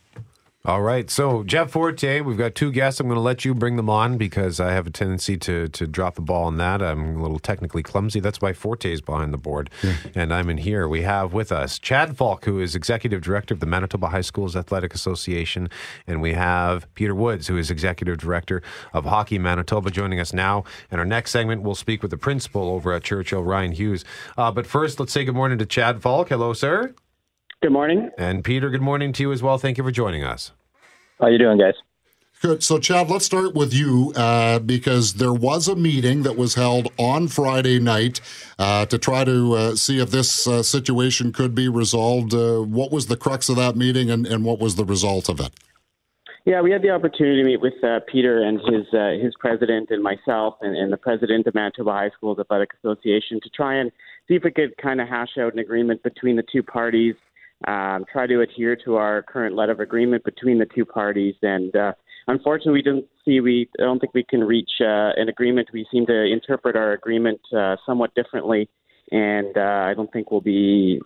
All 0.68 0.82
right. 0.82 1.08
So, 1.08 1.44
Jeff 1.44 1.70
Forte, 1.70 2.20
we've 2.20 2.36
got 2.36 2.54
two 2.54 2.70
guests. 2.70 3.00
I'm 3.00 3.06
going 3.06 3.16
to 3.16 3.22
let 3.22 3.42
you 3.42 3.54
bring 3.54 3.76
them 3.76 3.88
on 3.88 4.18
because 4.18 4.60
I 4.60 4.72
have 4.72 4.86
a 4.86 4.90
tendency 4.90 5.38
to 5.38 5.66
to 5.68 5.86
drop 5.86 6.16
the 6.16 6.20
ball 6.20 6.44
on 6.44 6.58
that. 6.58 6.82
I'm 6.82 7.16
a 7.16 7.22
little 7.22 7.38
technically 7.38 7.82
clumsy. 7.82 8.20
That's 8.20 8.42
why 8.42 8.52
Forte 8.52 8.92
is 8.92 9.00
behind 9.00 9.32
the 9.32 9.38
board. 9.38 9.70
Yeah. 9.82 9.94
And 10.14 10.34
I'm 10.34 10.50
in 10.50 10.58
here. 10.58 10.86
We 10.86 11.00
have 11.00 11.32
with 11.32 11.52
us 11.52 11.78
Chad 11.78 12.18
Falk, 12.18 12.44
who 12.44 12.60
is 12.60 12.74
Executive 12.74 13.22
Director 13.22 13.54
of 13.54 13.60
the 13.60 13.66
Manitoba 13.66 14.08
High 14.08 14.20
Schools 14.20 14.54
Athletic 14.54 14.92
Association. 14.92 15.70
And 16.06 16.20
we 16.20 16.34
have 16.34 16.86
Peter 16.94 17.14
Woods, 17.14 17.46
who 17.46 17.56
is 17.56 17.70
Executive 17.70 18.18
Director 18.18 18.60
of 18.92 19.06
Hockey 19.06 19.38
Manitoba, 19.38 19.90
joining 19.90 20.20
us 20.20 20.34
now. 20.34 20.64
And 20.90 21.00
our 21.00 21.06
next 21.06 21.30
segment, 21.30 21.62
we'll 21.62 21.76
speak 21.76 22.02
with 22.02 22.10
the 22.10 22.18
principal 22.18 22.68
over 22.68 22.92
at 22.92 23.04
Churchill, 23.04 23.42
Ryan 23.42 23.72
Hughes. 23.72 24.04
Uh, 24.36 24.52
but 24.52 24.66
first, 24.66 25.00
let's 25.00 25.14
say 25.14 25.24
good 25.24 25.34
morning 25.34 25.56
to 25.56 25.64
Chad 25.64 26.02
Falk. 26.02 26.28
Hello, 26.28 26.52
sir. 26.52 26.94
Good 27.62 27.72
morning. 27.72 28.10
And 28.18 28.44
Peter, 28.44 28.68
good 28.68 28.82
morning 28.82 29.14
to 29.14 29.22
you 29.22 29.32
as 29.32 29.42
well. 29.42 29.56
Thank 29.56 29.78
you 29.78 29.84
for 29.84 29.90
joining 29.90 30.22
us. 30.24 30.52
How 31.20 31.26
you 31.28 31.38
doing, 31.38 31.58
guys? 31.58 31.74
Good. 32.40 32.62
So, 32.62 32.78
Chad, 32.78 33.10
let's 33.10 33.24
start 33.24 33.54
with 33.54 33.74
you 33.74 34.12
uh, 34.14 34.60
because 34.60 35.14
there 35.14 35.32
was 35.32 35.66
a 35.66 35.74
meeting 35.74 36.22
that 36.22 36.36
was 36.36 36.54
held 36.54 36.92
on 36.96 37.26
Friday 37.26 37.80
night 37.80 38.20
uh, 38.60 38.86
to 38.86 38.96
try 38.96 39.24
to 39.24 39.54
uh, 39.54 39.74
see 39.74 39.98
if 39.98 40.12
this 40.12 40.46
uh, 40.46 40.62
situation 40.62 41.32
could 41.32 41.52
be 41.52 41.68
resolved. 41.68 42.32
Uh, 42.32 42.60
what 42.60 42.92
was 42.92 43.06
the 43.08 43.16
crux 43.16 43.48
of 43.48 43.56
that 43.56 43.74
meeting 43.74 44.08
and, 44.08 44.24
and 44.24 44.44
what 44.44 44.60
was 44.60 44.76
the 44.76 44.84
result 44.84 45.28
of 45.28 45.40
it? 45.40 45.50
Yeah, 46.44 46.60
we 46.60 46.70
had 46.70 46.80
the 46.80 46.90
opportunity 46.90 47.42
to 47.42 47.44
meet 47.44 47.60
with 47.60 47.74
uh, 47.82 48.00
Peter 48.10 48.44
and 48.44 48.60
his 48.60 48.86
his 49.20 49.34
president 49.40 49.90
and 49.90 50.00
myself 50.02 50.54
and, 50.62 50.76
and 50.76 50.92
the 50.92 50.96
president 50.96 51.46
of 51.48 51.54
Manitoba 51.56 51.90
High 51.90 52.10
Schools 52.10 52.38
Athletic 52.38 52.70
Association 52.78 53.40
to 53.42 53.50
try 53.50 53.74
and 53.74 53.90
see 54.28 54.34
if 54.36 54.44
we 54.44 54.52
could 54.52 54.76
kind 54.76 55.00
of 55.00 55.08
hash 55.08 55.36
out 55.38 55.52
an 55.52 55.58
agreement 55.58 56.04
between 56.04 56.36
the 56.36 56.44
two 56.50 56.62
parties 56.62 57.16
um, 57.66 58.04
try 58.10 58.26
to 58.26 58.40
adhere 58.40 58.76
to 58.84 58.96
our 58.96 59.22
current 59.22 59.56
letter 59.56 59.72
of 59.72 59.80
agreement 59.80 60.24
between 60.24 60.58
the 60.58 60.66
two 60.66 60.84
parties. 60.84 61.34
And 61.42 61.74
uh, 61.74 61.92
unfortunately, 62.26 62.74
we 62.74 62.82
don't 62.82 63.04
see 63.24 63.40
we 63.40 63.68
don't 63.78 63.98
think 63.98 64.14
we 64.14 64.24
can 64.24 64.44
reach 64.44 64.70
uh, 64.80 65.10
an 65.16 65.28
agreement. 65.28 65.68
We 65.72 65.86
seem 65.90 66.06
to 66.06 66.24
interpret 66.24 66.76
our 66.76 66.92
agreement 66.92 67.40
uh, 67.56 67.76
somewhat 67.84 68.14
differently, 68.14 68.68
and 69.10 69.56
uh, 69.56 69.86
I 69.90 69.94
don't 69.94 70.12
think 70.12 70.30
we'll 70.30 70.40
be. 70.40 71.00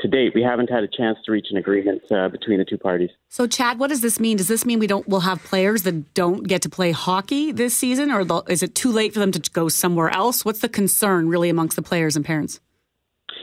To 0.00 0.08
date, 0.08 0.32
we 0.34 0.42
haven't 0.42 0.70
had 0.70 0.82
a 0.82 0.88
chance 0.88 1.18
to 1.24 1.30
reach 1.30 1.46
an 1.52 1.56
agreement 1.56 2.02
uh, 2.10 2.28
between 2.28 2.58
the 2.58 2.64
two 2.64 2.76
parties. 2.76 3.10
So, 3.28 3.46
Chad, 3.46 3.78
what 3.78 3.90
does 3.90 4.00
this 4.00 4.18
mean? 4.18 4.36
Does 4.36 4.48
this 4.48 4.66
mean 4.66 4.80
we 4.80 4.88
don't? 4.88 5.06
We'll 5.08 5.20
have 5.20 5.42
players 5.44 5.84
that 5.84 6.12
don't 6.14 6.48
get 6.48 6.62
to 6.62 6.68
play 6.68 6.90
hockey 6.90 7.52
this 7.52 7.76
season, 7.76 8.10
or 8.10 8.42
is 8.50 8.64
it 8.64 8.74
too 8.74 8.90
late 8.90 9.14
for 9.14 9.20
them 9.20 9.30
to 9.30 9.50
go 9.52 9.68
somewhere 9.68 10.10
else? 10.10 10.44
What's 10.44 10.58
the 10.58 10.68
concern, 10.68 11.28
really, 11.28 11.48
amongst 11.48 11.76
the 11.76 11.82
players 11.82 12.16
and 12.16 12.24
parents? 12.24 12.58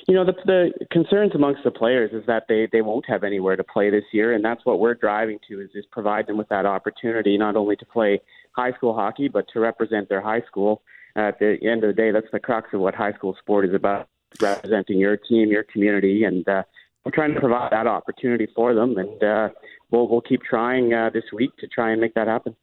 You 0.07 0.15
know, 0.15 0.25
the, 0.25 0.33
the 0.45 0.85
concerns 0.91 1.33
amongst 1.35 1.63
the 1.63 1.71
players 1.71 2.11
is 2.13 2.25
that 2.27 2.45
they, 2.47 2.67
they 2.71 2.81
won't 2.81 3.05
have 3.07 3.23
anywhere 3.23 3.55
to 3.55 3.63
play 3.63 3.89
this 3.89 4.03
year, 4.11 4.33
and 4.33 4.43
that's 4.43 4.65
what 4.65 4.79
we're 4.79 4.95
driving 4.95 5.39
to 5.49 5.61
is, 5.61 5.69
is 5.75 5.85
provide 5.91 6.27
them 6.27 6.37
with 6.37 6.49
that 6.49 6.65
opportunity 6.65 7.37
not 7.37 7.55
only 7.55 7.75
to 7.75 7.85
play 7.85 8.21
high 8.53 8.71
school 8.73 8.93
hockey 8.93 9.27
but 9.27 9.45
to 9.53 9.59
represent 9.59 10.09
their 10.09 10.21
high 10.21 10.41
school. 10.47 10.81
At 11.15 11.39
the 11.39 11.57
end 11.61 11.83
of 11.83 11.89
the 11.89 12.01
day, 12.01 12.11
that's 12.11 12.31
the 12.31 12.39
crux 12.39 12.69
of 12.73 12.79
what 12.79 12.95
high 12.95 13.11
school 13.13 13.35
sport 13.39 13.65
is 13.65 13.73
about: 13.73 14.07
representing 14.41 14.97
your 14.97 15.17
team, 15.17 15.49
your 15.49 15.63
community, 15.63 16.23
and 16.23 16.47
uh, 16.47 16.63
we're 17.03 17.11
trying 17.11 17.33
to 17.33 17.39
provide 17.39 17.71
that 17.71 17.87
opportunity 17.87 18.47
for 18.55 18.73
them. 18.73 18.97
And 18.97 19.23
uh, 19.23 19.49
we'll 19.91 20.07
we'll 20.07 20.21
keep 20.21 20.41
trying 20.41 20.93
uh, 20.93 21.09
this 21.13 21.25
week 21.33 21.55
to 21.57 21.67
try 21.67 21.91
and 21.91 22.01
make 22.01 22.13
that 22.15 22.27
happen. 22.27 22.55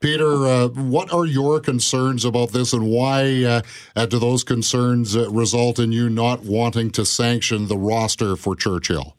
Peter, 0.00 0.46
uh, 0.46 0.68
what 0.68 1.12
are 1.12 1.24
your 1.24 1.60
concerns 1.60 2.24
about 2.24 2.50
this, 2.50 2.72
and 2.72 2.88
why 2.88 3.42
uh, 3.42 3.62
uh, 3.96 4.06
do 4.06 4.18
those 4.18 4.44
concerns 4.44 5.16
uh, 5.16 5.30
result 5.30 5.78
in 5.78 5.92
you 5.92 6.10
not 6.10 6.44
wanting 6.44 6.90
to 6.90 7.04
sanction 7.04 7.68
the 7.68 7.78
roster 7.78 8.36
for 8.36 8.54
Churchill? 8.54 9.16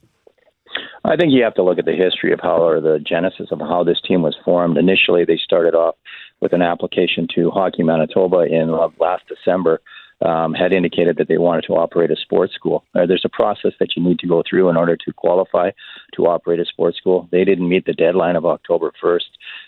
I 1.03 1.15
think 1.15 1.33
you 1.33 1.43
have 1.43 1.53
to 1.55 1.63
look 1.63 1.77
at 1.77 1.85
the 1.85 1.95
history 1.95 2.33
of 2.33 2.39
how, 2.41 2.57
or 2.57 2.81
the 2.81 2.99
genesis 2.99 3.49
of 3.51 3.59
how 3.59 3.83
this 3.83 4.01
team 4.07 4.21
was 4.23 4.35
formed. 4.43 4.77
Initially, 4.77 5.23
they 5.23 5.37
started 5.43 5.75
off 5.75 5.95
with 6.41 6.51
an 6.53 6.61
application 6.61 7.27
to 7.35 7.51
Hockey 7.51 7.83
Manitoba 7.83 8.41
in 8.41 8.69
uh, 8.71 8.89
last 8.99 9.23
December 9.27 9.81
um, 10.21 10.53
had 10.53 10.71
indicated 10.71 11.17
that 11.17 11.27
they 11.27 11.37
wanted 11.37 11.65
to 11.67 11.73
operate 11.73 12.11
a 12.11 12.15
sports 12.15 12.53
school. 12.53 12.83
Uh, 12.93 13.05
there's 13.05 13.25
a 13.25 13.29
process 13.29 13.73
that 13.79 13.95
you 13.95 14.03
need 14.03 14.19
to 14.19 14.27
go 14.27 14.43
through 14.47 14.69
in 14.69 14.77
order 14.77 14.95
to 14.95 15.13
qualify 15.13 15.71
to 16.15 16.27
operate 16.27 16.59
a 16.59 16.65
sports 16.65 16.97
school. 16.97 17.27
They 17.31 17.43
didn't 17.43 17.69
meet 17.69 17.85
the 17.85 17.93
deadline 17.93 18.35
of 18.35 18.45
October 18.45 18.91
1st. 19.03 19.21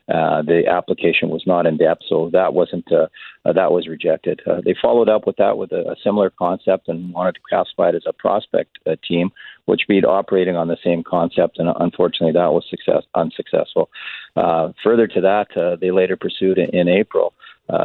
Uh, 0.07 0.41
the 0.41 0.63
application 0.67 1.29
was 1.29 1.43
not 1.45 1.65
in 1.65 1.75
depth, 1.77 2.01
so 2.07 2.29
that 2.31 2.53
wasn't 2.53 2.89
uh, 2.91 3.07
uh, 3.45 3.51
that 3.51 3.71
was 3.71 3.87
rejected. 3.87 4.41
Uh, 4.47 4.61
they 4.63 4.75
followed 4.81 5.09
up 5.09 5.27
with 5.27 5.35
that 5.35 5.57
with 5.57 5.71
a, 5.73 5.91
a, 5.91 5.95
similar 6.01 6.29
concept 6.29 6.87
and 6.87 7.13
wanted 7.13 7.35
to 7.35 7.41
classify 7.47 7.89
it 7.89 7.95
as 7.95 8.03
a 8.07 8.13
prospect 8.13 8.79
uh, 8.87 8.95
team, 9.05 9.31
which 9.65 9.81
means 9.89 10.05
operating 10.05 10.55
on 10.55 10.69
the 10.69 10.77
same 10.81 11.03
concept, 11.03 11.59
and 11.59 11.69
unfortunately 11.81 12.31
that 12.31 12.53
was 12.53 12.63
success 12.69 13.03
unsuccessful. 13.15 13.89
further 14.83 15.07
to 15.07 15.19
that, 15.19 15.47
they 15.81 15.91
later 15.91 16.15
pursued 16.15 16.57
in, 16.57 16.69
in 16.69 16.87
April 16.87 17.33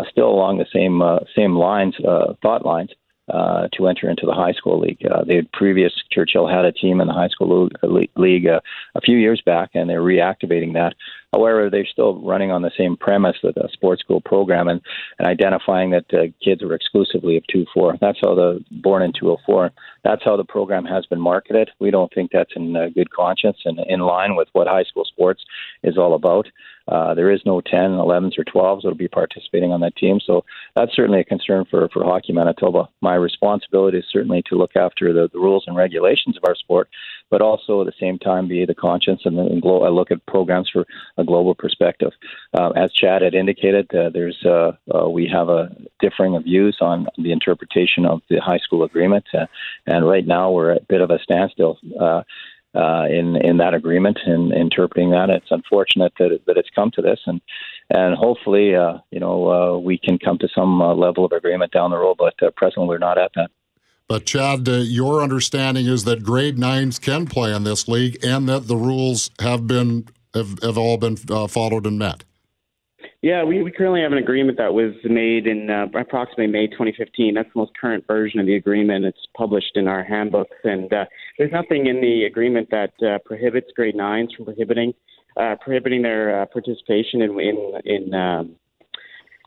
still 0.09 0.29
along 0.29 0.59
the 0.59 0.67
same 0.73 1.03
same 1.35 1.57
lines, 1.57 1.97
thought 2.41 2.65
lines, 2.65 2.91
uh, 3.29 3.69
to 3.73 3.87
enter 3.87 4.11
into 4.11 4.27
the 4.27 4.35
high 4.35 4.53
school 4.53 4.81
league. 4.81 4.99
Uh, 5.11 5.25
they 5.25 5.37
had 5.37 5.51
previous 5.53 5.93
Churchill 6.11 6.49
had 6.49 6.65
a 6.65 6.73
team 6.73 7.01
in 7.01 7.07
the 7.07 7.15
high 7.15 7.29
school 7.29 7.69
league 8.17 8.47
uh, 8.47 8.61
a 8.95 9.01
few 9.01 9.17
years 9.17 9.41
back, 9.47 9.71
and 9.75 9.89
they're 9.89 10.03
reactivating 10.03 10.75
that. 10.75 10.95
However, 11.33 11.71
they're 11.71 11.87
still 11.87 12.21
running 12.21 12.51
on 12.51 12.63
the 12.63 12.71
same 12.77 12.97
premise 12.97 13.37
with 13.43 13.57
a 13.57 13.69
sports 13.73 14.03
school 14.03 14.21
program 14.21 14.69
and, 14.69 14.83
and 15.19 15.27
identifying 15.27 15.91
that 15.91 16.05
uh, 16.13 16.27
kids 16.45 16.63
are 16.63 16.75
exclusively 16.75 17.39
of 17.39 17.45
2-4. 17.55 17.99
That's 18.01 18.19
how 18.21 18.35
the 18.35 18.63
born 18.71 19.03
in 19.03 19.13
204. 19.19 19.71
That's 20.05 20.23
how 20.25 20.37
the 20.37 20.45
program 20.45 20.85
has 20.85 21.07
been 21.07 21.21
marketed. 21.21 21.71
We 21.79 21.91
don't 21.91 22.13
think 22.13 22.33
that's 22.33 22.53
in 22.55 22.77
uh, 22.77 22.89
good 22.95 23.11
conscience 23.11 23.59
and 23.65 23.79
in 23.87 24.01
line 24.01 24.37
with 24.37 24.49
what 24.53 24.67
high 24.67 24.85
school 24.85 25.05
sports 25.05 25.43
is 25.83 25.97
all 25.97 26.15
about. 26.15 26.47
Uh, 26.89 27.15
there 27.15 27.31
is 27.31 27.41
no 27.47 27.61
10, 27.61 27.79
11s, 27.93 28.33
or 28.39 28.45
12s 28.45 28.83
that 28.83 28.89
will 28.89 28.95
be 28.95 29.09
participating 29.09 29.73
on 29.73 29.81
that 29.81 29.97
team. 29.97 30.19
So 30.25 30.45
that's 30.75 30.95
certainly 30.95 31.21
a 31.21 31.25
concern 31.25 31.65
for, 31.71 31.89
for 31.93 32.05
Hockey 32.05 32.33
Manitoba. 32.33 32.89
My 33.01 33.15
responsibility 33.15 33.99
is 33.99 34.05
certainly 34.11 34.43
to 34.49 34.57
look 34.57 34.75
after 34.77 35.13
the, 35.13 35.31
the 35.33 35.39
rules 35.39 35.65
and 35.67 35.77
regulations 35.77 36.37
of 36.37 36.43
our 36.47 36.57
sport, 36.57 36.89
but 37.33 37.41
also 37.41 37.81
at 37.81 37.87
the 37.87 37.93
same 37.99 38.19
time 38.19 38.47
be 38.47 38.67
the 38.67 38.75
conscience 38.75 39.23
and, 39.25 39.63
glo- 39.63 39.91
look 39.91 40.11
at 40.11 40.25
programs 40.27 40.69
for 40.71 40.87
a 41.17 41.25
global 41.25 41.55
perspective. 41.55 42.13
Uh, 42.53 42.69
as 42.77 42.93
Chad 42.93 43.23
had 43.23 43.35
indicated, 43.35 43.93
uh, 43.95 44.11
there's 44.11 44.39
uh, 44.45 44.73
uh, 44.95 45.09
we 45.09 45.27
have 45.33 45.49
a 45.49 45.75
differing 45.99 46.37
of 46.37 46.45
views 46.45 46.77
on 46.83 47.07
the 47.17 47.33
interpretation 47.33 48.05
of 48.05 48.21
the 48.29 48.39
high 48.39 48.59
school 48.59 48.85
agreement, 48.85 49.25
uh, 49.33 49.47
and 49.87 50.07
right 50.07 50.27
now 50.27 50.51
we're 50.51 50.73
at 50.73 50.83
a 50.83 50.85
bit 50.85 51.01
of 51.01 51.11
a 51.11 51.19
standstill. 51.19 51.79
Uh, 51.99 52.23
in 53.11 53.37
in 53.37 53.59
that 53.59 53.75
agreement 53.75 54.19
and 54.25 54.51
interpreting 54.51 55.11
that. 55.11 55.29
It's 55.29 55.51
unfortunate 55.51 56.15
that 56.19 56.41
that 56.47 56.57
it's 56.57 56.71
come 56.75 56.91
to 56.93 57.03
this, 57.03 57.21
and 57.27 57.39
and 57.91 58.17
hopefully, 58.17 58.69
you 59.11 59.21
know, 59.21 59.83
we 59.85 59.99
can 59.99 60.19
come 60.19 60.39
to 60.39 60.49
some 60.55 60.81
level 60.81 61.27
of 61.27 61.33
agreement 61.33 61.73
down 61.73 61.91
the 61.91 61.99
road. 61.99 62.17
But 62.19 62.35
presently, 62.57 62.89
we're 62.89 62.97
not 62.97 63.19
at 63.19 63.33
that. 63.37 63.51
But 64.09 64.27
Chad, 64.27 64.69
uh, 64.69 64.73
your 64.73 65.23
understanding 65.23 65.87
is 65.87 66.05
that 66.05 66.23
grade 66.23 66.59
nines 66.59 66.99
can 66.99 67.27
play 67.27 67.55
in 67.55 67.65
this 67.65 67.89
league, 67.89 68.23
and 68.25 68.49
that 68.49 68.67
the 68.67 68.77
rules 68.77 69.31
have 69.41 69.67
been 69.67 70.09
have, 70.35 70.59
have 70.63 70.79
all 70.79 70.97
been 70.97 71.17
uh, 71.31 71.47
followed 71.47 71.87
and 71.87 71.99
met. 71.99 72.25
Yeah, 73.23 73.45
we, 73.45 73.63
we 73.63 73.71
currently 73.71 74.01
have 74.01 74.11
an 74.11 74.19
agreement 74.19 74.59
that 74.59 74.75
was 74.75 74.95
made 75.05 75.47
in 75.47 75.71
uh, 75.71 75.87
approximately 75.97 76.49
May 76.49 76.67
2015. 76.67 77.35
That's 77.35 77.49
the 77.55 77.61
most 77.61 77.71
current 77.81 78.05
version 78.09 78.41
of 78.41 78.47
the 78.47 78.57
agreement. 78.57 79.05
It's 79.05 79.27
published 79.37 79.77
in 79.77 79.87
our 79.87 80.03
handbooks, 80.03 80.57
and 80.65 80.93
uh, 80.93 81.05
there's 81.39 81.53
nothing 81.53 81.87
in 81.87 82.01
the 82.01 82.25
agreement 82.25 82.69
that 82.71 82.93
uh, 83.01 83.19
prohibits 83.25 83.69
grade 83.77 83.95
nines 83.95 84.35
from 84.35 84.47
prohibiting 84.47 84.93
uh, 85.37 85.57
prohibiting 85.61 86.03
their 86.03 86.45
participation 86.47 87.23
in 87.23 87.41
in, 87.41 87.81
in 87.85 88.15
um, 88.15 88.57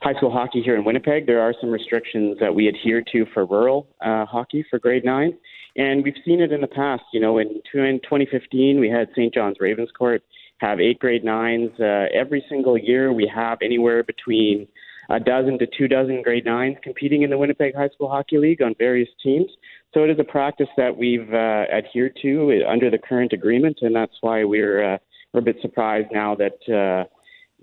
high 0.02 0.14
school 0.16 0.32
hockey 0.32 0.62
here 0.62 0.76
in 0.76 0.84
Winnipeg. 0.84 1.26
There 1.26 1.42
are 1.42 1.54
some 1.60 1.70
restrictions 1.70 2.38
that 2.40 2.54
we 2.54 2.68
adhere 2.68 3.04
to 3.12 3.26
for 3.34 3.46
rural 3.46 3.88
uh, 4.02 4.26
hockey 4.26 4.66
for 4.70 4.80
grade 4.80 5.06
nine, 5.06 5.38
and 5.76 6.04
we've 6.04 6.16
seen 6.26 6.42
it 6.42 6.52
in 6.52 6.62
the 6.62 6.68
past. 6.68 7.04
You 7.14 7.20
know, 7.20 7.38
in, 7.38 7.62
in 7.74 8.00
2015, 8.04 8.80
we 8.80 8.90
had 8.90 9.10
St. 9.12 9.34
John's 9.34 9.58
Ravenscourt 9.62 10.20
have 10.60 10.80
eight 10.80 11.00
grade 11.00 11.24
nines. 11.24 11.72
Uh, 11.80 12.06
every 12.14 12.44
single 12.50 12.78
year, 12.78 13.12
we 13.12 13.30
have 13.34 13.58
anywhere 13.62 14.04
between 14.04 14.68
a 15.10 15.20
dozen 15.20 15.60
to 15.60 15.68
two 15.78 15.88
dozen 15.88 16.22
grade 16.22 16.46
nines 16.46 16.78
competing 16.84 17.22
in 17.22 17.30
the 17.30 17.38
Winnipeg 17.38 17.76
High 17.76 17.90
School 17.90 18.10
Hockey 18.10 18.38
League 18.38 18.62
on 18.62 18.74
various 18.78 19.10
teams. 19.22 19.52
So 19.94 20.04
it 20.04 20.10
is 20.10 20.20
a 20.20 20.24
practice 20.24 20.68
that 20.78 20.96
we've 20.96 21.32
uh, 21.32 21.66
adhered 21.72 22.18
to 22.22 22.64
under 22.68 22.90
the 22.90 22.98
current 22.98 23.32
agreement, 23.34 23.80
and 23.82 23.96
that's 23.96 24.16
why 24.22 24.44
we're 24.44 24.96
uh, 24.96 24.98
we're 25.34 25.42
a 25.42 25.44
bit 25.44 25.58
surprised 25.62 26.08
now 26.12 26.36
that 26.36 26.58
uh, 26.74 27.08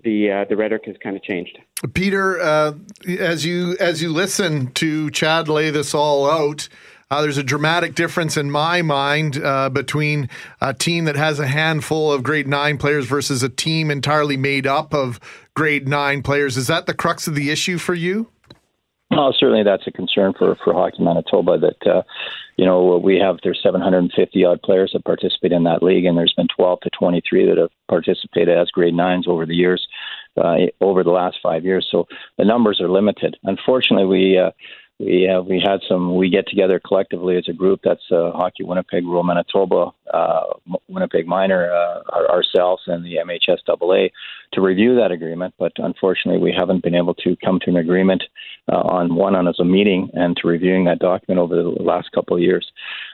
the 0.03 0.31
uh, 0.31 0.45
the 0.45 0.55
rhetoric 0.55 0.85
has 0.85 0.95
kind 1.01 1.15
of 1.15 1.23
changed. 1.23 1.57
Peter, 1.93 2.39
uh, 2.39 2.73
as 3.07 3.45
you 3.45 3.75
as 3.79 4.01
you 4.01 4.11
listen 4.11 4.71
to 4.73 5.09
Chad 5.11 5.47
lay 5.47 5.69
this 5.69 5.93
all 5.93 6.29
out, 6.29 6.69
uh, 7.09 7.21
there's 7.21 7.37
a 7.37 7.43
dramatic 7.43 7.95
difference 7.95 8.37
in 8.37 8.49
my 8.49 8.81
mind 8.81 9.43
uh, 9.43 9.69
between 9.69 10.29
a 10.61 10.73
team 10.73 11.05
that 11.05 11.15
has 11.15 11.39
a 11.39 11.47
handful 11.47 12.11
of 12.11 12.23
grade 12.23 12.47
nine 12.47 12.77
players 12.77 13.05
versus 13.05 13.43
a 13.43 13.49
team 13.49 13.91
entirely 13.91 14.37
made 14.37 14.65
up 14.65 14.93
of 14.93 15.19
grade 15.53 15.87
nine 15.87 16.23
players. 16.23 16.57
Is 16.57 16.67
that 16.67 16.85
the 16.85 16.93
crux 16.93 17.27
of 17.27 17.35
the 17.35 17.51
issue 17.51 17.77
for 17.77 17.93
you? 17.93 18.29
Oh, 19.15 19.31
certainly 19.37 19.63
that's 19.63 19.85
a 19.85 19.91
concern 19.91 20.33
for, 20.37 20.55
for 20.63 20.73
Hockey 20.73 21.03
Manitoba 21.03 21.57
that, 21.59 21.87
uh, 21.87 22.01
you 22.57 22.65
know, 22.65 22.97
we 22.97 23.19
have, 23.19 23.37
there's 23.43 23.61
750 23.61 24.45
odd 24.45 24.61
players 24.61 24.91
that 24.93 25.05
participate 25.05 25.51
in 25.51 25.63
that 25.63 25.83
league, 25.83 26.05
and 26.05 26.17
there's 26.17 26.33
been 26.35 26.47
12 26.55 26.79
to 26.81 26.89
23 26.97 27.45
that 27.47 27.57
have 27.57 27.69
participated 27.87 28.57
as 28.57 28.69
grade 28.69 28.93
nines 28.93 29.27
over 29.27 29.45
the 29.45 29.55
years, 29.55 29.87
uh, 30.37 30.55
over 30.81 31.03
the 31.03 31.11
last 31.11 31.37
five 31.43 31.63
years. 31.63 31.87
So 31.91 32.07
the 32.37 32.45
numbers 32.45 32.81
are 32.81 32.89
limited. 32.89 33.37
Unfortunately, 33.43 34.05
we, 34.05 34.37
uh, 34.37 34.51
we 34.99 35.27
have 35.29 35.45
we 35.45 35.59
had 35.59 35.79
some 35.87 36.15
we 36.15 36.29
get 36.29 36.47
together 36.47 36.79
collectively 36.79 37.35
as 37.35 37.45
a 37.49 37.53
group 37.53 37.79
that's 37.83 38.03
uh, 38.11 38.31
hockey 38.31 38.63
winnipeg 38.63 39.03
rural 39.05 39.23
manitoba 39.23 39.91
uh, 40.13 40.43
winnipeg 40.87 41.25
minor 41.25 41.71
uh, 41.71 42.01
ourselves 42.29 42.83
and 42.87 43.03
the 43.03 43.17
mhsaa 43.25 44.11
to 44.53 44.61
review 44.61 44.95
that 44.95 45.11
agreement 45.11 45.53
but 45.59 45.71
unfortunately 45.77 46.41
we 46.41 46.53
haven't 46.57 46.83
been 46.83 46.95
able 46.95 47.13
to 47.13 47.35
come 47.43 47.59
to 47.59 47.69
an 47.69 47.77
agreement 47.77 48.23
uh, 48.71 48.77
on 48.77 49.15
one 49.15 49.35
on 49.35 49.47
as 49.47 49.59
a 49.59 49.65
meeting 49.65 50.09
and 50.13 50.37
to 50.37 50.47
reviewing 50.47 50.85
that 50.85 50.99
document 50.99 51.39
over 51.39 51.55
the 51.55 51.69
last 51.83 52.11
couple 52.11 52.35
of 52.35 52.41
years 52.41 52.71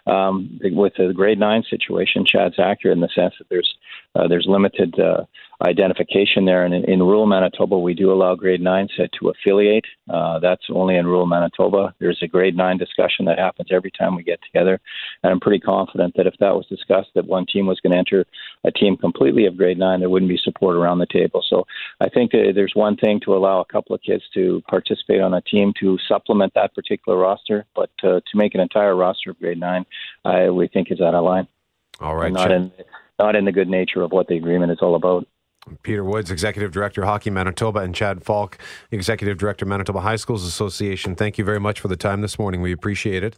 um, 0.08 0.60
with 0.64 0.94
the 0.98 1.12
grade 1.14 1.40
nine 1.40 1.64
situation 1.70 2.26
chad's 2.26 2.60
accurate 2.60 2.96
in 2.96 3.02
the 3.02 3.10
sense 3.16 3.34
that 3.40 3.50
there's 3.50 3.76
uh, 4.16 4.28
there's 4.28 4.46
limited 4.48 5.00
uh, 5.00 5.24
identification 5.68 6.46
there. 6.46 6.64
And 6.66 6.74
in, 6.74 6.84
in, 6.86 7.04
rural 7.04 7.26
Manitoba, 7.26 7.78
we 7.78 7.94
do 7.94 8.12
allow 8.12 8.36
grade 8.36 8.62
nine 8.62 8.88
set 8.96 9.12
to 9.20 9.30
affiliate. 9.30 9.86
Uh, 10.10 10.40
that's 10.40 10.66
only 10.74 10.96
in 10.96 11.06
rural 11.06 11.26
Manitoba. 11.26 11.94
There's 12.00 12.20
a 12.24 12.28
grade 12.28 12.56
nine 12.56 12.78
discussion 12.78 13.26
that 13.26 13.38
happens 13.38 13.70
every 13.72 13.92
time 13.92 14.16
we 14.16 14.24
get 14.24 14.40
together. 14.42 14.80
And 15.22 15.32
I'm 15.32 15.40
pretty 15.40 15.60
confident 15.60 16.16
that 16.16 16.28
if 16.28 16.36
that 16.40 16.56
was 16.56 16.66
discussed, 16.68 17.10
that 17.16 17.28
one 17.28 17.46
team 17.46 17.68
was 17.68 17.80
going 17.82 17.92
to 17.92 17.98
enter 17.98 18.26
a 18.64 18.72
team 18.72 18.96
completely 18.98 19.46
of 19.46 19.58
grade 19.58 19.78
nine, 19.78 20.00
there 20.00 20.10
wouldn't 20.10 20.30
be 20.30 20.40
support 20.42 20.76
around 20.76 21.00
the 21.00 21.08
table. 21.12 21.29
So 21.48 21.66
I 22.00 22.10
think 22.10 22.32
there's 22.32 22.74
one 22.76 22.96
thing 22.98 23.20
to 23.26 23.36
allow 23.36 23.60
a 23.62 23.66
couple 23.66 23.96
of 23.96 24.02
kids 24.02 24.24
to 24.34 24.62
participate 24.68 25.22
on 25.22 25.34
a 25.34 25.42
team 25.42 25.74
to 25.80 25.98
supplement 26.08 26.54
that 26.56 26.74
particular 26.76 27.18
roster, 27.18 27.66
but 27.76 27.92
uh, 28.04 28.20
to 28.20 28.36
make 28.36 28.56
an 28.56 28.62
entire 28.62 28.96
roster 28.96 29.32
of 29.32 29.40
grade 29.40 29.60
nine, 29.60 29.86
I, 30.26 30.50
we 30.50 30.68
think 30.68 30.92
is 30.92 31.02
out 31.02 31.16
of 31.16 31.24
line. 31.24 31.48
All 32.00 32.16
right. 32.16 32.32
Not 32.32 32.52
in, 32.52 32.72
not 33.18 33.36
in 33.36 33.46
the 33.46 33.52
good 33.52 33.68
nature 33.68 34.02
of 34.02 34.12
what 34.12 34.28
the 34.28 34.36
agreement 34.36 34.72
is 34.72 34.80
all 34.82 34.96
about. 34.96 35.28
Peter 35.84 36.04
Woods, 36.04 36.32
Executive 36.32 36.72
Director, 36.72 37.06
Hockey 37.06 37.30
Manitoba, 37.30 37.80
and 37.80 37.94
Chad 37.94 38.24
Falk, 38.24 38.58
Executive 38.92 39.38
Director, 39.38 39.66
Manitoba 39.66 40.00
High 40.00 40.16
Schools 40.16 40.46
Association. 40.46 41.16
Thank 41.16 41.38
you 41.38 41.44
very 41.44 41.60
much 41.60 41.80
for 41.80 41.90
the 41.90 41.98
time 41.98 42.22
this 42.22 42.40
morning. 42.40 42.62
We 42.62 42.72
appreciate 42.72 43.24
it. 43.24 43.38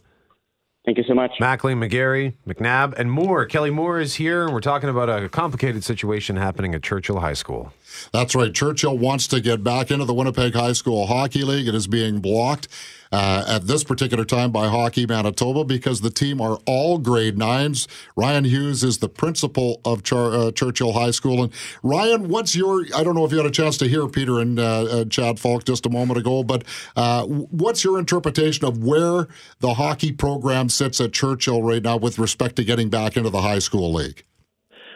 Thank 0.84 0.98
you 0.98 1.04
so 1.04 1.14
much. 1.14 1.30
Mackling, 1.40 1.78
McGarry, 1.78 2.34
McNabb, 2.44 2.94
and 2.98 3.10
Moore. 3.10 3.46
Kelly 3.46 3.70
Moore 3.70 4.00
is 4.00 4.16
here, 4.16 4.42
and 4.44 4.52
we're 4.52 4.60
talking 4.60 4.88
about 4.88 5.08
a 5.08 5.28
complicated 5.28 5.84
situation 5.84 6.36
happening 6.36 6.74
at 6.74 6.82
Churchill 6.82 7.20
High 7.20 7.34
School. 7.34 7.72
That's 8.12 8.34
right. 8.34 8.52
Churchill 8.52 8.98
wants 8.98 9.28
to 9.28 9.40
get 9.40 9.62
back 9.62 9.92
into 9.92 10.04
the 10.04 10.14
Winnipeg 10.14 10.54
High 10.54 10.72
School 10.72 11.06
Hockey 11.06 11.44
League. 11.44 11.68
It 11.68 11.74
is 11.76 11.86
being 11.86 12.18
blocked 12.18 12.66
uh, 13.12 13.44
at 13.46 13.66
this 13.66 13.84
particular 13.84 14.24
time 14.24 14.50
by 14.50 14.68
Hockey 14.68 15.06
Manitoba 15.06 15.64
because 15.64 16.00
the 16.00 16.10
team 16.10 16.40
are 16.40 16.58
all 16.66 16.98
grade 16.98 17.36
nines. 17.36 17.86
Ryan 18.16 18.44
Hughes 18.44 18.82
is 18.82 18.98
the 18.98 19.08
principal 19.08 19.80
of 19.84 20.02
Char- 20.02 20.34
uh, 20.34 20.50
Churchill 20.52 20.92
High 20.92 21.10
School. 21.10 21.42
And 21.42 21.52
Ryan, 21.82 22.28
what's 22.28 22.56
your, 22.56 22.84
I 22.94 23.04
don't 23.04 23.14
know 23.14 23.24
if 23.24 23.32
you 23.32 23.38
had 23.38 23.46
a 23.46 23.50
chance 23.50 23.76
to 23.78 23.88
hear 23.88 24.08
Peter 24.08 24.40
and 24.40 24.58
uh, 24.58 24.82
uh 24.82 25.04
Chad 25.04 25.38
Falk 25.38 25.64
just 25.64 25.86
a 25.86 25.90
moment 25.90 26.18
ago, 26.18 26.42
but 26.42 26.64
uh, 26.96 27.24
what's 27.26 27.84
your 27.84 27.98
interpretation 27.98 28.64
of 28.64 28.82
where 28.82 29.28
the 29.60 29.74
hockey 29.74 30.12
program 30.12 30.68
sits 30.68 31.00
at 31.00 31.12
Churchill 31.12 31.62
right 31.62 31.82
now 31.82 31.96
with 31.96 32.18
respect 32.18 32.56
to 32.56 32.64
getting 32.64 32.88
back 32.88 33.16
into 33.16 33.30
the 33.30 33.42
high 33.42 33.58
school 33.58 33.92
league? 33.92 34.24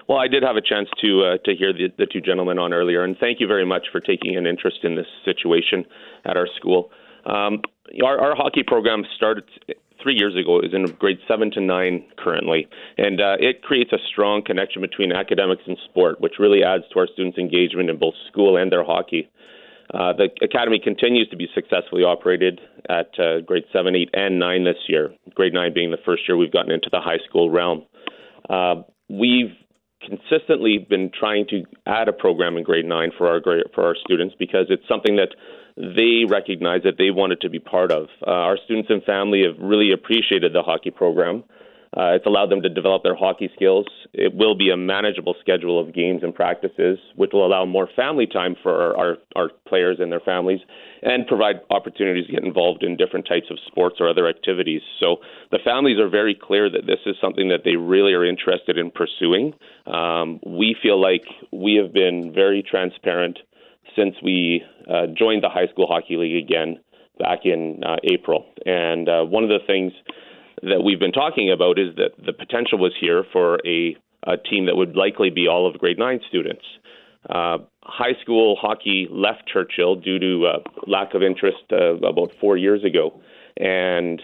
Well, 0.09 0.19
I 0.19 0.29
did 0.29 0.45
have 0.45 0.57
a 0.57 0.61
chance 0.61 0.89
to 1.03 1.25
uh, 1.25 1.39
to 1.45 1.57
hear 1.57 1.73
the, 1.73 1.89
the 1.99 2.07
two 2.07 2.21
gentlemen 2.21 2.59
on 2.59 2.73
earlier, 2.73 3.03
and 3.03 3.17
thank 3.19 3.41
you 3.41 3.49
very 3.49 3.67
much 3.67 3.87
for 3.91 4.01
taking 4.01 4.37
an 4.37 4.47
interest 4.47 4.79
in 4.85 4.95
this 4.95 5.07
situation 5.25 5.85
at 6.25 6.37
our 6.37 6.47
school. 6.57 6.91
Um, 7.27 7.61
our, 8.05 8.19
our 8.21 8.37
hockey 8.37 8.63
program 8.67 9.05
started 9.17 9.45
three 10.03 10.15
years 10.15 10.37
ago 10.37 10.61
is 10.61 10.73
in 10.73 10.85
grade 10.99 11.19
seven 11.27 11.51
to 11.53 11.61
nine 11.61 12.05
currently, 12.17 12.69
and 12.97 13.21
uh, 13.21 13.37
it 13.39 13.63
creates 13.63 13.93
a 13.93 13.99
strong 14.11 14.43
connection 14.45 14.81
between 14.83 15.13
academics 15.13 15.63
and 15.67 15.77
sport, 15.91 16.21
which 16.21 16.35
really 16.39 16.63
adds 16.63 16.85
to 16.93 16.99
our 16.99 17.09
students' 17.13 17.39
engagement 17.39 17.91
in 17.91 17.99
both 17.99 18.15
school 18.31 18.57
and 18.57 18.71
their 18.71 18.85
hockey. 18.85 19.29
Uh, 19.95 20.13
the 20.13 20.29
academy 20.43 20.81
continues 20.83 21.29
to 21.29 21.37
be 21.37 21.47
successfully 21.55 22.03
operated 22.03 22.61
at 22.89 23.11
uh, 23.19 23.41
grade 23.41 23.65
seven, 23.73 23.95
eight, 23.95 24.11
and 24.15 24.39
nine 24.39 24.65
this 24.65 24.77
year. 24.89 25.15
Grade 25.35 25.55
nine 25.55 25.73
being 25.73 25.91
the 25.91 25.99
first 26.05 26.23
year 26.29 26.37
we've 26.37 26.53
gotten 26.53 26.73
into 26.73 26.89
the 26.91 27.01
high 27.01 27.19
school 27.29 27.51
realm. 27.51 27.85
Uh, 28.51 28.83
we've 29.09 29.53
consistently 30.05 30.79
been 30.79 31.11
trying 31.19 31.47
to 31.49 31.65
add 31.87 32.09
a 32.09 32.13
program 32.13 32.57
in 32.57 32.65
grade 32.65 32.85
nine 32.85 33.11
for 33.17 33.29
our 33.29 33.41
for 33.75 33.85
our 33.85 33.97
students 34.05 34.35
because 34.39 34.67
it's 34.69 34.87
something 34.89 35.17
that 35.17 35.31
they 35.77 36.25
recognize 36.29 36.83
that 36.85 36.97
they 36.99 37.11
wanted 37.11 37.41
to 37.41 37.51
be 37.51 37.59
part 37.59 37.93
of. 37.93 38.09
Uh, 38.27 38.31
our 38.31 38.59
students 38.65 38.89
and 38.91 39.03
family 39.05 39.43
have 39.43 39.57
really 39.59 39.93
appreciated 39.93 40.53
the 40.53 40.63
hockey 40.63 40.91
program. 40.91 41.45
Uh, 41.97 42.13
it's 42.13 42.27
allowed 42.27 42.51
them 42.51 42.63
to 42.63 42.69
develop 42.69 43.03
their 43.03 43.15
hockey 43.15 43.51
skills. 43.55 43.87
It 44.13 44.35
will 44.35 44.55
be 44.55 44.71
a 44.71 44.77
manageable 44.77 45.35
schedule 45.41 45.81
of 45.81 45.95
games 45.95 46.23
and 46.23 46.35
practices, 46.35 46.99
which 47.15 47.31
will 47.33 47.47
allow 47.47 47.65
more 47.65 47.89
family 47.95 48.27
time 48.27 48.57
for 48.63 48.97
our, 48.97 49.17
our, 49.35 49.51
players 49.67 49.99
and 49.99 50.13
their 50.13 50.21
families 50.21 50.61
and 51.03 51.27
provide 51.27 51.57
opportunities 51.71 52.27
to 52.27 52.33
get 52.33 52.45
involved 52.45 52.83
in 52.85 52.97
different 52.97 53.27
types 53.27 53.47
of 53.51 53.59
sports 53.67 53.97
or 53.99 54.09
other 54.09 54.29
activities. 54.29 54.81
So 55.01 55.17
the 55.51 55.59
families 55.65 55.99
are 55.99 56.09
very 56.09 56.39
clear 56.41 56.71
that 56.71 56.87
this 56.87 57.01
is 57.05 57.17
something 57.21 57.49
that 57.49 57.63
they 57.65 57.77
really 57.77 58.13
are 58.13 58.25
interested 58.25 58.79
in 58.79 58.91
pursuing. 58.93 59.55
Um, 59.87 60.39
we 60.47 60.77
feel 60.81 61.01
like 61.01 61.25
we 61.53 61.81
have 61.83 61.93
been 61.93 62.33
very 62.33 62.63
transparent 62.63 63.39
since 63.97 64.15
we 64.23 64.63
uh, 64.89 65.07
joined 65.19 65.43
the 65.43 65.49
high 65.49 65.67
school 65.73 65.87
hockey 65.87 66.17
league 66.17 66.45
again 66.45 66.79
back 67.19 67.41
in 67.45 67.83
uh, 67.85 67.97
April. 68.05 68.45
And 68.65 69.09
uh, 69.09 69.25
one 69.25 69.43
of 69.43 69.49
the 69.49 69.61
things 69.67 69.93
that 70.63 70.83
we've 70.83 71.01
been 71.01 71.13
talking 71.13 71.51
about 71.51 71.79
is 71.79 71.95
that 71.97 72.13
the 72.25 72.33
potential 72.33 72.79
was 72.79 72.93
here 73.01 73.25
for 73.33 73.59
a, 73.67 73.97
a 74.27 74.37
team 74.37 74.67
that 74.67 74.77
would 74.77 74.97
likely 74.97 75.31
be 75.31 75.49
all 75.49 75.67
of 75.67 75.79
grade 75.79 75.99
nine 75.99 76.21
students. 76.29 76.65
Uh, 77.29 77.59
high 77.83 78.15
school 78.23 78.57
hockey 78.61 79.09
left 79.11 79.49
Churchill 79.53 79.97
due 79.97 80.19
to 80.19 80.47
uh, 80.47 80.59
lack 80.87 81.15
of 81.15 81.23
interest 81.23 81.59
uh, 81.73 81.97
about 81.97 82.33
four 82.41 82.57
years 82.57 82.85
ago, 82.85 83.21
and 83.57 84.23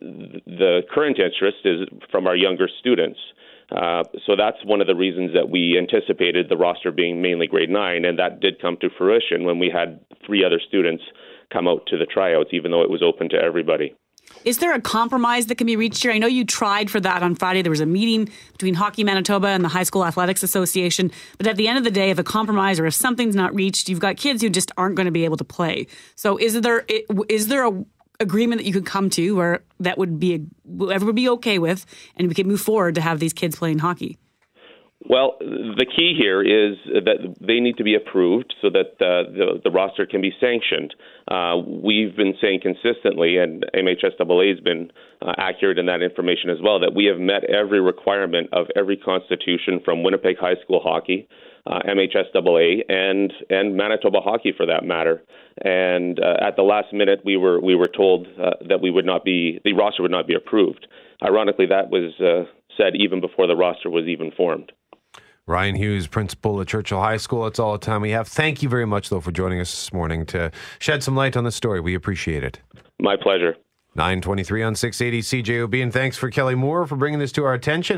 the 0.00 0.82
current 0.90 1.18
interest 1.18 1.58
is 1.64 1.86
from 2.10 2.26
our 2.26 2.36
younger 2.36 2.68
students. 2.78 3.18
Uh, 3.70 4.02
so 4.26 4.34
that's 4.34 4.64
one 4.64 4.80
of 4.80 4.86
the 4.86 4.94
reasons 4.94 5.34
that 5.34 5.50
we 5.50 5.76
anticipated 5.76 6.48
the 6.48 6.56
roster 6.56 6.90
being 6.90 7.20
mainly 7.20 7.46
grade 7.46 7.68
nine, 7.68 8.06
and 8.06 8.18
that 8.18 8.40
did 8.40 8.60
come 8.62 8.78
to 8.80 8.88
fruition 8.96 9.44
when 9.44 9.58
we 9.58 9.68
had 9.68 10.00
three 10.24 10.42
other 10.42 10.60
students 10.66 11.02
come 11.52 11.68
out 11.68 11.84
to 11.86 11.98
the 11.98 12.06
tryouts, 12.06 12.50
even 12.52 12.70
though 12.70 12.82
it 12.82 12.90
was 12.90 13.02
open 13.02 13.28
to 13.28 13.36
everybody. 13.36 13.94
Is 14.44 14.58
there 14.58 14.74
a 14.74 14.80
compromise 14.80 15.46
that 15.46 15.56
can 15.56 15.66
be 15.66 15.76
reached 15.76 16.02
here? 16.02 16.12
I 16.12 16.18
know 16.18 16.26
you 16.26 16.44
tried 16.44 16.90
for 16.90 17.00
that 17.00 17.22
on 17.22 17.34
Friday. 17.34 17.62
There 17.62 17.70
was 17.70 17.80
a 17.80 17.86
meeting 17.86 18.32
between 18.52 18.74
Hockey 18.74 19.04
Manitoba 19.04 19.48
and 19.48 19.64
the 19.64 19.68
High 19.68 19.82
School 19.82 20.04
Athletics 20.04 20.42
Association. 20.42 21.10
But 21.36 21.46
at 21.46 21.56
the 21.56 21.68
end 21.68 21.78
of 21.78 21.84
the 21.84 21.90
day, 21.90 22.10
if 22.10 22.18
a 22.18 22.24
compromise 22.24 22.78
or 22.78 22.86
if 22.86 22.94
something's 22.94 23.34
not 23.34 23.54
reached, 23.54 23.88
you've 23.88 24.00
got 24.00 24.16
kids 24.16 24.42
who 24.42 24.48
just 24.48 24.72
aren't 24.76 24.94
going 24.94 25.06
to 25.06 25.12
be 25.12 25.24
able 25.24 25.36
to 25.36 25.44
play. 25.44 25.86
So 26.14 26.36
is 26.36 26.60
there 26.60 26.84
is 27.28 27.48
there 27.48 27.66
a 27.66 27.84
agreement 28.20 28.60
that 28.60 28.66
you 28.66 28.72
could 28.72 28.86
come 28.86 29.10
to 29.10 29.36
where 29.36 29.62
that 29.80 29.98
would 29.98 30.18
be 30.18 30.46
everyone 30.80 31.06
would 31.06 31.16
be 31.16 31.28
okay 31.30 31.58
with, 31.58 31.86
and 32.16 32.28
we 32.28 32.34
could 32.34 32.46
move 32.46 32.60
forward 32.60 32.94
to 32.96 33.00
have 33.00 33.20
these 33.20 33.32
kids 33.32 33.56
playing 33.56 33.78
hockey? 33.78 34.18
Well, 35.06 35.36
the 35.38 35.86
key 35.86 36.16
here 36.18 36.42
is 36.42 36.76
that 37.04 37.36
they 37.40 37.60
need 37.60 37.76
to 37.76 37.84
be 37.84 37.94
approved 37.94 38.52
so 38.60 38.68
that 38.70 38.98
uh, 38.98 39.30
the, 39.30 39.60
the 39.62 39.70
roster 39.70 40.06
can 40.06 40.20
be 40.20 40.32
sanctioned. 40.40 40.92
Uh, 41.28 41.56
we've 41.64 42.16
been 42.16 42.34
saying 42.40 42.60
consistently, 42.62 43.38
and 43.38 43.64
MHSAA 43.74 44.50
has 44.50 44.60
been 44.60 44.90
uh, 45.22 45.32
accurate 45.38 45.78
in 45.78 45.86
that 45.86 46.02
information 46.02 46.50
as 46.50 46.58
well, 46.60 46.80
that 46.80 46.94
we 46.96 47.04
have 47.04 47.18
met 47.18 47.44
every 47.44 47.80
requirement 47.80 48.48
of 48.52 48.66
every 48.74 48.96
constitution 48.96 49.80
from 49.84 50.02
Winnipeg 50.02 50.36
High 50.36 50.56
School 50.64 50.80
hockey, 50.82 51.28
uh, 51.64 51.78
MHSAA, 51.86 52.82
and 52.88 53.32
and 53.50 53.76
Manitoba 53.76 54.20
hockey 54.20 54.52
for 54.56 54.66
that 54.66 54.84
matter. 54.84 55.22
And 55.64 56.18
uh, 56.18 56.44
at 56.44 56.56
the 56.56 56.62
last 56.62 56.92
minute, 56.92 57.20
we 57.24 57.36
were 57.36 57.60
we 57.60 57.76
were 57.76 57.90
told 57.96 58.26
uh, 58.26 58.50
that 58.68 58.80
we 58.82 58.90
would 58.90 59.06
not 59.06 59.24
be 59.24 59.60
the 59.62 59.74
roster 59.74 60.02
would 60.02 60.10
not 60.10 60.26
be 60.26 60.34
approved. 60.34 60.88
Ironically, 61.22 61.66
that 61.66 61.88
was 61.88 62.46
said 62.76 62.94
even 62.96 63.20
before 63.20 63.46
the 63.46 63.56
roster 63.56 63.90
was 63.90 64.06
even 64.06 64.32
formed. 64.36 64.72
Ryan 65.48 65.74
Hughes, 65.74 66.06
principal 66.06 66.60
at 66.60 66.68
Churchill 66.68 67.00
High 67.00 67.16
School. 67.16 67.44
That's 67.44 67.58
all 67.58 67.72
the 67.72 67.78
time 67.78 68.02
we 68.02 68.10
have. 68.10 68.28
Thank 68.28 68.62
you 68.62 68.68
very 68.68 68.86
much, 68.86 69.08
though, 69.08 69.20
for 69.20 69.32
joining 69.32 69.60
us 69.60 69.70
this 69.70 69.92
morning 69.92 70.26
to 70.26 70.52
shed 70.78 71.02
some 71.02 71.16
light 71.16 71.36
on 71.36 71.44
the 71.44 71.50
story. 71.50 71.80
We 71.80 71.94
appreciate 71.94 72.44
it. 72.44 72.60
My 73.00 73.16
pleasure. 73.16 73.56
923 73.94 74.62
on 74.62 74.74
680 74.74 75.42
CJOB. 75.42 75.82
And 75.82 75.92
thanks 75.92 76.16
for 76.16 76.30
Kelly 76.30 76.54
Moore 76.54 76.86
for 76.86 76.96
bringing 76.96 77.18
this 77.18 77.32
to 77.32 77.44
our 77.44 77.54
attention. 77.54 77.96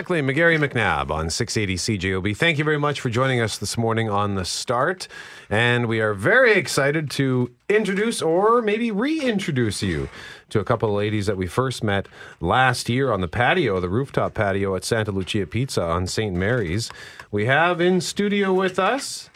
Mackling, 0.00 0.24
McGarry, 0.24 0.58
McNabb 0.58 1.10
on 1.10 1.28
680 1.28 1.98
CJOB. 1.98 2.34
Thank 2.34 2.56
you 2.56 2.64
very 2.64 2.78
much 2.78 3.02
for 3.02 3.10
joining 3.10 3.38
us 3.42 3.58
this 3.58 3.76
morning 3.76 4.08
on 4.08 4.34
The 4.34 4.46
Start. 4.46 5.08
And 5.50 5.88
we 5.88 6.00
are 6.00 6.14
very 6.14 6.52
excited 6.52 7.10
to 7.12 7.50
introduce 7.68 8.22
or 8.22 8.62
maybe 8.62 8.90
reintroduce 8.90 9.82
you 9.82 10.08
to 10.48 10.58
a 10.58 10.64
couple 10.64 10.88
of 10.88 10.94
ladies 10.94 11.26
that 11.26 11.36
we 11.36 11.46
first 11.46 11.84
met 11.84 12.08
last 12.40 12.88
year 12.88 13.12
on 13.12 13.20
the 13.20 13.28
patio, 13.28 13.78
the 13.78 13.88
rooftop 13.90 14.32
patio 14.32 14.74
at 14.74 14.84
Santa 14.84 15.12
Lucia 15.12 15.46
Pizza 15.46 15.82
on 15.82 16.06
St. 16.06 16.34
Mary's. 16.34 16.90
We 17.30 17.44
have 17.46 17.80
in 17.80 18.00
studio 18.00 18.52
with 18.52 18.78
us 18.78 19.29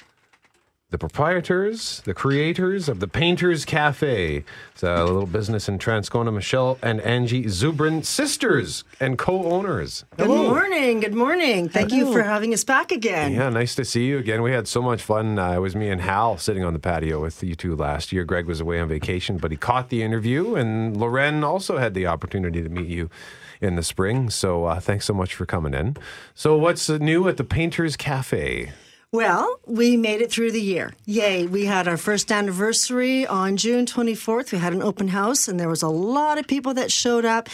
the 0.95 0.99
proprietors, 0.99 2.03
the 2.05 2.15
creators 2.15 2.89
of 2.89 3.01
the 3.01 3.09
Painters 3.09 3.65
Cafe. 3.65 4.45
It's 4.71 4.83
a 4.85 5.05
little 5.05 5.27
business 5.27 5.69
in 5.69 5.81
Transcona, 5.81 6.33
Michelle 6.33 6.79
and 6.83 7.01
Angie 7.01 7.47
Zubrin, 7.47 8.05
sisters 8.05 8.85
and 9.01 9.19
co-owners. 9.19 10.05
Good 10.17 10.29
Hello. 10.29 10.51
morning. 10.51 11.01
Good 11.01 11.17
morning. 11.17 11.69
Thank 11.69 11.91
Hello. 11.91 12.07
you 12.07 12.13
for 12.13 12.23
having 12.23 12.55
us 12.55 12.63
back 12.63 12.93
again. 12.93 13.33
Yeah, 13.33 13.49
nice 13.49 13.75
to 13.75 13.85
see 13.85 14.05
you 14.07 14.19
again. 14.19 14.41
We 14.41 14.53
had 14.53 14.69
so 14.69 14.81
much 14.81 15.03
fun. 15.03 15.37
Uh, 15.37 15.55
it 15.55 15.59
was 15.59 15.75
me 15.75 15.91
and 15.91 16.01
Hal 16.01 16.39
sitting 16.39 16.63
on 16.63 16.75
the 16.75 16.79
patio 16.79 17.21
with 17.21 17.43
you 17.43 17.57
two 17.57 17.75
last 17.75 18.13
year. 18.13 18.23
Greg 18.25 18.47
was 18.47 18.61
away 18.61 18.79
on 18.79 18.87
vacation, 18.87 19.39
but 19.39 19.51
he 19.51 19.57
caught 19.57 19.89
the 19.89 20.01
interview, 20.01 20.55
and 20.55 20.97
Lauren 20.97 21.43
also 21.43 21.79
had 21.79 21.95
the 21.95 22.07
opportunity 22.07 22.63
to 22.63 22.69
meet 22.69 22.87
you 22.87 23.11
in 23.61 23.75
the 23.75 23.83
spring. 23.83 24.31
So 24.31 24.67
uh, 24.67 24.79
thanks 24.79 25.07
so 25.07 25.13
much 25.13 25.35
for 25.35 25.45
coming 25.45 25.75
in. 25.75 25.97
So 26.37 26.57
what's 26.57 26.89
new 26.89 27.27
at 27.27 27.37
the 27.37 27.43
Painters 27.43 27.97
Cafe? 27.97 28.71
Well, 29.15 29.61
we 29.65 29.97
made 29.97 30.23
it 30.23 30.33
through 30.33 30.51
the 30.51 30.61
year. 30.61 30.93
Yay. 31.07 31.47
We 31.47 31.67
had 31.67 31.87
our 31.87 31.97
first 31.97 32.33
anniversary 32.33 33.25
on 33.25 33.57
June 33.57 33.87
24th. 33.87 34.51
We 34.51 34.59
had 34.59 34.73
an 34.73 34.83
open 34.83 35.07
house, 35.07 35.47
and 35.47 35.61
there 35.61 35.69
was 35.69 35.83
a 35.83 35.89
lot 35.89 36.37
of 36.37 36.49
people 36.49 36.75
that 36.75 36.91
showed 36.91 37.25
up. 37.25 37.49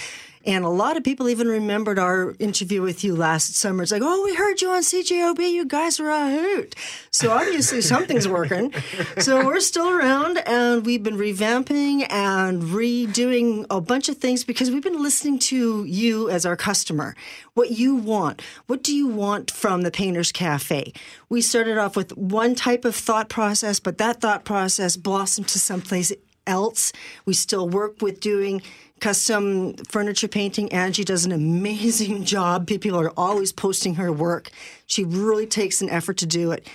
And 0.47 0.65
a 0.65 0.71
lot 0.71 0.97
of 0.97 1.05
people 1.05 1.29
even 1.29 1.49
remembered 1.49 1.99
our 1.99 2.35
interview 2.39 2.81
with 2.81 3.05
you 3.05 3.15
last 3.15 3.55
summer. 3.57 3.83
It's 3.83 3.93
like, 3.93 4.01
oh, 4.03 4.25
we 4.25 4.35
heard 4.35 4.63
you 4.63 4.71
on 4.71 4.81
CJOB. 4.81 5.39
You 5.39 5.67
guys 5.67 6.01
were 6.01 6.09
a 6.09 6.31
hoot. 6.31 6.75
So 7.11 7.31
obviously 7.31 7.81
something's 7.83 8.27
working. 8.27 8.73
So 9.19 9.45
we're 9.45 9.61
still 9.61 9.91
around 9.91 10.39
and 10.47 10.87
we've 10.87 11.03
been 11.03 11.19
revamping 11.19 12.07
and 12.11 12.63
redoing 12.63 13.67
a 13.69 13.83
bunch 13.83 14.09
of 14.09 14.17
things 14.17 14.43
because 14.43 14.71
we've 14.71 14.83
been 14.83 15.03
listening 15.03 15.39
to 15.41 15.85
you 15.85 16.31
as 16.31 16.47
our 16.47 16.57
customer. 16.57 17.15
What 17.53 17.73
you 17.73 17.95
want. 17.95 18.41
What 18.67 18.83
do 18.83 18.97
you 18.97 19.09
want 19.09 19.51
from 19.51 19.83
the 19.83 19.91
Painters 19.91 20.33
Cafe? 20.33 20.95
We 21.29 21.43
started 21.43 21.77
off 21.77 21.97
with 21.97 22.17
one 22.17 22.55
type 22.55 22.87
of 22.87 22.97
thought 22.97 23.29
process, 23.29 23.79
but 23.79 23.99
that 23.99 24.23
thought 24.23 24.47
process 24.47 24.97
blossomed 24.97 25.49
to 25.49 25.59
someplace 25.59 26.11
else. 26.47 26.93
We 27.25 27.35
still 27.35 27.69
work 27.69 28.03
with 28.03 28.21
doing 28.21 28.63
custom 29.01 29.75
furniture 29.89 30.29
painting. 30.29 30.73
Angie 30.73 31.05
does 31.05 31.25
an 31.25 31.33
amazing 31.33 32.25
job. 32.37 32.67
People 32.67 33.01
are 33.01 33.13
always 33.17 33.53
posting 33.53 33.95
her 33.97 34.13
work. 34.13 34.51
She 34.87 35.05
really 35.05 35.47
takes 35.47 35.81
an 35.81 35.91
effort 35.91 36.19
to 36.19 36.27
do 36.27 36.53
it. 36.53 36.67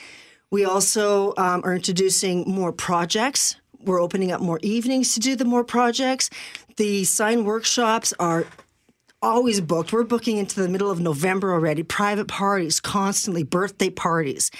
We 0.51 0.65
also 0.65 1.33
um, 1.37 1.61
are 1.63 1.75
introducing 1.75 2.43
more 2.47 2.71
projects. 2.71 3.55
We're 3.83 4.01
opening 4.01 4.31
up 4.31 4.41
more 4.41 4.59
evenings 4.63 5.13
to 5.13 5.19
do 5.19 5.35
the 5.35 5.45
more 5.45 5.63
projects. 5.63 6.29
The 6.77 7.03
sign 7.03 7.45
workshops 7.45 8.13
are 8.19 8.45
always 9.21 9.61
booked. 9.61 9.91
We're 9.91 10.03
booking 10.03 10.37
into 10.37 10.61
the 10.61 10.69
middle 10.69 10.91
of 10.91 10.99
November 10.99 11.53
already. 11.53 11.83
Private 11.83 12.27
parties, 12.27 12.79
constantly, 12.79 13.43
birthday 13.43 13.89
parties 13.89 14.51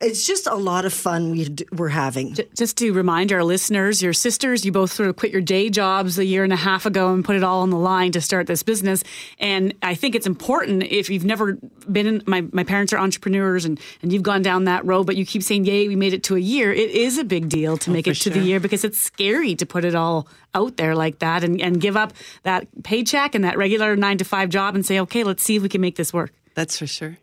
it's 0.00 0.26
just 0.26 0.46
a 0.46 0.54
lot 0.54 0.84
of 0.84 0.92
fun 0.92 1.30
we, 1.30 1.54
we're 1.72 1.88
having. 1.88 2.36
Just 2.54 2.76
to 2.78 2.92
remind 2.92 3.32
our 3.32 3.44
listeners, 3.44 4.02
your 4.02 4.12
sisters, 4.12 4.64
you 4.64 4.72
both 4.72 4.92
sort 4.92 5.08
of 5.08 5.16
quit 5.16 5.32
your 5.32 5.40
day 5.40 5.70
jobs 5.70 6.18
a 6.18 6.24
year 6.24 6.44
and 6.44 6.52
a 6.52 6.56
half 6.56 6.84
ago 6.84 7.12
and 7.14 7.24
put 7.24 7.36
it 7.36 7.44
all 7.44 7.62
on 7.62 7.70
the 7.70 7.78
line 7.78 8.12
to 8.12 8.20
start 8.20 8.46
this 8.46 8.62
business. 8.62 9.04
And 9.38 9.72
I 9.82 9.94
think 9.94 10.14
it's 10.14 10.26
important 10.26 10.82
if 10.82 11.08
you've 11.08 11.24
never 11.24 11.54
been 11.90 12.06
in, 12.06 12.22
my, 12.26 12.44
my 12.52 12.64
parents 12.64 12.92
are 12.92 12.98
entrepreneurs 12.98 13.64
and, 13.64 13.80
and 14.02 14.12
you've 14.12 14.22
gone 14.22 14.42
down 14.42 14.64
that 14.64 14.84
road, 14.84 15.04
but 15.06 15.16
you 15.16 15.24
keep 15.24 15.42
saying, 15.42 15.64
yay, 15.64 15.88
we 15.88 15.96
made 15.96 16.12
it 16.12 16.24
to 16.24 16.36
a 16.36 16.40
year. 16.40 16.72
It 16.72 16.90
is 16.90 17.16
a 17.16 17.24
big 17.24 17.48
deal 17.48 17.78
to 17.78 17.90
oh, 17.90 17.94
make 17.94 18.06
it 18.06 18.14
to 18.16 18.30
the 18.30 18.40
year 18.40 18.60
because 18.60 18.84
it's 18.84 18.98
scary 18.98 19.54
to 19.54 19.64
put 19.64 19.84
it 19.84 19.94
all 19.94 20.28
out 20.54 20.76
there 20.76 20.94
like 20.94 21.20
that 21.20 21.44
and, 21.44 21.60
and 21.60 21.80
give 21.80 21.96
up 21.96 22.12
that 22.42 22.66
paycheck 22.82 23.34
and 23.34 23.44
that 23.44 23.56
regular 23.56 23.96
nine 23.96 24.18
to 24.18 24.24
five 24.24 24.50
job 24.50 24.74
and 24.74 24.84
say, 24.84 25.00
okay, 25.00 25.24
let's 25.24 25.42
see 25.42 25.56
if 25.56 25.62
we 25.62 25.68
can 25.68 25.80
make 25.80 25.96
this 25.96 26.12
work. 26.12 26.32
That's 26.54 26.78
for 26.78 26.86
sure. 26.86 27.16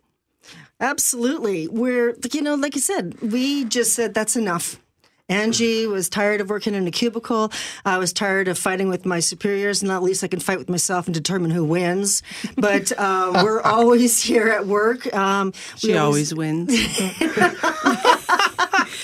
Absolutely. 0.82 1.68
We're, 1.70 2.18
you 2.34 2.42
know, 2.42 2.56
like 2.56 2.76
you 2.76 2.82
said, 2.82 3.16
we 3.22 3.64
just 3.66 3.94
said 3.94 4.14
that's 4.14 4.36
enough. 4.36 4.81
Angie 5.32 5.88
was 5.88 6.10
tired 6.10 6.42
of 6.42 6.50
working 6.50 6.76
in 6.76 6.86
a 6.88 6.92
cubicle. 6.92 7.52
I 7.86 7.98
was 7.98 8.12
tired 8.12 8.48
of 8.48 8.58
fighting 8.58 8.90
with 8.90 9.06
my 9.06 9.22
superiors, 9.22 9.82
and 9.82 9.92
at 9.92 10.04
least 10.04 10.24
I 10.24 10.28
can 10.28 10.40
fight 10.40 10.60
with 10.60 10.70
myself 10.70 11.08
and 11.08 11.14
determine 11.14 11.52
who 11.52 11.64
wins. 11.64 12.22
But 12.58 12.92
uh, 12.98 13.32
we're 13.44 13.62
always 13.62 14.22
here 14.22 14.50
at 14.50 14.68
work. 14.68 15.12
Um, 15.14 15.54
she 15.78 15.98
always, 15.98 16.34
always 16.34 16.36
wins. 16.36 16.72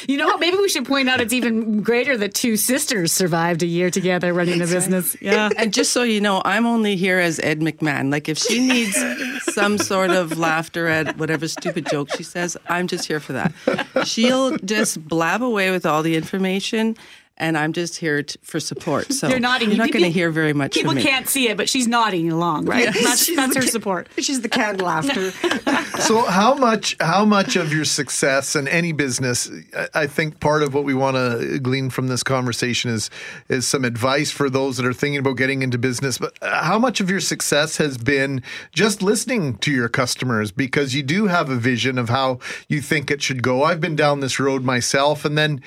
you 0.07 0.17
know 0.17 0.27
what? 0.27 0.39
Maybe 0.39 0.57
we 0.57 0.69
should 0.69 0.85
point 0.85 1.09
out 1.09 1.21
it's 1.21 1.33
even 1.33 1.81
greater 1.81 2.17
that 2.17 2.33
two 2.33 2.57
sisters 2.57 3.11
survived 3.11 3.63
a 3.63 3.65
year 3.65 3.89
together 3.89 4.33
running 4.33 4.61
a 4.61 4.67
business. 4.67 5.15
Yeah. 5.21 5.49
And 5.57 5.73
just 5.73 5.91
so 5.91 6.03
you 6.03 6.21
know, 6.21 6.41
I'm 6.43 6.65
only 6.65 6.95
here 6.95 7.19
as 7.19 7.39
Ed 7.39 7.59
McMahon. 7.59 8.11
Like 8.11 8.29
if 8.29 8.37
she 8.37 8.59
needs 8.67 8.97
some 9.53 9.77
sort 9.77 10.11
of 10.11 10.37
laughter 10.37 10.87
at 10.87 11.17
whatever 11.17 11.47
stupid 11.47 11.87
joke 11.89 12.09
she 12.15 12.23
says, 12.23 12.57
I'm 12.67 12.87
just 12.87 13.07
here 13.07 13.19
for 13.19 13.33
that. 13.33 13.53
She'll 14.05 14.57
just 14.57 15.05
blab 15.07 15.41
away 15.41 15.71
with 15.71 15.85
all 15.85 16.03
the 16.03 16.15
information 16.17 16.97
and 17.37 17.57
I'm 17.57 17.71
just 17.71 17.97
here 17.97 18.23
to, 18.23 18.37
for 18.41 18.59
support. 18.59 19.07
So 19.17 19.27
you're 19.29 19.39
nodding. 19.39 19.69
You're 19.69 19.79
not 19.79 19.91
going 19.91 20.03
to 20.03 20.11
hear 20.11 20.29
very 20.29 20.53
much. 20.53 20.73
People 20.73 20.93
can't 20.93 21.27
see 21.27 21.49
it, 21.49 21.57
but 21.57 21.67
she's 21.67 21.87
nodding 21.87 22.31
along. 22.31 22.65
Right, 22.65 22.83
yes. 22.83 23.03
that's, 23.03 23.35
that's 23.35 23.55
her 23.55 23.63
support. 23.63 24.07
She's 24.19 24.41
the 24.41 24.49
canned 24.49 24.79
laughter. 24.79 25.31
so 26.01 26.23
how 26.23 26.53
much 26.53 26.95
how 26.99 27.25
much 27.25 27.55
of 27.55 27.73
your 27.73 27.85
success 27.85 28.55
in 28.55 28.67
any 28.67 28.91
business? 28.91 29.49
I 29.95 30.05
think 30.05 30.39
part 30.39 30.61
of 30.61 30.75
what 30.75 30.83
we 30.83 30.93
want 30.93 31.15
to 31.15 31.59
glean 31.59 31.89
from 31.89 32.09
this 32.09 32.21
conversation 32.21 32.91
is 32.91 33.09
is 33.49 33.67
some 33.67 33.85
advice 33.85 34.29
for 34.29 34.51
those 34.51 34.77
that 34.77 34.85
are 34.85 34.93
thinking 34.93 35.19
about 35.19 35.37
getting 35.37 35.63
into 35.63 35.79
business. 35.79 36.19
But 36.19 36.37
uh, 36.43 36.63
how 36.63 36.77
much 36.77 36.99
of 36.99 37.09
your 37.09 37.21
success 37.21 37.77
has 37.77 37.97
been 37.97 38.43
just 38.71 39.01
listening 39.01 39.57
to 39.59 39.71
your 39.71 39.89
customers 39.89 40.51
because 40.51 40.93
you 40.93 41.01
do 41.01 41.25
have 41.25 41.49
a 41.49 41.55
vision 41.55 41.97
of 41.97 42.09
how 42.09 42.37
you 42.67 42.81
think 42.81 43.09
it 43.09 43.23
should 43.23 43.41
go. 43.41 43.63
I've 43.63 43.81
been 43.81 43.95
down 43.95 44.19
this 44.19 44.39
road 44.39 44.63
myself, 44.63 45.25
and 45.25 45.35
then 45.35 45.61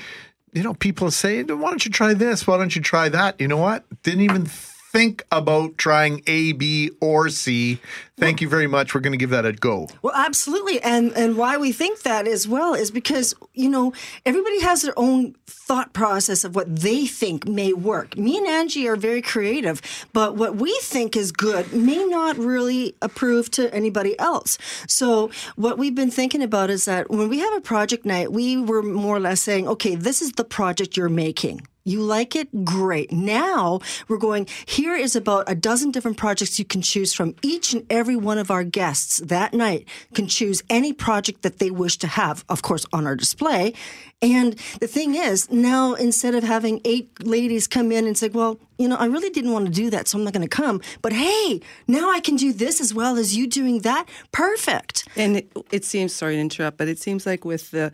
you 0.53 0.63
know, 0.63 0.75
people 0.75 1.11
say, 1.11 1.43
why 1.43 1.71
don't 1.71 1.85
you 1.85 1.91
try 1.91 2.15
this? 2.15 2.47
Why 2.47 2.57
don't 2.57 2.75
you 2.75 2.83
try 2.83 3.09
that? 3.09 3.41
You 3.41 3.49
know 3.49 3.57
what? 3.57 3.85
Didn't 4.03 4.23
even 4.23 4.47
think 4.93 5.25
about 5.31 5.79
trying 5.79 6.21
A, 6.27 6.53
B, 6.53 6.91
or 7.01 7.29
C, 7.29 7.79
thank 8.17 8.41
you 8.41 8.49
very 8.49 8.67
much. 8.67 8.93
We're 8.93 9.01
going 9.01 9.13
to 9.13 9.19
give 9.19 9.31
that 9.31 9.47
a 9.47 9.53
go. 9.53 9.89
Well, 10.03 10.15
absolutely. 10.15 10.81
And 10.83 11.13
and 11.13 11.37
why 11.37 11.57
we 11.59 11.71
think 11.71 12.03
that 12.03 12.27
as 12.27 12.49
well 12.49 12.75
is 12.75 12.91
because, 12.91 13.35
you 13.55 13.69
know, 13.69 13.93
everybody 14.27 14.61
has 14.61 14.83
their 14.83 14.99
own 14.99 15.35
thought 15.47 15.93
process 15.93 16.43
of 16.43 16.57
what 16.57 16.75
they 16.75 17.07
think 17.07 17.47
may 17.47 17.73
work. 17.73 18.17
Me 18.17 18.37
and 18.37 18.47
Angie 18.47 18.89
are 18.89 18.97
very 18.97 19.23
creative, 19.23 19.81
but 20.13 20.37
what 20.37 20.57
we 20.57 20.77
think 20.83 21.17
is 21.17 21.31
good 21.31 21.73
may 21.73 22.05
not 22.05 22.37
really 22.37 22.97
approve 23.01 23.51
to 23.53 23.73
anybody 23.73 24.19
else. 24.19 24.59
So, 24.89 25.31
what 25.55 25.79
we've 25.79 25.95
been 25.95 26.11
thinking 26.11 26.43
about 26.43 26.69
is 26.71 26.85
that 26.87 27.11
when 27.11 27.29
we 27.29 27.39
have 27.39 27.55
a 27.55 27.61
project 27.61 28.05
night, 28.05 28.33
we 28.33 28.57
were 28.57 28.83
more 28.83 29.17
or 29.17 29.21
less 29.21 29.41
saying, 29.41 29.69
okay, 29.69 29.95
this 29.95 30.21
is 30.21 30.33
the 30.33 30.45
project 30.45 30.97
you're 30.97 31.09
making. 31.09 31.63
You 31.91 32.03
like 32.03 32.37
it? 32.37 32.65
Great. 32.65 33.11
Now 33.11 33.81
we're 34.09 34.19
going, 34.19 34.47
here 34.67 34.95
is 34.95 35.17
about 35.17 35.45
a 35.49 35.55
dozen 35.55 35.91
different 35.91 36.17
projects 36.17 36.59
you 36.59 36.65
can 36.65 36.83
choose 36.83 37.13
from. 37.13 37.35
Each 37.43 37.73
and 37.73 37.85
every 37.91 38.17
one 38.17 38.39
of 38.39 38.51
our 38.51 38.63
guests 38.63 39.19
that 39.19 39.53
night 39.53 39.89
can 40.15 40.29
choose 40.29 40.63
any 40.71 40.93
project 40.93 41.43
that 41.43 41.59
they 41.59 41.71
wish 41.71 41.97
to 41.99 42.07
have, 42.07 42.45
of 42.49 42.63
course, 42.63 42.87
on 42.93 43.07
our 43.07 43.17
display. 43.17 43.75
And 44.23 44.53
the 44.81 44.87
thing 44.87 45.15
is, 45.15 45.51
now 45.51 45.95
instead 45.95 46.35
of 46.35 46.45
having 46.45 46.81
eight 46.85 47.27
ladies 47.27 47.67
come 47.67 47.91
in 47.91 48.07
and 48.07 48.17
say, 48.17 48.29
well, 48.29 48.61
you 48.79 48.87
know, 48.87 48.97
I 48.97 49.07
really 49.07 49.31
didn't 49.31 49.53
want 49.53 49.67
to 49.67 49.73
do 49.73 49.91
that, 49.91 50.09
so 50.09 50.19
I'm 50.19 50.25
not 50.25 50.33
going 50.33 50.47
to 50.47 50.57
come. 50.57 50.81
But 51.03 51.13
hey, 51.13 51.61
now 51.89 52.11
I 52.11 52.21
can 52.21 52.37
do 52.37 52.53
this 52.53 52.81
as 52.81 52.95
well 52.95 53.17
as 53.17 53.37
you 53.37 53.47
doing 53.47 53.81
that. 53.81 54.07
Perfect. 54.31 55.09
And 55.17 55.39
it, 55.39 55.53
it 55.73 55.85
seems, 55.85 56.15
sorry 56.15 56.37
to 56.37 56.41
interrupt, 56.41 56.77
but 56.77 56.89
it 56.89 56.99
seems 56.99 57.27
like 57.27 57.45
with 57.45 57.71
the 57.71 57.93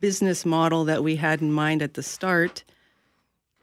business 0.00 0.44
model 0.44 0.84
that 0.84 1.04
we 1.04 1.16
had 1.16 1.40
in 1.40 1.52
mind 1.52 1.80
at 1.80 1.94
the 1.94 2.02
start, 2.02 2.64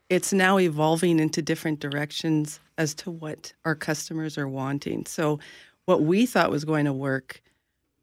it's 0.10 0.34
now 0.34 0.60
evolving 0.60 1.20
into 1.20 1.42
different 1.42 1.80
directions 1.80 2.60
as 2.78 2.94
to 2.96 3.12
what 3.12 3.54
our 3.64 3.76
customers 3.76 4.38
are 4.38 4.48
wanting. 4.48 5.06
So 5.06 5.40
what 5.86 6.02
we 6.02 6.26
thought 6.26 6.52
was 6.52 6.66
going 6.66 6.86
to 6.86 6.94
work 6.94 7.42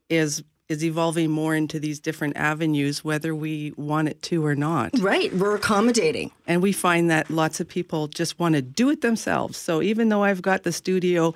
is 0.09 0.42
is 0.68 0.84
evolving 0.84 1.30
more 1.30 1.54
into 1.54 1.78
these 1.78 2.00
different 2.00 2.36
avenues 2.36 3.04
whether 3.04 3.32
we 3.34 3.72
want 3.76 4.09
it 4.09 4.20
to 4.20 4.44
or 4.44 4.57
not. 4.57 4.90
Right, 4.98 5.32
we're 5.32 5.54
accommodating. 5.54 6.32
And 6.48 6.61
we 6.61 6.72
find 6.72 7.09
that 7.09 7.30
lots 7.30 7.61
of 7.61 7.68
people 7.68 8.09
just 8.09 8.40
want 8.40 8.57
to 8.57 8.62
do 8.62 8.90
it 8.90 9.00
themselves. 9.00 9.57
So 9.57 9.80
even 9.80 10.09
though 10.09 10.24
I've 10.24 10.42
got 10.42 10.64
the 10.64 10.72
studio 10.72 11.34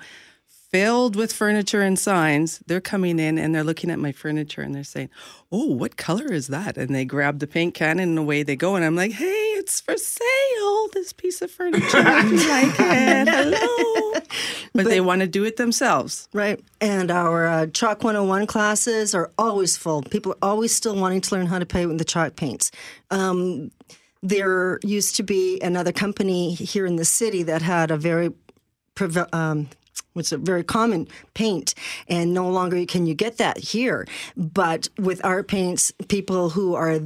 filled 0.71 1.15
with 1.15 1.33
furniture 1.33 1.81
and 1.81 1.97
signs, 1.97 2.59
they're 2.67 2.81
coming 2.81 3.19
in 3.19 3.37
and 3.37 3.53
they're 3.53 3.63
looking 3.63 3.89
at 3.89 3.99
my 3.99 4.11
furniture 4.11 4.61
and 4.61 4.73
they're 4.73 4.83
saying, 4.83 5.09
"Oh, 5.51 5.67
what 5.67 5.97
color 5.97 6.31
is 6.31 6.47
that?" 6.47 6.77
And 6.77 6.93
they 6.93 7.05
grab 7.05 7.39
the 7.39 7.47
paint 7.47 7.73
can 7.73 7.99
and 7.99 8.17
away 8.17 8.43
they 8.43 8.55
go. 8.55 8.75
And 8.75 8.83
I'm 8.83 8.95
like, 8.95 9.13
"Hey, 9.13 9.51
it's 9.61 9.79
for 9.81 9.97
sale. 9.97 10.27
This 10.91 11.13
piece 11.13 11.41
of 11.41 11.49
furniture. 11.49 11.99
You 11.99 12.49
like 12.49 12.75
it? 12.79 13.27
Hello." 13.27 14.21
But, 14.73 14.85
they 14.85 15.01
want 15.01 15.19
to 15.19 15.27
do 15.27 15.43
it 15.43 15.57
themselves. 15.57 16.29
Right. 16.31 16.57
And 16.79 17.11
our 17.11 17.45
uh, 17.45 17.67
Chalk 17.67 18.03
101 18.05 18.47
classes 18.47 19.13
are 19.13 19.29
always 19.37 19.75
full. 19.75 20.01
People 20.03 20.31
are 20.31 20.37
always 20.41 20.73
still 20.73 20.95
wanting 20.95 21.19
to 21.21 21.35
learn 21.35 21.47
how 21.47 21.59
to 21.59 21.65
paint 21.65 21.89
with 21.89 21.97
the 21.97 22.05
chalk 22.05 22.37
paints. 22.37 22.71
Um, 23.09 23.71
there 24.23 24.79
used 24.83 25.17
to 25.17 25.23
be 25.23 25.59
another 25.61 25.91
company 25.91 26.53
here 26.53 26.85
in 26.85 26.95
the 26.95 27.05
city 27.05 27.43
that 27.43 27.61
had 27.61 27.91
a 27.91 27.97
very 27.97 28.31
um, 29.33 29.67
it's 30.15 30.31
a 30.31 30.37
very 30.37 30.63
common 30.63 31.07
paint, 31.33 31.73
and 32.07 32.33
no 32.33 32.49
longer 32.49 32.85
can 32.85 33.05
you 33.07 33.15
get 33.15 33.37
that 33.37 33.57
here. 33.57 34.07
But 34.35 34.89
with 34.99 35.23
our 35.25 35.41
paints, 35.43 35.91
people 36.07 36.49
who 36.49 36.75
are 36.75 36.99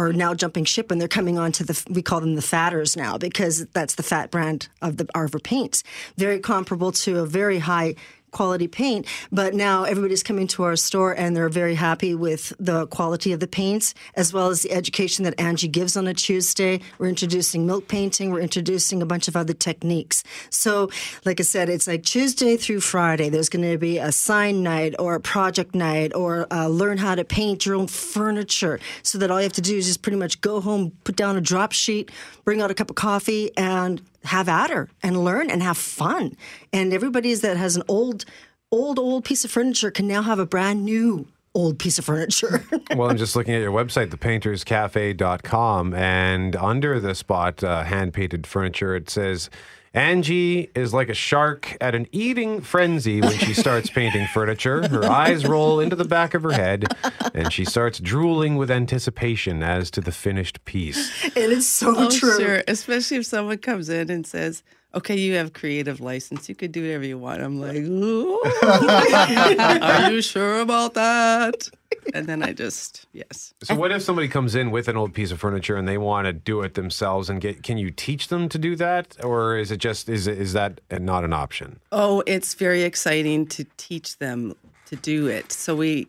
are 0.00 0.12
now 0.12 0.34
jumping 0.34 0.64
ship 0.64 0.90
and 0.90 1.00
they're 1.00 1.08
coming 1.08 1.38
on 1.38 1.52
to 1.52 1.64
the 1.64 1.82
we 1.90 2.02
call 2.02 2.20
them 2.20 2.34
the 2.34 2.42
fatters 2.42 2.96
now 2.96 3.18
because 3.18 3.66
that's 3.66 3.94
the 3.94 4.02
fat 4.02 4.30
brand 4.30 4.68
of 4.82 4.96
the 4.96 5.06
Arbor 5.14 5.38
paints. 5.38 5.82
Very 6.16 6.38
comparable 6.38 6.92
to 6.92 7.20
a 7.20 7.26
very 7.26 7.58
high 7.58 7.94
quality 8.30 8.68
paint. 8.68 9.06
But 9.30 9.54
now 9.54 9.84
everybody's 9.84 10.22
coming 10.22 10.46
to 10.48 10.62
our 10.64 10.76
store 10.76 11.12
and 11.12 11.36
they're 11.36 11.48
very 11.48 11.74
happy 11.74 12.14
with 12.14 12.52
the 12.58 12.86
quality 12.86 13.32
of 13.32 13.40
the 13.40 13.46
paints 13.46 13.94
as 14.14 14.32
well 14.32 14.48
as 14.48 14.62
the 14.62 14.72
education 14.72 15.24
that 15.24 15.38
Angie 15.40 15.68
gives 15.68 15.96
on 15.96 16.06
a 16.06 16.14
Tuesday. 16.14 16.80
We're 16.98 17.08
introducing 17.08 17.66
milk 17.66 17.88
painting. 17.88 18.30
We're 18.30 18.40
introducing 18.40 19.02
a 19.02 19.06
bunch 19.06 19.28
of 19.28 19.36
other 19.36 19.52
techniques. 19.52 20.22
So, 20.50 20.90
like 21.24 21.40
I 21.40 21.42
said, 21.42 21.68
it's 21.68 21.86
like 21.86 22.02
Tuesday 22.02 22.56
through 22.56 22.80
Friday. 22.80 23.28
There's 23.28 23.48
going 23.48 23.70
to 23.70 23.78
be 23.78 23.98
a 23.98 24.12
sign 24.12 24.62
night 24.62 24.94
or 24.98 25.14
a 25.14 25.20
project 25.20 25.74
night 25.74 26.14
or 26.14 26.46
uh, 26.52 26.68
learn 26.68 26.98
how 26.98 27.14
to 27.14 27.24
paint 27.24 27.66
your 27.66 27.74
own 27.74 27.86
furniture 27.86 28.80
so 29.02 29.18
that 29.18 29.30
all 29.30 29.38
you 29.38 29.44
have 29.44 29.52
to 29.54 29.60
do 29.60 29.76
is 29.76 29.86
just 29.86 30.02
pretty 30.02 30.18
much 30.18 30.40
go 30.40 30.60
home, 30.60 30.92
put 31.04 31.16
down 31.16 31.36
a 31.36 31.40
drop 31.40 31.72
sheet, 31.72 32.10
bring 32.44 32.60
out 32.60 32.70
a 32.70 32.74
cup 32.74 32.90
of 32.90 32.96
coffee 32.96 33.50
and 33.56 34.02
have 34.24 34.48
at 34.48 34.70
her 34.70 34.88
and 35.02 35.24
learn 35.24 35.50
and 35.50 35.62
have 35.62 35.78
fun. 35.78 36.36
And 36.72 36.92
everybody 36.92 37.34
that 37.34 37.56
has 37.56 37.76
an 37.76 37.82
old, 37.88 38.24
old, 38.70 38.98
old 38.98 39.24
piece 39.24 39.44
of 39.44 39.50
furniture 39.50 39.90
can 39.90 40.06
now 40.06 40.22
have 40.22 40.38
a 40.38 40.46
brand 40.46 40.84
new 40.84 41.26
old 41.54 41.78
piece 41.78 41.98
of 41.98 42.04
furniture. 42.04 42.64
well, 42.96 43.10
I'm 43.10 43.16
just 43.16 43.34
looking 43.34 43.54
at 43.54 43.60
your 43.60 43.72
website, 43.72 44.10
thepainterscafe.com, 44.10 45.94
and 45.94 46.56
under 46.56 47.00
the 47.00 47.14
spot, 47.14 47.64
uh, 47.64 47.82
hand 47.84 48.12
painted 48.12 48.46
furniture, 48.46 48.94
it 48.94 49.10
says, 49.10 49.50
Angie 49.92 50.70
is 50.76 50.94
like 50.94 51.08
a 51.08 51.14
shark 51.14 51.76
at 51.80 51.96
an 51.96 52.06
eating 52.12 52.60
frenzy 52.60 53.20
when 53.20 53.36
she 53.38 53.52
starts 53.52 53.90
painting 53.94 54.28
furniture. 54.28 54.86
Her 54.86 55.04
eyes 55.04 55.44
roll 55.44 55.80
into 55.80 55.96
the 55.96 56.04
back 56.04 56.34
of 56.34 56.44
her 56.44 56.52
head, 56.52 56.86
and 57.34 57.52
she 57.52 57.64
starts 57.64 57.98
drooling 57.98 58.56
with 58.56 58.70
anticipation 58.70 59.64
as 59.64 59.90
to 59.92 60.00
the 60.00 60.12
finished 60.12 60.64
piece. 60.64 61.24
It 61.24 61.50
is 61.50 61.68
so 61.68 61.92
oh, 61.96 62.08
true. 62.08 62.38
Sure, 62.38 62.62
especially 62.68 63.16
if 63.16 63.26
someone 63.26 63.58
comes 63.58 63.88
in 63.88 64.12
and 64.12 64.24
says, 64.24 64.62
"Okay, 64.94 65.18
you 65.18 65.34
have 65.34 65.54
creative 65.54 66.00
license. 66.00 66.48
You 66.48 66.54
could 66.54 66.70
do 66.70 66.82
whatever 66.82 67.04
you 67.04 67.18
want." 67.18 67.42
I'm 67.42 67.60
like, 67.60 67.78
"Are 69.82 70.12
you 70.12 70.22
sure 70.22 70.60
about 70.60 70.94
that?" 70.94 71.68
And 72.14 72.26
then 72.26 72.42
I 72.42 72.52
just 72.52 73.06
yes. 73.12 73.54
So, 73.62 73.74
what 73.74 73.92
if 73.92 74.02
somebody 74.02 74.28
comes 74.28 74.54
in 74.54 74.70
with 74.70 74.88
an 74.88 74.96
old 74.96 75.14
piece 75.14 75.30
of 75.30 75.40
furniture 75.40 75.76
and 75.76 75.86
they 75.86 75.98
want 75.98 76.26
to 76.26 76.32
do 76.32 76.62
it 76.62 76.74
themselves? 76.74 77.30
And 77.30 77.40
get 77.40 77.62
can 77.62 77.78
you 77.78 77.90
teach 77.90 78.28
them 78.28 78.48
to 78.48 78.58
do 78.58 78.76
that, 78.76 79.16
or 79.24 79.56
is 79.56 79.70
it 79.70 79.78
just 79.78 80.08
is 80.08 80.26
it, 80.26 80.38
is 80.38 80.52
that 80.52 80.80
not 80.90 81.24
an 81.24 81.32
option? 81.32 81.80
Oh, 81.92 82.22
it's 82.26 82.54
very 82.54 82.82
exciting 82.82 83.46
to 83.48 83.64
teach 83.76 84.18
them 84.18 84.54
to 84.86 84.96
do 84.96 85.28
it. 85.28 85.52
So 85.52 85.76
we 85.76 86.08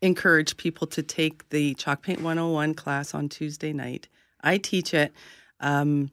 encourage 0.00 0.56
people 0.56 0.86
to 0.88 1.02
take 1.02 1.48
the 1.50 1.74
Chalk 1.74 2.02
Paint 2.02 2.20
101 2.20 2.74
class 2.74 3.14
on 3.14 3.28
Tuesday 3.28 3.72
night. 3.72 4.08
I 4.42 4.58
teach 4.58 4.92
it. 4.94 5.12
Um, 5.60 6.10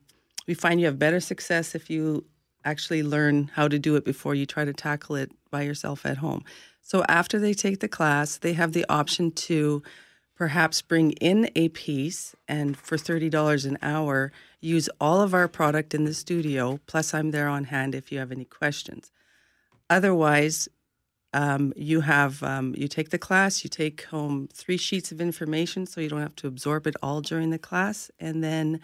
we 0.47 0.53
find 0.53 0.80
you 0.80 0.86
have 0.86 0.99
better 0.99 1.19
success 1.19 1.75
if 1.75 1.89
you 1.89 2.25
actually 2.65 3.03
learn 3.03 3.49
how 3.53 3.67
to 3.67 3.80
do 3.80 3.95
it 3.95 4.05
before 4.05 4.36
you 4.36 4.45
try 4.45 4.65
to 4.65 4.73
tackle 4.73 5.15
it 5.15 5.32
by 5.49 5.61
yourself 5.61 6.05
at 6.05 6.17
home. 6.17 6.43
So 6.89 7.05
after 7.07 7.37
they 7.37 7.53
take 7.53 7.81
the 7.81 7.87
class, 7.87 8.37
they 8.37 8.53
have 8.53 8.71
the 8.71 8.83
option 8.89 9.29
to 9.45 9.83
perhaps 10.35 10.81
bring 10.81 11.11
in 11.11 11.51
a 11.55 11.69
piece 11.69 12.35
and 12.47 12.75
for 12.75 12.97
$30 12.97 13.63
an 13.63 13.77
hour, 13.83 14.31
use 14.59 14.89
all 14.99 15.21
of 15.21 15.35
our 15.35 15.47
product 15.47 15.93
in 15.93 16.05
the 16.05 16.15
studio. 16.15 16.79
Plus, 16.87 17.13
I'm 17.13 17.29
there 17.29 17.47
on 17.47 17.65
hand 17.65 17.93
if 17.93 18.11
you 18.11 18.17
have 18.17 18.31
any 18.31 18.43
questions. 18.43 19.11
Otherwise, 19.87 20.67
um, 21.31 21.73
you 21.75 22.01
have 22.01 22.41
um, 22.41 22.73
you 22.75 22.87
take 22.87 23.11
the 23.11 23.19
class, 23.19 23.63
you 23.63 23.69
take 23.69 24.05
home 24.05 24.49
three 24.51 24.77
sheets 24.77 25.11
of 25.11 25.21
information, 25.21 25.85
so 25.85 26.01
you 26.01 26.09
don't 26.09 26.23
have 26.23 26.37
to 26.37 26.47
absorb 26.47 26.87
it 26.87 26.95
all 27.03 27.21
during 27.21 27.51
the 27.51 27.59
class, 27.59 28.09
and 28.19 28.43
then 28.43 28.79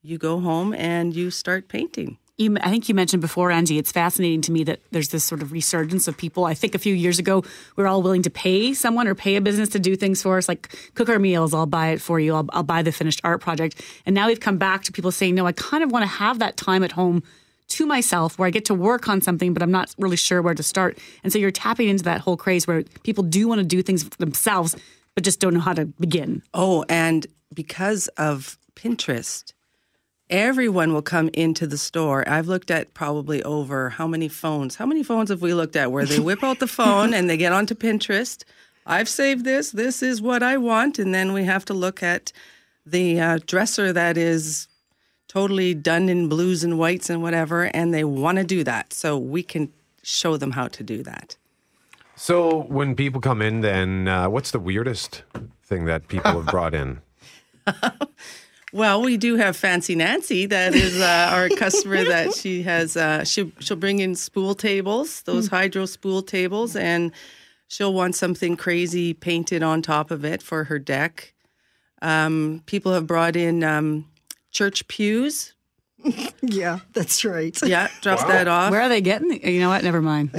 you 0.00 0.16
go 0.16 0.40
home 0.40 0.72
and 0.72 1.14
you 1.14 1.30
start 1.30 1.68
painting. 1.68 2.16
You, 2.40 2.56
I 2.62 2.70
think 2.70 2.88
you 2.88 2.94
mentioned 2.94 3.20
before, 3.20 3.50
Angie, 3.50 3.76
it's 3.76 3.92
fascinating 3.92 4.40
to 4.42 4.52
me 4.52 4.64
that 4.64 4.80
there's 4.92 5.10
this 5.10 5.24
sort 5.24 5.42
of 5.42 5.52
resurgence 5.52 6.08
of 6.08 6.16
people. 6.16 6.46
I 6.46 6.54
think 6.54 6.74
a 6.74 6.78
few 6.78 6.94
years 6.94 7.18
ago, 7.18 7.44
we 7.76 7.82
were 7.82 7.86
all 7.86 8.00
willing 8.00 8.22
to 8.22 8.30
pay 8.30 8.72
someone 8.72 9.06
or 9.06 9.14
pay 9.14 9.36
a 9.36 9.42
business 9.42 9.68
to 9.70 9.78
do 9.78 9.94
things 9.94 10.22
for 10.22 10.38
us, 10.38 10.48
like 10.48 10.74
cook 10.94 11.10
our 11.10 11.18
meals, 11.18 11.52
I'll 11.52 11.66
buy 11.66 11.88
it 11.88 12.00
for 12.00 12.18
you, 12.18 12.34
I'll, 12.34 12.46
I'll 12.54 12.62
buy 12.62 12.80
the 12.80 12.92
finished 12.92 13.20
art 13.24 13.42
project. 13.42 13.82
And 14.06 14.14
now 14.14 14.26
we've 14.26 14.40
come 14.40 14.56
back 14.56 14.84
to 14.84 14.92
people 14.92 15.12
saying, 15.12 15.34
no, 15.34 15.46
I 15.46 15.52
kind 15.52 15.84
of 15.84 15.92
want 15.92 16.04
to 16.04 16.08
have 16.08 16.38
that 16.38 16.56
time 16.56 16.82
at 16.82 16.92
home 16.92 17.22
to 17.68 17.84
myself 17.84 18.38
where 18.38 18.46
I 18.46 18.50
get 18.50 18.64
to 18.64 18.74
work 18.74 19.06
on 19.06 19.20
something, 19.20 19.52
but 19.52 19.62
I'm 19.62 19.70
not 19.70 19.94
really 19.98 20.16
sure 20.16 20.40
where 20.40 20.54
to 20.54 20.62
start. 20.62 20.98
And 21.22 21.30
so 21.30 21.38
you're 21.38 21.50
tapping 21.50 21.90
into 21.90 22.04
that 22.04 22.22
whole 22.22 22.38
craze 22.38 22.66
where 22.66 22.84
people 23.02 23.22
do 23.22 23.48
want 23.48 23.58
to 23.58 23.66
do 23.66 23.82
things 23.82 24.08
themselves, 24.16 24.76
but 25.14 25.24
just 25.24 25.40
don't 25.40 25.52
know 25.52 25.60
how 25.60 25.74
to 25.74 25.84
begin. 25.84 26.42
Oh, 26.54 26.86
and 26.88 27.26
because 27.52 28.08
of 28.16 28.58
Pinterest, 28.76 29.52
everyone 30.30 30.92
will 30.92 31.02
come 31.02 31.28
into 31.34 31.66
the 31.66 31.76
store. 31.76 32.26
I've 32.28 32.48
looked 32.48 32.70
at 32.70 32.94
probably 32.94 33.42
over 33.42 33.90
how 33.90 34.06
many 34.06 34.28
phones? 34.28 34.76
How 34.76 34.86
many 34.86 35.02
phones 35.02 35.28
have 35.28 35.42
we 35.42 35.52
looked 35.52 35.76
at 35.76 35.92
where 35.92 36.06
they 36.06 36.20
whip 36.20 36.42
out 36.42 36.60
the 36.60 36.66
phone 36.66 37.12
and 37.12 37.28
they 37.28 37.36
get 37.36 37.52
onto 37.52 37.74
Pinterest? 37.74 38.44
I've 38.86 39.08
saved 39.08 39.44
this. 39.44 39.72
This 39.72 40.02
is 40.02 40.22
what 40.22 40.42
I 40.42 40.56
want. 40.56 40.98
And 40.98 41.14
then 41.14 41.32
we 41.32 41.44
have 41.44 41.64
to 41.66 41.74
look 41.74 42.02
at 42.02 42.32
the 42.86 43.20
uh, 43.20 43.38
dresser 43.44 43.92
that 43.92 44.16
is 44.16 44.68
totally 45.28 45.74
done 45.74 46.08
in 46.08 46.28
blues 46.28 46.64
and 46.64 46.78
whites 46.78 47.08
and 47.08 47.22
whatever, 47.22 47.64
and 47.74 47.94
they 47.94 48.02
want 48.02 48.38
to 48.38 48.44
do 48.44 48.64
that. 48.64 48.92
So 48.92 49.16
we 49.16 49.42
can 49.42 49.72
show 50.02 50.36
them 50.36 50.52
how 50.52 50.68
to 50.68 50.82
do 50.82 51.02
that. 51.04 51.36
So 52.16 52.62
when 52.62 52.96
people 52.96 53.20
come 53.20 53.40
in, 53.40 53.60
then 53.60 54.08
uh, 54.08 54.28
what's 54.28 54.50
the 54.50 54.58
weirdest 54.58 55.22
thing 55.62 55.84
that 55.84 56.08
people 56.08 56.32
have 56.32 56.46
brought 56.46 56.74
in? 56.74 57.00
Well, 58.72 59.02
we 59.02 59.16
do 59.16 59.36
have 59.36 59.56
Fancy 59.56 59.94
Nancy. 59.94 60.46
That 60.46 60.74
is 60.74 61.00
uh, 61.00 61.30
our 61.32 61.48
customer. 61.56 62.04
That 62.04 62.34
she 62.34 62.62
has. 62.62 62.96
Uh, 62.96 63.24
she 63.24 63.52
she'll 63.58 63.76
bring 63.76 63.98
in 63.98 64.14
spool 64.14 64.54
tables, 64.54 65.22
those 65.22 65.48
hydro 65.48 65.86
spool 65.86 66.22
tables, 66.22 66.76
and 66.76 67.10
she'll 67.68 67.92
want 67.94 68.14
something 68.14 68.56
crazy 68.56 69.12
painted 69.14 69.62
on 69.62 69.82
top 69.82 70.10
of 70.10 70.24
it 70.24 70.42
for 70.42 70.64
her 70.64 70.78
deck. 70.78 71.34
Um, 72.02 72.62
people 72.66 72.92
have 72.92 73.06
brought 73.06 73.36
in 73.36 73.62
um, 73.64 74.06
church 74.50 74.86
pews. 74.88 75.54
Yeah, 76.42 76.78
that's 76.94 77.26
right. 77.26 77.56
Yeah, 77.62 77.88
drops 78.00 78.24
that 78.24 78.48
off. 78.48 78.70
Where 78.70 78.80
are 78.80 78.88
they 78.88 79.02
getting? 79.02 79.32
it? 79.32 79.44
You 79.44 79.60
know 79.60 79.68
what? 79.68 79.84
Never 79.84 80.00
mind. 80.00 80.30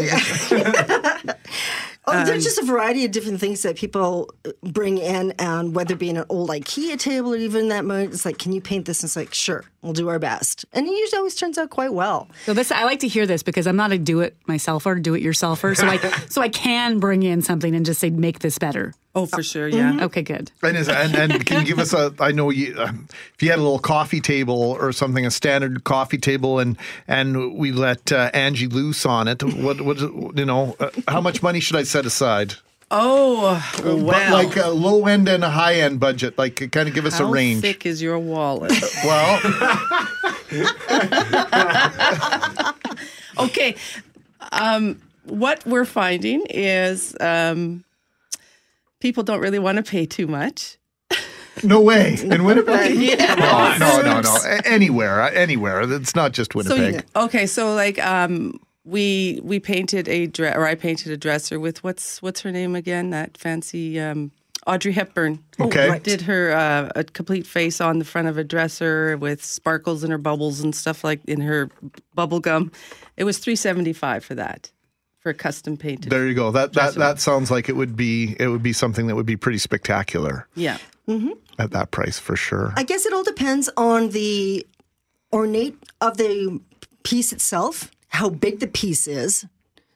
Oh, 2.07 2.17
Um, 2.17 2.25
there's 2.25 2.43
just 2.43 2.57
a 2.57 2.65
variety 2.65 3.05
of 3.05 3.11
different 3.11 3.39
things 3.39 3.61
that 3.61 3.75
people 3.75 4.33
uh, 4.45 4.51
bring 4.63 4.97
in, 4.97 5.31
and 5.37 5.75
whether 5.75 5.93
it 5.93 5.99
be 5.99 6.09
an 6.09 6.23
old 6.29 6.49
IKEA 6.49 6.97
table 6.97 7.33
or 7.33 7.37
even 7.37 7.67
that 7.69 7.85
moment, 7.85 8.13
it's 8.13 8.25
like, 8.25 8.37
can 8.39 8.53
you 8.53 8.61
paint 8.61 8.85
this? 8.85 9.01
And 9.01 9.07
it's 9.07 9.15
like, 9.15 9.33
sure, 9.33 9.65
we'll 9.81 9.93
do 9.93 10.09
our 10.09 10.19
best. 10.19 10.65
And 10.73 10.87
it 10.87 10.91
usually 10.91 11.17
always 11.17 11.35
turns 11.35 11.57
out 11.57 11.69
quite 11.69 11.93
well. 11.93 12.29
So 12.45 12.53
this, 12.53 12.71
I 12.71 12.83
like 12.83 12.99
to 12.99 13.07
hear 13.07 13.25
this 13.25 13.43
because 13.43 13.67
I'm 13.67 13.75
not 13.75 13.91
a 13.91 13.97
do 13.97 14.21
it 14.21 14.35
myselfer, 14.47 15.01
do 15.01 15.13
it 15.13 15.23
yourselfer. 15.23 15.75
So 15.75 15.87
I, 15.87 15.97
so 16.29 16.41
I 16.41 16.49
can 16.49 16.99
bring 16.99 17.23
in 17.23 17.41
something 17.41 17.75
and 17.75 17.85
just 17.85 17.99
say, 17.99 18.09
make 18.09 18.39
this 18.39 18.57
better. 18.57 18.93
Oh, 19.13 19.25
for 19.25 19.43
sure, 19.43 19.67
yeah. 19.67 20.05
Okay, 20.05 20.21
good. 20.21 20.51
And, 20.63 20.77
is, 20.77 20.87
and 20.87 21.13
and 21.15 21.45
can 21.45 21.59
you 21.59 21.67
give 21.67 21.79
us 21.79 21.93
a? 21.93 22.13
I 22.17 22.31
know 22.31 22.49
you. 22.49 22.79
Um, 22.79 23.09
if 23.33 23.43
you 23.43 23.49
had 23.49 23.59
a 23.59 23.61
little 23.61 23.77
coffee 23.77 24.21
table 24.21 24.77
or 24.79 24.93
something, 24.93 25.25
a 25.25 25.31
standard 25.31 25.83
coffee 25.83 26.17
table, 26.17 26.59
and 26.59 26.77
and 27.09 27.57
we 27.57 27.73
let 27.73 28.09
uh, 28.13 28.31
Angie 28.33 28.67
loose 28.67 29.05
on 29.05 29.27
it. 29.27 29.43
What 29.43 29.81
what 29.81 29.99
you 29.99 30.45
know? 30.45 30.77
Uh, 30.79 30.91
how 31.09 31.19
much 31.19 31.43
money 31.43 31.59
should 31.59 31.75
I 31.75 31.83
set 31.83 32.05
aside? 32.05 32.55
Oh, 32.93 33.65
But 33.81 33.99
well. 33.99 34.33
like 34.33 34.57
a 34.57 34.67
low 34.67 35.07
end 35.07 35.29
and 35.29 35.45
a 35.45 35.49
high 35.49 35.75
end 35.75 36.01
budget. 36.01 36.37
Like 36.37 36.69
kind 36.71 36.89
of 36.89 36.93
give 36.93 37.05
us 37.05 37.19
How 37.19 37.27
a 37.27 37.31
range. 37.31 37.55
How 37.63 37.71
thick 37.71 37.85
is 37.85 38.01
your 38.01 38.19
wallet? 38.19 38.73
Well, 39.05 39.39
okay. 43.39 43.75
Um, 44.51 45.01
what 45.25 45.65
we're 45.65 45.85
finding 45.85 46.45
is 46.49 47.15
um, 47.21 47.83
people 48.99 49.23
don't 49.23 49.39
really 49.39 49.59
want 49.59 49.77
to 49.77 49.83
pay 49.83 50.05
too 50.05 50.27
much. 50.27 50.77
no 51.63 51.79
way 51.81 52.17
in 52.21 52.43
Winnipeg. 52.43 52.95
Yeah. 52.97 53.77
No, 53.79 54.01
no, 54.01 54.03
no, 54.13 54.21
no. 54.21 54.37
Anywhere, 54.65 55.21
uh, 55.21 55.31
anywhere. 55.31 55.81
It's 55.93 56.15
not 56.15 56.33
just 56.33 56.55
Winnipeg. 56.55 56.95
you- 56.95 57.01
okay, 57.23 57.45
so 57.45 57.73
like 57.73 58.03
um, 58.05 58.59
we 58.83 59.39
we 59.43 59.59
painted 59.59 60.07
a 60.07 60.27
dress, 60.27 60.55
or 60.55 60.65
I 60.65 60.75
painted 60.75 61.11
a 61.11 61.17
dresser 61.17 61.59
with 61.59 61.83
what's 61.83 62.21
what's 62.21 62.41
her 62.41 62.51
name 62.51 62.75
again? 62.75 63.11
That 63.11 63.37
fancy 63.37 63.99
um, 63.99 64.31
Audrey 64.67 64.91
Hepburn. 64.91 65.43
Okay. 65.59 65.89
right. 65.89 66.03
did 66.03 66.21
her 66.21 66.51
uh, 66.51 66.89
a 66.95 67.03
complete 67.03 67.47
face 67.47 67.81
on 67.81 67.99
the 67.99 68.05
front 68.05 68.27
of 68.27 68.37
a 68.37 68.43
dresser 68.43 69.17
with 69.17 69.43
sparkles 69.43 70.03
in 70.03 70.11
her 70.11 70.17
bubbles 70.17 70.61
and 70.61 70.75
stuff 70.75 71.03
like 71.03 71.23
in 71.25 71.41
her 71.41 71.69
bubble 72.13 72.39
gum. 72.39 72.71
It 73.17 73.23
was 73.23 73.37
three 73.39 73.55
seventy 73.55 73.93
five 73.93 74.23
for 74.23 74.35
that, 74.35 74.71
for 75.19 75.29
a 75.29 75.33
custom 75.33 75.77
painted. 75.77 76.11
There 76.11 76.27
you 76.27 76.33
go. 76.33 76.51
That 76.51 76.73
that 76.73 76.95
that 76.95 77.19
sounds 77.19 77.51
like 77.51 77.69
it 77.69 77.75
would 77.75 77.95
be 77.95 78.35
it 78.39 78.47
would 78.47 78.63
be 78.63 78.73
something 78.73 79.07
that 79.07 79.15
would 79.15 79.25
be 79.25 79.37
pretty 79.37 79.59
spectacular 79.59 80.47
yeah. 80.55 80.77
at 81.59 81.71
that 81.71 81.91
price 81.91 82.19
for 82.19 82.35
sure. 82.35 82.73
I 82.75 82.83
guess 82.83 83.05
it 83.05 83.13
all 83.13 83.23
depends 83.23 83.69
on 83.77 84.09
the 84.09 84.65
ornate 85.33 85.77
of 86.01 86.17
the 86.17 86.59
piece 87.03 87.33
itself, 87.33 87.91
how 88.11 88.29
big 88.29 88.59
the 88.59 88.67
piece 88.67 89.07
is. 89.07 89.45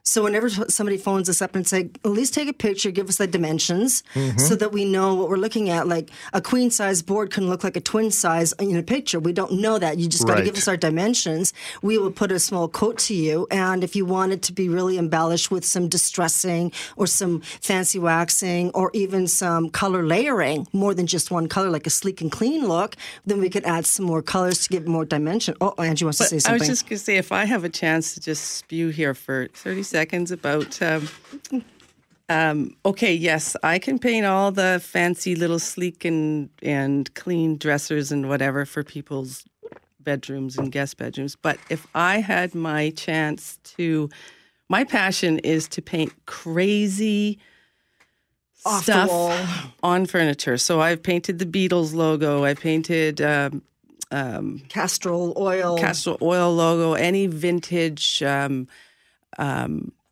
So 0.08 0.22
whenever 0.24 0.49
somebody 0.49 0.97
phones 0.97 1.28
us 1.30 1.41
up 1.41 1.56
and 1.56 1.68
say, 1.68 1.89
at 2.03 2.12
least 2.12 2.36
take 2.36 2.47
a 2.47 2.53
picture, 2.53 2.91
give 2.91 3.10
us 3.10 3.18
the 3.18 3.26
dimensions, 3.26 4.03
mm-hmm. 4.14 4.38
so 4.38 4.56
that 4.56 4.72
we 4.72 4.86
know 4.86 5.16
what 5.16 5.30
we're 5.30 5.38
looking 5.38 5.72
at. 5.72 5.88
Like 5.88 6.12
a 6.32 6.41
queen 6.41 6.70
size 6.70 7.01
board 7.01 7.32
can 7.32 7.49
look 7.49 7.64
like 7.64 7.76
a 7.76 7.82
twin 7.82 8.12
size 8.12 8.53
in 8.60 8.78
a 8.78 8.84
picture. 8.84 9.20
We 9.20 9.34
don't 9.34 9.53
know 9.53 9.80
that. 9.80 9.97
You 9.97 10.08
just 10.08 10.28
got 10.28 10.36
to 10.36 10.43
give 10.43 10.58
us 10.58 10.68
our 10.68 10.78
dimensions. 10.78 11.53
We 11.82 11.97
will 11.97 12.12
put 12.12 12.32
a 12.32 12.38
small 12.38 12.68
coat 12.68 12.99
to 12.99 13.16
you, 13.16 13.47
and 13.49 13.84
if 13.84 13.95
you 13.95 14.06
want 14.06 14.32
it 14.32 14.43
to 14.43 14.53
be 14.53 14.70
really 14.70 14.99
embellished 14.99 15.49
with 15.49 15.66
some 15.66 15.89
distressing 15.89 16.72
or 16.97 17.08
some 17.08 17.41
fancy 17.41 17.97
waxing 17.97 18.70
or 18.76 18.91
even 18.93 19.26
some 19.26 19.72
color 19.72 20.03
layering, 20.03 20.68
more 20.72 20.93
than 20.93 21.08
just 21.08 21.32
one 21.32 21.47
color, 21.47 21.72
like 21.72 21.88
a 21.88 21.89
sleek 21.89 22.22
and 22.22 22.32
clean 22.32 22.68
look, 22.68 22.95
then 23.26 23.39
we 23.41 23.49
could 23.49 23.66
add 23.66 23.88
some 23.88 24.06
more 24.06 24.22
colors 24.22 24.62
to 24.66 24.70
give 24.70 24.88
more 24.88 25.03
dimension. 25.03 25.56
Oh, 25.60 25.74
Angie 25.80 26.06
wants 26.06 26.20
to 26.20 26.26
But 26.26 26.41
say 26.43 26.49
I 26.49 26.53
was 26.53 26.68
just 26.68 26.86
going 26.88 26.99
to 26.99 27.03
say, 27.03 27.18
if 27.18 27.32
I 27.32 27.45
have 27.45 27.64
a 27.64 27.70
chance 27.70 28.14
to 28.14 28.20
just 28.20 28.43
spew 28.58 28.89
here 28.89 29.16
for 29.16 29.47
30 29.56 29.82
seconds 29.82 29.95
about. 30.32 30.82
Um, 30.82 31.10
um, 32.28 32.76
okay, 32.86 33.14
yes, 33.14 33.56
I 33.64 33.80
can 33.80 34.00
paint 34.00 34.26
all 34.26 34.52
the 34.52 34.82
fancy 34.84 35.36
little 35.36 35.60
sleek 35.60 36.06
and, 36.06 36.50
and 36.64 37.14
clean 37.14 37.58
dressers 37.58 38.12
and 38.12 38.28
whatever 38.28 38.66
for 38.66 38.84
people's 38.84 39.46
bedrooms 40.00 40.58
and 40.58 40.72
guest 40.72 40.98
bedrooms. 40.98 41.36
But 41.36 41.60
if 41.70 41.86
I 41.93 42.20
had 42.20 42.56
my 42.56 42.91
chance 42.91 43.58
to, 43.76 44.10
my 44.70 44.84
passion 44.84 45.39
is 45.39 45.68
to 45.70 45.82
paint 45.82 46.14
crazy 46.26 47.39
Off 48.66 48.84
stuff 48.84 49.12
on 49.84 50.06
furniture. 50.08 50.58
So 50.58 50.82
I've 50.82 51.04
painted 51.04 51.38
the 51.38 51.46
Beatles 51.46 51.93
logo. 51.93 52.43
I 52.43 52.56
painted 52.56 53.22
um, 53.22 53.62
um, 54.10 54.64
Castrol, 54.70 55.34
castor 55.78 56.16
oil 56.22 56.56
logo, 56.56 56.93
any 56.93 57.28
vintage 57.28 58.24
um, 58.24 58.68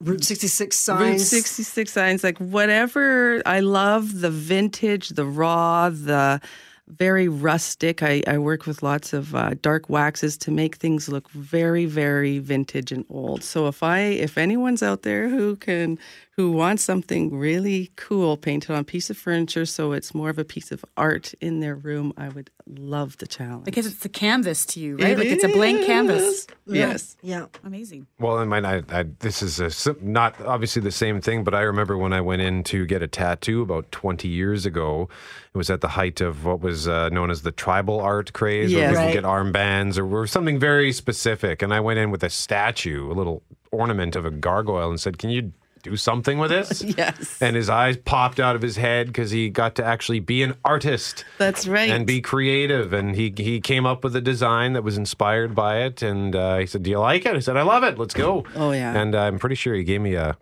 Route 0.02 0.24
66 0.24 0.76
signs. 0.76 1.00
Route 1.00 1.20
signs. 1.20 1.30
66 1.30 1.92
signs, 1.92 2.24
like 2.24 2.38
whatever. 2.38 3.42
I 3.46 3.62
love 3.62 4.20
the 4.22 4.30
vintage, 4.30 5.10
the 5.10 5.26
raw, 5.26 5.90
the 5.90 6.42
very 6.88 7.28
rustic. 7.28 8.04
I, 8.04 8.22
I 8.28 8.38
work 8.38 8.66
with 8.66 8.84
lots 8.84 9.14
of 9.14 9.34
uh, 9.34 9.52
dark 9.62 9.90
waxes 9.90 10.38
to 10.40 10.52
make 10.52 10.76
things 10.76 11.08
look 11.08 11.30
very, 11.30 11.86
very 11.86 12.40
vintage 12.40 12.92
and 12.92 13.06
old. 13.10 13.44
So 13.44 13.68
if 13.68 13.82
I, 13.82 14.00
if 14.00 14.38
anyone's 14.38 14.84
out 14.84 15.04
there 15.04 15.30
who 15.30 15.56
can, 15.56 15.98
who 16.36 16.52
wants 16.52 16.84
something 16.84 17.38
really 17.38 17.92
cool 17.96 18.38
painted 18.38 18.72
on 18.72 18.80
a 18.80 18.84
piece 18.84 19.10
of 19.12 19.18
furniture, 19.18 19.66
so 19.66 19.92
it's 19.92 20.16
more 20.16 20.30
of 20.32 20.40
a 20.40 20.44
piece 20.44 20.72
of 20.72 20.84
art 20.98 21.34
in 21.42 21.60
their 21.60 21.76
room, 21.76 22.12
I 22.18 22.30
would 22.30 22.50
love 22.66 23.18
the 23.18 23.28
challenge. 23.28 23.66
Because 23.66 23.86
it's 23.86 24.04
a 24.04 24.10
canvas 24.10 24.66
to 24.68 24.80
you, 24.80 24.98
right? 24.98 25.12
It 25.12 25.18
like 25.20 25.28
it's 25.28 25.44
a 25.44 25.48
blank 25.50 25.86
canvas. 25.86 26.48
Yes. 26.66 27.18
Yeah. 27.22 27.46
Amazing. 27.64 28.08
Well, 28.20 28.38
I 28.40 28.46
mean, 28.46 28.66
I, 28.66 28.82
I, 28.90 29.04
this 29.20 29.44
is 29.44 29.60
a, 29.60 29.96
not 30.02 30.40
obviously 30.42 30.82
the 30.82 30.92
same 30.92 31.22
thing, 31.22 31.44
but 31.44 31.54
I 31.54 31.62
remember 31.62 31.98
when 31.98 32.14
I 32.14 32.22
went 32.22 32.42
in 32.42 32.64
to 32.66 32.86
get 32.88 33.04
a 33.04 33.08
tattoo 33.08 33.62
about 33.62 33.92
20 33.92 34.28
years 34.28 34.66
ago. 34.66 35.10
It 35.54 35.58
was 35.58 35.70
at 35.70 35.82
the 35.82 35.90
height 35.90 36.20
of 36.20 36.46
what 36.46 36.62
was 36.62 36.88
uh, 36.88 37.10
known 37.10 37.30
as 37.30 37.44
the 37.44 37.52
tribal 37.52 38.00
art 38.00 38.34
craze, 38.34 38.74
where 38.74 38.82
Yes. 38.82 38.92
people 38.92 39.06
Right. 39.06 39.14
get 39.14 39.24
armbands 39.24 40.00
or, 40.00 40.18
or 40.18 40.26
something 40.26 40.58
very 40.58 40.92
specific. 40.92 41.62
And 41.62 41.72
I 41.74 41.80
went 41.80 42.00
in 42.00 42.10
with 42.10 42.24
a 42.24 42.30
statue, 42.32 43.12
a 43.12 43.14
little 43.14 43.44
ornament 43.72 44.16
of 44.16 44.26
a 44.26 44.32
gargoyle, 44.32 44.90
and 44.90 45.00
said, 45.00 45.20
"Can 45.20 45.30
you 45.30 45.52
do 45.84 45.96
something 45.96 46.40
with 46.40 46.50
this?" 46.50 46.82
Yes. 46.98 47.40
And 47.42 47.56
his 47.56 47.70
eyes 47.70 47.98
popped 47.98 48.40
out 48.40 48.56
of 48.56 48.62
his 48.62 48.78
head 48.78 49.08
because 49.08 49.30
he 49.32 49.50
got 49.50 49.76
to 49.76 49.86
actually 49.86 50.20
be 50.20 50.42
an 50.44 50.56
artist 50.66 51.24
That's 51.38 51.68
right. 51.68 51.90
and 51.90 52.08
be 52.08 52.20
creative. 52.22 52.92
And 52.94 53.16
he 53.16 53.34
he 53.38 53.62
came 53.62 53.86
up 53.86 54.04
with 54.04 54.16
a 54.16 54.22
design 54.22 54.74
that 54.74 54.84
was 54.84 54.98
inspired 54.98 55.54
by 55.54 55.82
it. 55.84 56.02
And 56.02 56.36
uh, 56.36 56.58
he 56.58 56.66
said, 56.66 56.84
"Do 56.84 56.90
you 56.90 57.00
like 57.00 57.26
it?" 57.26 57.36
I 57.36 57.40
said, 57.40 57.58
"I 57.58 57.62
love 57.64 57.84
it. 57.84 57.98
Let's 58.00 58.14
go." 58.16 58.44
Oh, 58.56 58.72
yeah. 58.72 58.98
And 59.00 59.14
I'm 59.16 59.38
pretty 59.40 59.56
sure 59.56 59.76
he 59.76 59.84
gave 59.84 60.02
me 60.02 60.16
a 60.16 60.38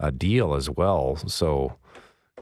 a 0.00 0.10
deal 0.10 0.54
as 0.54 0.68
well. 0.68 1.16
So. 1.26 1.76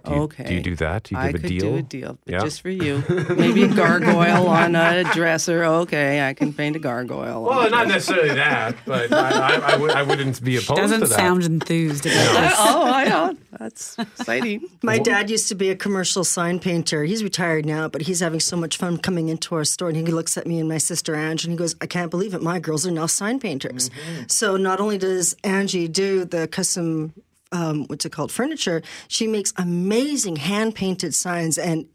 Do 0.05 0.15
you, 0.15 0.21
okay. 0.23 0.45
Do 0.45 0.55
you 0.55 0.61
do 0.61 0.77
that? 0.77 1.05
Do 1.05 1.15
you 1.15 1.21
I 1.21 1.33
give 1.33 1.41
could 1.43 1.45
a 1.45 1.49
deal? 1.55 1.71
do 1.73 1.77
a 1.79 1.83
deal 1.83 2.19
but 2.25 2.33
Yeah. 2.33 2.41
just 2.41 2.61
for 2.63 2.71
you. 2.71 3.03
Maybe 3.37 3.63
a 3.65 3.69
gargoyle 3.69 4.47
on 4.49 4.75
a 4.77 5.05
dresser. 5.15 5.65
Okay, 5.65 6.27
I 6.29 6.35
can 6.35 6.53
paint 6.53 6.77
a 6.77 6.79
gargoyle. 6.79 7.49
on 7.49 7.57
Well, 7.57 7.67
a 7.67 7.71
not 7.71 7.89
necessarily 7.89 8.35
that, 8.35 8.77
but 8.87 9.13
I, 9.13 9.31
I, 9.31 9.73
I, 9.73 9.77
would, 9.77 9.91
I 9.93 10.03
wouldn't 10.03 10.43
be 10.45 10.57
opposed 10.57 10.69
to 10.69 10.75
that. 10.75 10.81
Doesn't 10.83 11.01
to 11.01 11.07
that. 11.07 11.15
sound 11.17 11.45
enthused 11.45 12.07
about 12.07 12.15
this. 12.43 12.55
oh, 12.59 12.85
I 12.93 13.05
know. 13.07 13.37
That's 13.59 13.99
exciting. 13.99 14.67
My 14.83 14.99
dad 14.99 15.31
used 15.31 15.49
to 15.49 15.55
be 15.55 15.71
a 15.71 15.77
commercial 15.77 16.25
sign 16.25 16.59
painter. 16.59 17.05
He's 17.05 17.23
retired 17.23 17.65
now, 17.65 17.89
but 17.89 18.03
he's 18.03 18.21
having 18.21 18.41
so 18.41 18.57
much 18.57 18.77
fun 18.79 18.99
coming 18.99 19.29
into 19.29 19.55
our 19.55 19.65
store. 19.65 19.89
And 19.89 19.97
he 19.97 20.05
looks 20.05 20.37
at 20.37 20.47
me 20.47 20.59
and 20.59 20.69
my 20.69 20.79
sister 20.79 21.15
Angie 21.15 21.47
and 21.49 21.53
he 21.53 21.57
goes, 21.59 21.75
I 21.81 21.87
can't 21.87 22.11
believe 22.11 22.35
it. 22.35 22.43
My 22.43 22.59
girls 22.59 22.87
are 22.87 22.91
now 22.91 23.07
sign 23.07 23.39
painters. 23.41 23.91
Mm-hmm. 23.91 24.23
So 24.29 24.57
not 24.57 24.81
only 24.81 24.99
does 24.99 25.35
Angie 25.45 25.89
do 25.89 26.25
the 26.25 26.49
custom, 26.49 27.15
um, 27.53 27.85
what's 27.87 28.05
it 28.05 28.11
called, 28.11 28.33
furniture, 28.33 28.83
she 29.09 29.27
makes 29.27 29.53
amazing 29.57 30.37
hand 30.37 30.75
painted 30.75 31.15
signs. 31.15 31.59
And 31.59 31.87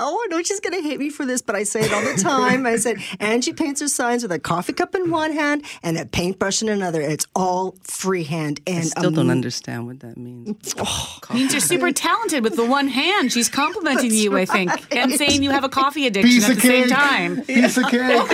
Oh, 0.00 0.22
I 0.24 0.26
know 0.28 0.42
she's 0.42 0.60
going 0.60 0.80
to 0.80 0.88
hate 0.88 0.98
me 1.00 1.10
for 1.10 1.26
this, 1.26 1.42
but 1.42 1.56
I 1.56 1.64
say 1.64 1.80
it 1.80 1.92
all 1.92 2.02
the 2.02 2.14
time. 2.22 2.66
I 2.66 2.76
said, 2.76 2.98
Angie 3.18 3.52
paints 3.52 3.80
her 3.80 3.88
signs 3.88 4.22
with 4.22 4.30
a 4.32 4.38
coffee 4.38 4.72
cup 4.72 4.94
in 4.94 5.10
one 5.10 5.32
hand 5.32 5.64
and 5.82 5.98
a 5.98 6.06
paintbrush 6.06 6.62
in 6.62 6.68
another. 6.68 7.00
It's 7.00 7.26
all 7.34 7.74
freehand. 7.82 8.60
And 8.66 8.78
I 8.78 8.82
still 8.82 9.10
don't 9.10 9.30
understand 9.30 9.86
what 9.86 10.00
that 10.00 10.16
means. 10.16 10.74
means 11.34 11.52
you're 11.52 11.60
super 11.60 11.90
talented 11.92 12.44
with 12.44 12.56
the 12.56 12.64
one 12.64 12.88
hand. 12.88 13.32
She's 13.32 13.48
complimenting 13.48 14.12
you, 14.12 14.36
I 14.36 14.44
think, 14.44 14.70
and 14.94 15.12
saying 15.14 15.42
you 15.42 15.50
have 15.50 15.64
a 15.64 15.68
coffee 15.68 16.06
addiction 16.06 16.30
Piece 16.32 16.44
at 16.44 16.50
of 16.50 16.56
the 16.56 16.68
same 16.68 16.84
cake. 16.84 16.92
time. 16.96 17.42
Piece 17.46 17.76
of 17.76 17.84
cake. 17.88 18.28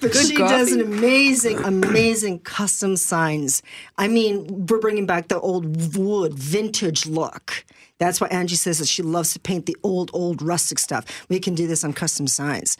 But 0.00 0.14
she 0.14 0.36
does 0.36 0.72
an 0.72 0.80
amazing, 0.80 1.58
amazing 1.64 2.40
custom 2.40 2.96
signs. 2.96 3.62
I 3.96 4.08
mean, 4.08 4.66
we're 4.66 4.78
bringing 4.80 5.06
back 5.06 5.28
the 5.28 5.38
old 5.40 5.96
wood 5.96 6.34
vintage 6.34 7.06
look. 7.06 7.64
That's 7.98 8.20
why 8.20 8.28
Angie 8.28 8.56
says 8.56 8.78
that 8.78 8.88
she 8.88 9.02
loves 9.02 9.32
to 9.32 9.40
paint 9.40 9.66
the 9.66 9.76
old, 9.82 10.10
old 10.12 10.40
rustic 10.42 10.78
stuff. 10.78 11.04
We 11.28 11.40
can 11.40 11.54
do 11.54 11.66
this 11.66 11.84
on 11.84 11.92
custom 11.92 12.26
signs. 12.26 12.76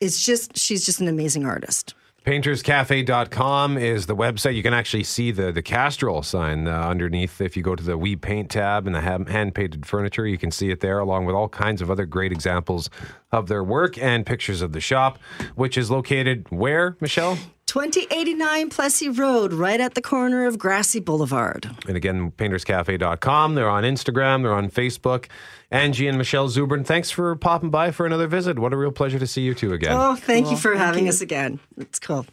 It's 0.00 0.24
just, 0.24 0.56
she's 0.56 0.86
just 0.86 1.00
an 1.00 1.08
amazing 1.08 1.44
artist. 1.44 1.94
Painterscafe.com 2.24 3.78
is 3.78 4.04
the 4.04 4.14
website. 4.14 4.54
You 4.54 4.62
can 4.62 4.74
actually 4.74 5.04
see 5.04 5.30
the, 5.30 5.52
the 5.52 5.62
Castrol 5.62 6.22
sign 6.22 6.68
uh, 6.68 6.86
underneath. 6.86 7.40
If 7.40 7.56
you 7.56 7.62
go 7.62 7.74
to 7.74 7.82
the 7.82 7.96
We 7.96 8.14
Paint 8.14 8.50
tab 8.50 8.86
and 8.86 8.94
the 8.94 9.00
hand 9.00 9.54
painted 9.54 9.86
furniture, 9.86 10.26
you 10.26 10.36
can 10.36 10.50
see 10.50 10.70
it 10.70 10.80
there, 10.80 10.98
along 10.98 11.24
with 11.24 11.34
all 11.34 11.48
kinds 11.48 11.80
of 11.80 11.90
other 11.90 12.04
great 12.04 12.30
examples 12.30 12.90
of 13.32 13.48
their 13.48 13.64
work 13.64 13.96
and 13.96 14.26
pictures 14.26 14.60
of 14.60 14.72
the 14.72 14.80
shop, 14.80 15.18
which 15.54 15.78
is 15.78 15.90
located 15.90 16.46
where, 16.50 16.94
Michelle? 17.00 17.38
2089 17.70 18.68
Plessis 18.68 19.16
Road, 19.16 19.52
right 19.52 19.80
at 19.80 19.94
the 19.94 20.02
corner 20.02 20.44
of 20.44 20.58
Grassie 20.58 21.04
Boulevard. 21.04 21.70
And 21.86 21.96
again, 21.96 22.32
painterscafe.com. 22.32 23.54
They're 23.54 23.70
on 23.70 23.84
Instagram, 23.84 24.42
they're 24.42 24.54
on 24.54 24.68
Facebook. 24.72 25.26
Angie 25.70 26.08
and 26.08 26.18
Michelle 26.18 26.48
Zubrin, 26.48 26.84
thanks 26.84 27.12
for 27.12 27.36
popping 27.36 27.70
by 27.70 27.92
for 27.92 28.06
another 28.06 28.26
visit. 28.26 28.58
What 28.58 28.72
a 28.72 28.76
real 28.76 28.90
pleasure 28.90 29.20
to 29.20 29.26
see 29.26 29.42
you 29.42 29.54
two 29.54 29.72
again. 29.72 29.92
Oh, 29.92 30.16
thank 30.16 30.50
you 30.50 30.56
for 30.56 30.74
having 30.74 31.08
us 31.08 31.20
again. 31.20 31.60
It's 31.76 32.00
cool. 32.00 32.26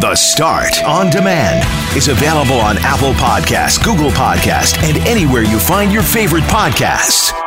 The 0.00 0.14
Start 0.14 0.82
on 0.84 1.10
Demand 1.10 1.66
is 1.94 2.08
available 2.08 2.58
on 2.58 2.78
Apple 2.78 3.12
Podcasts, 3.12 3.82
Google 3.84 4.10
Podcasts, 4.12 4.82
and 4.82 4.96
anywhere 5.06 5.42
you 5.42 5.58
find 5.58 5.92
your 5.92 6.02
favorite 6.02 6.44
podcasts. 6.44 7.43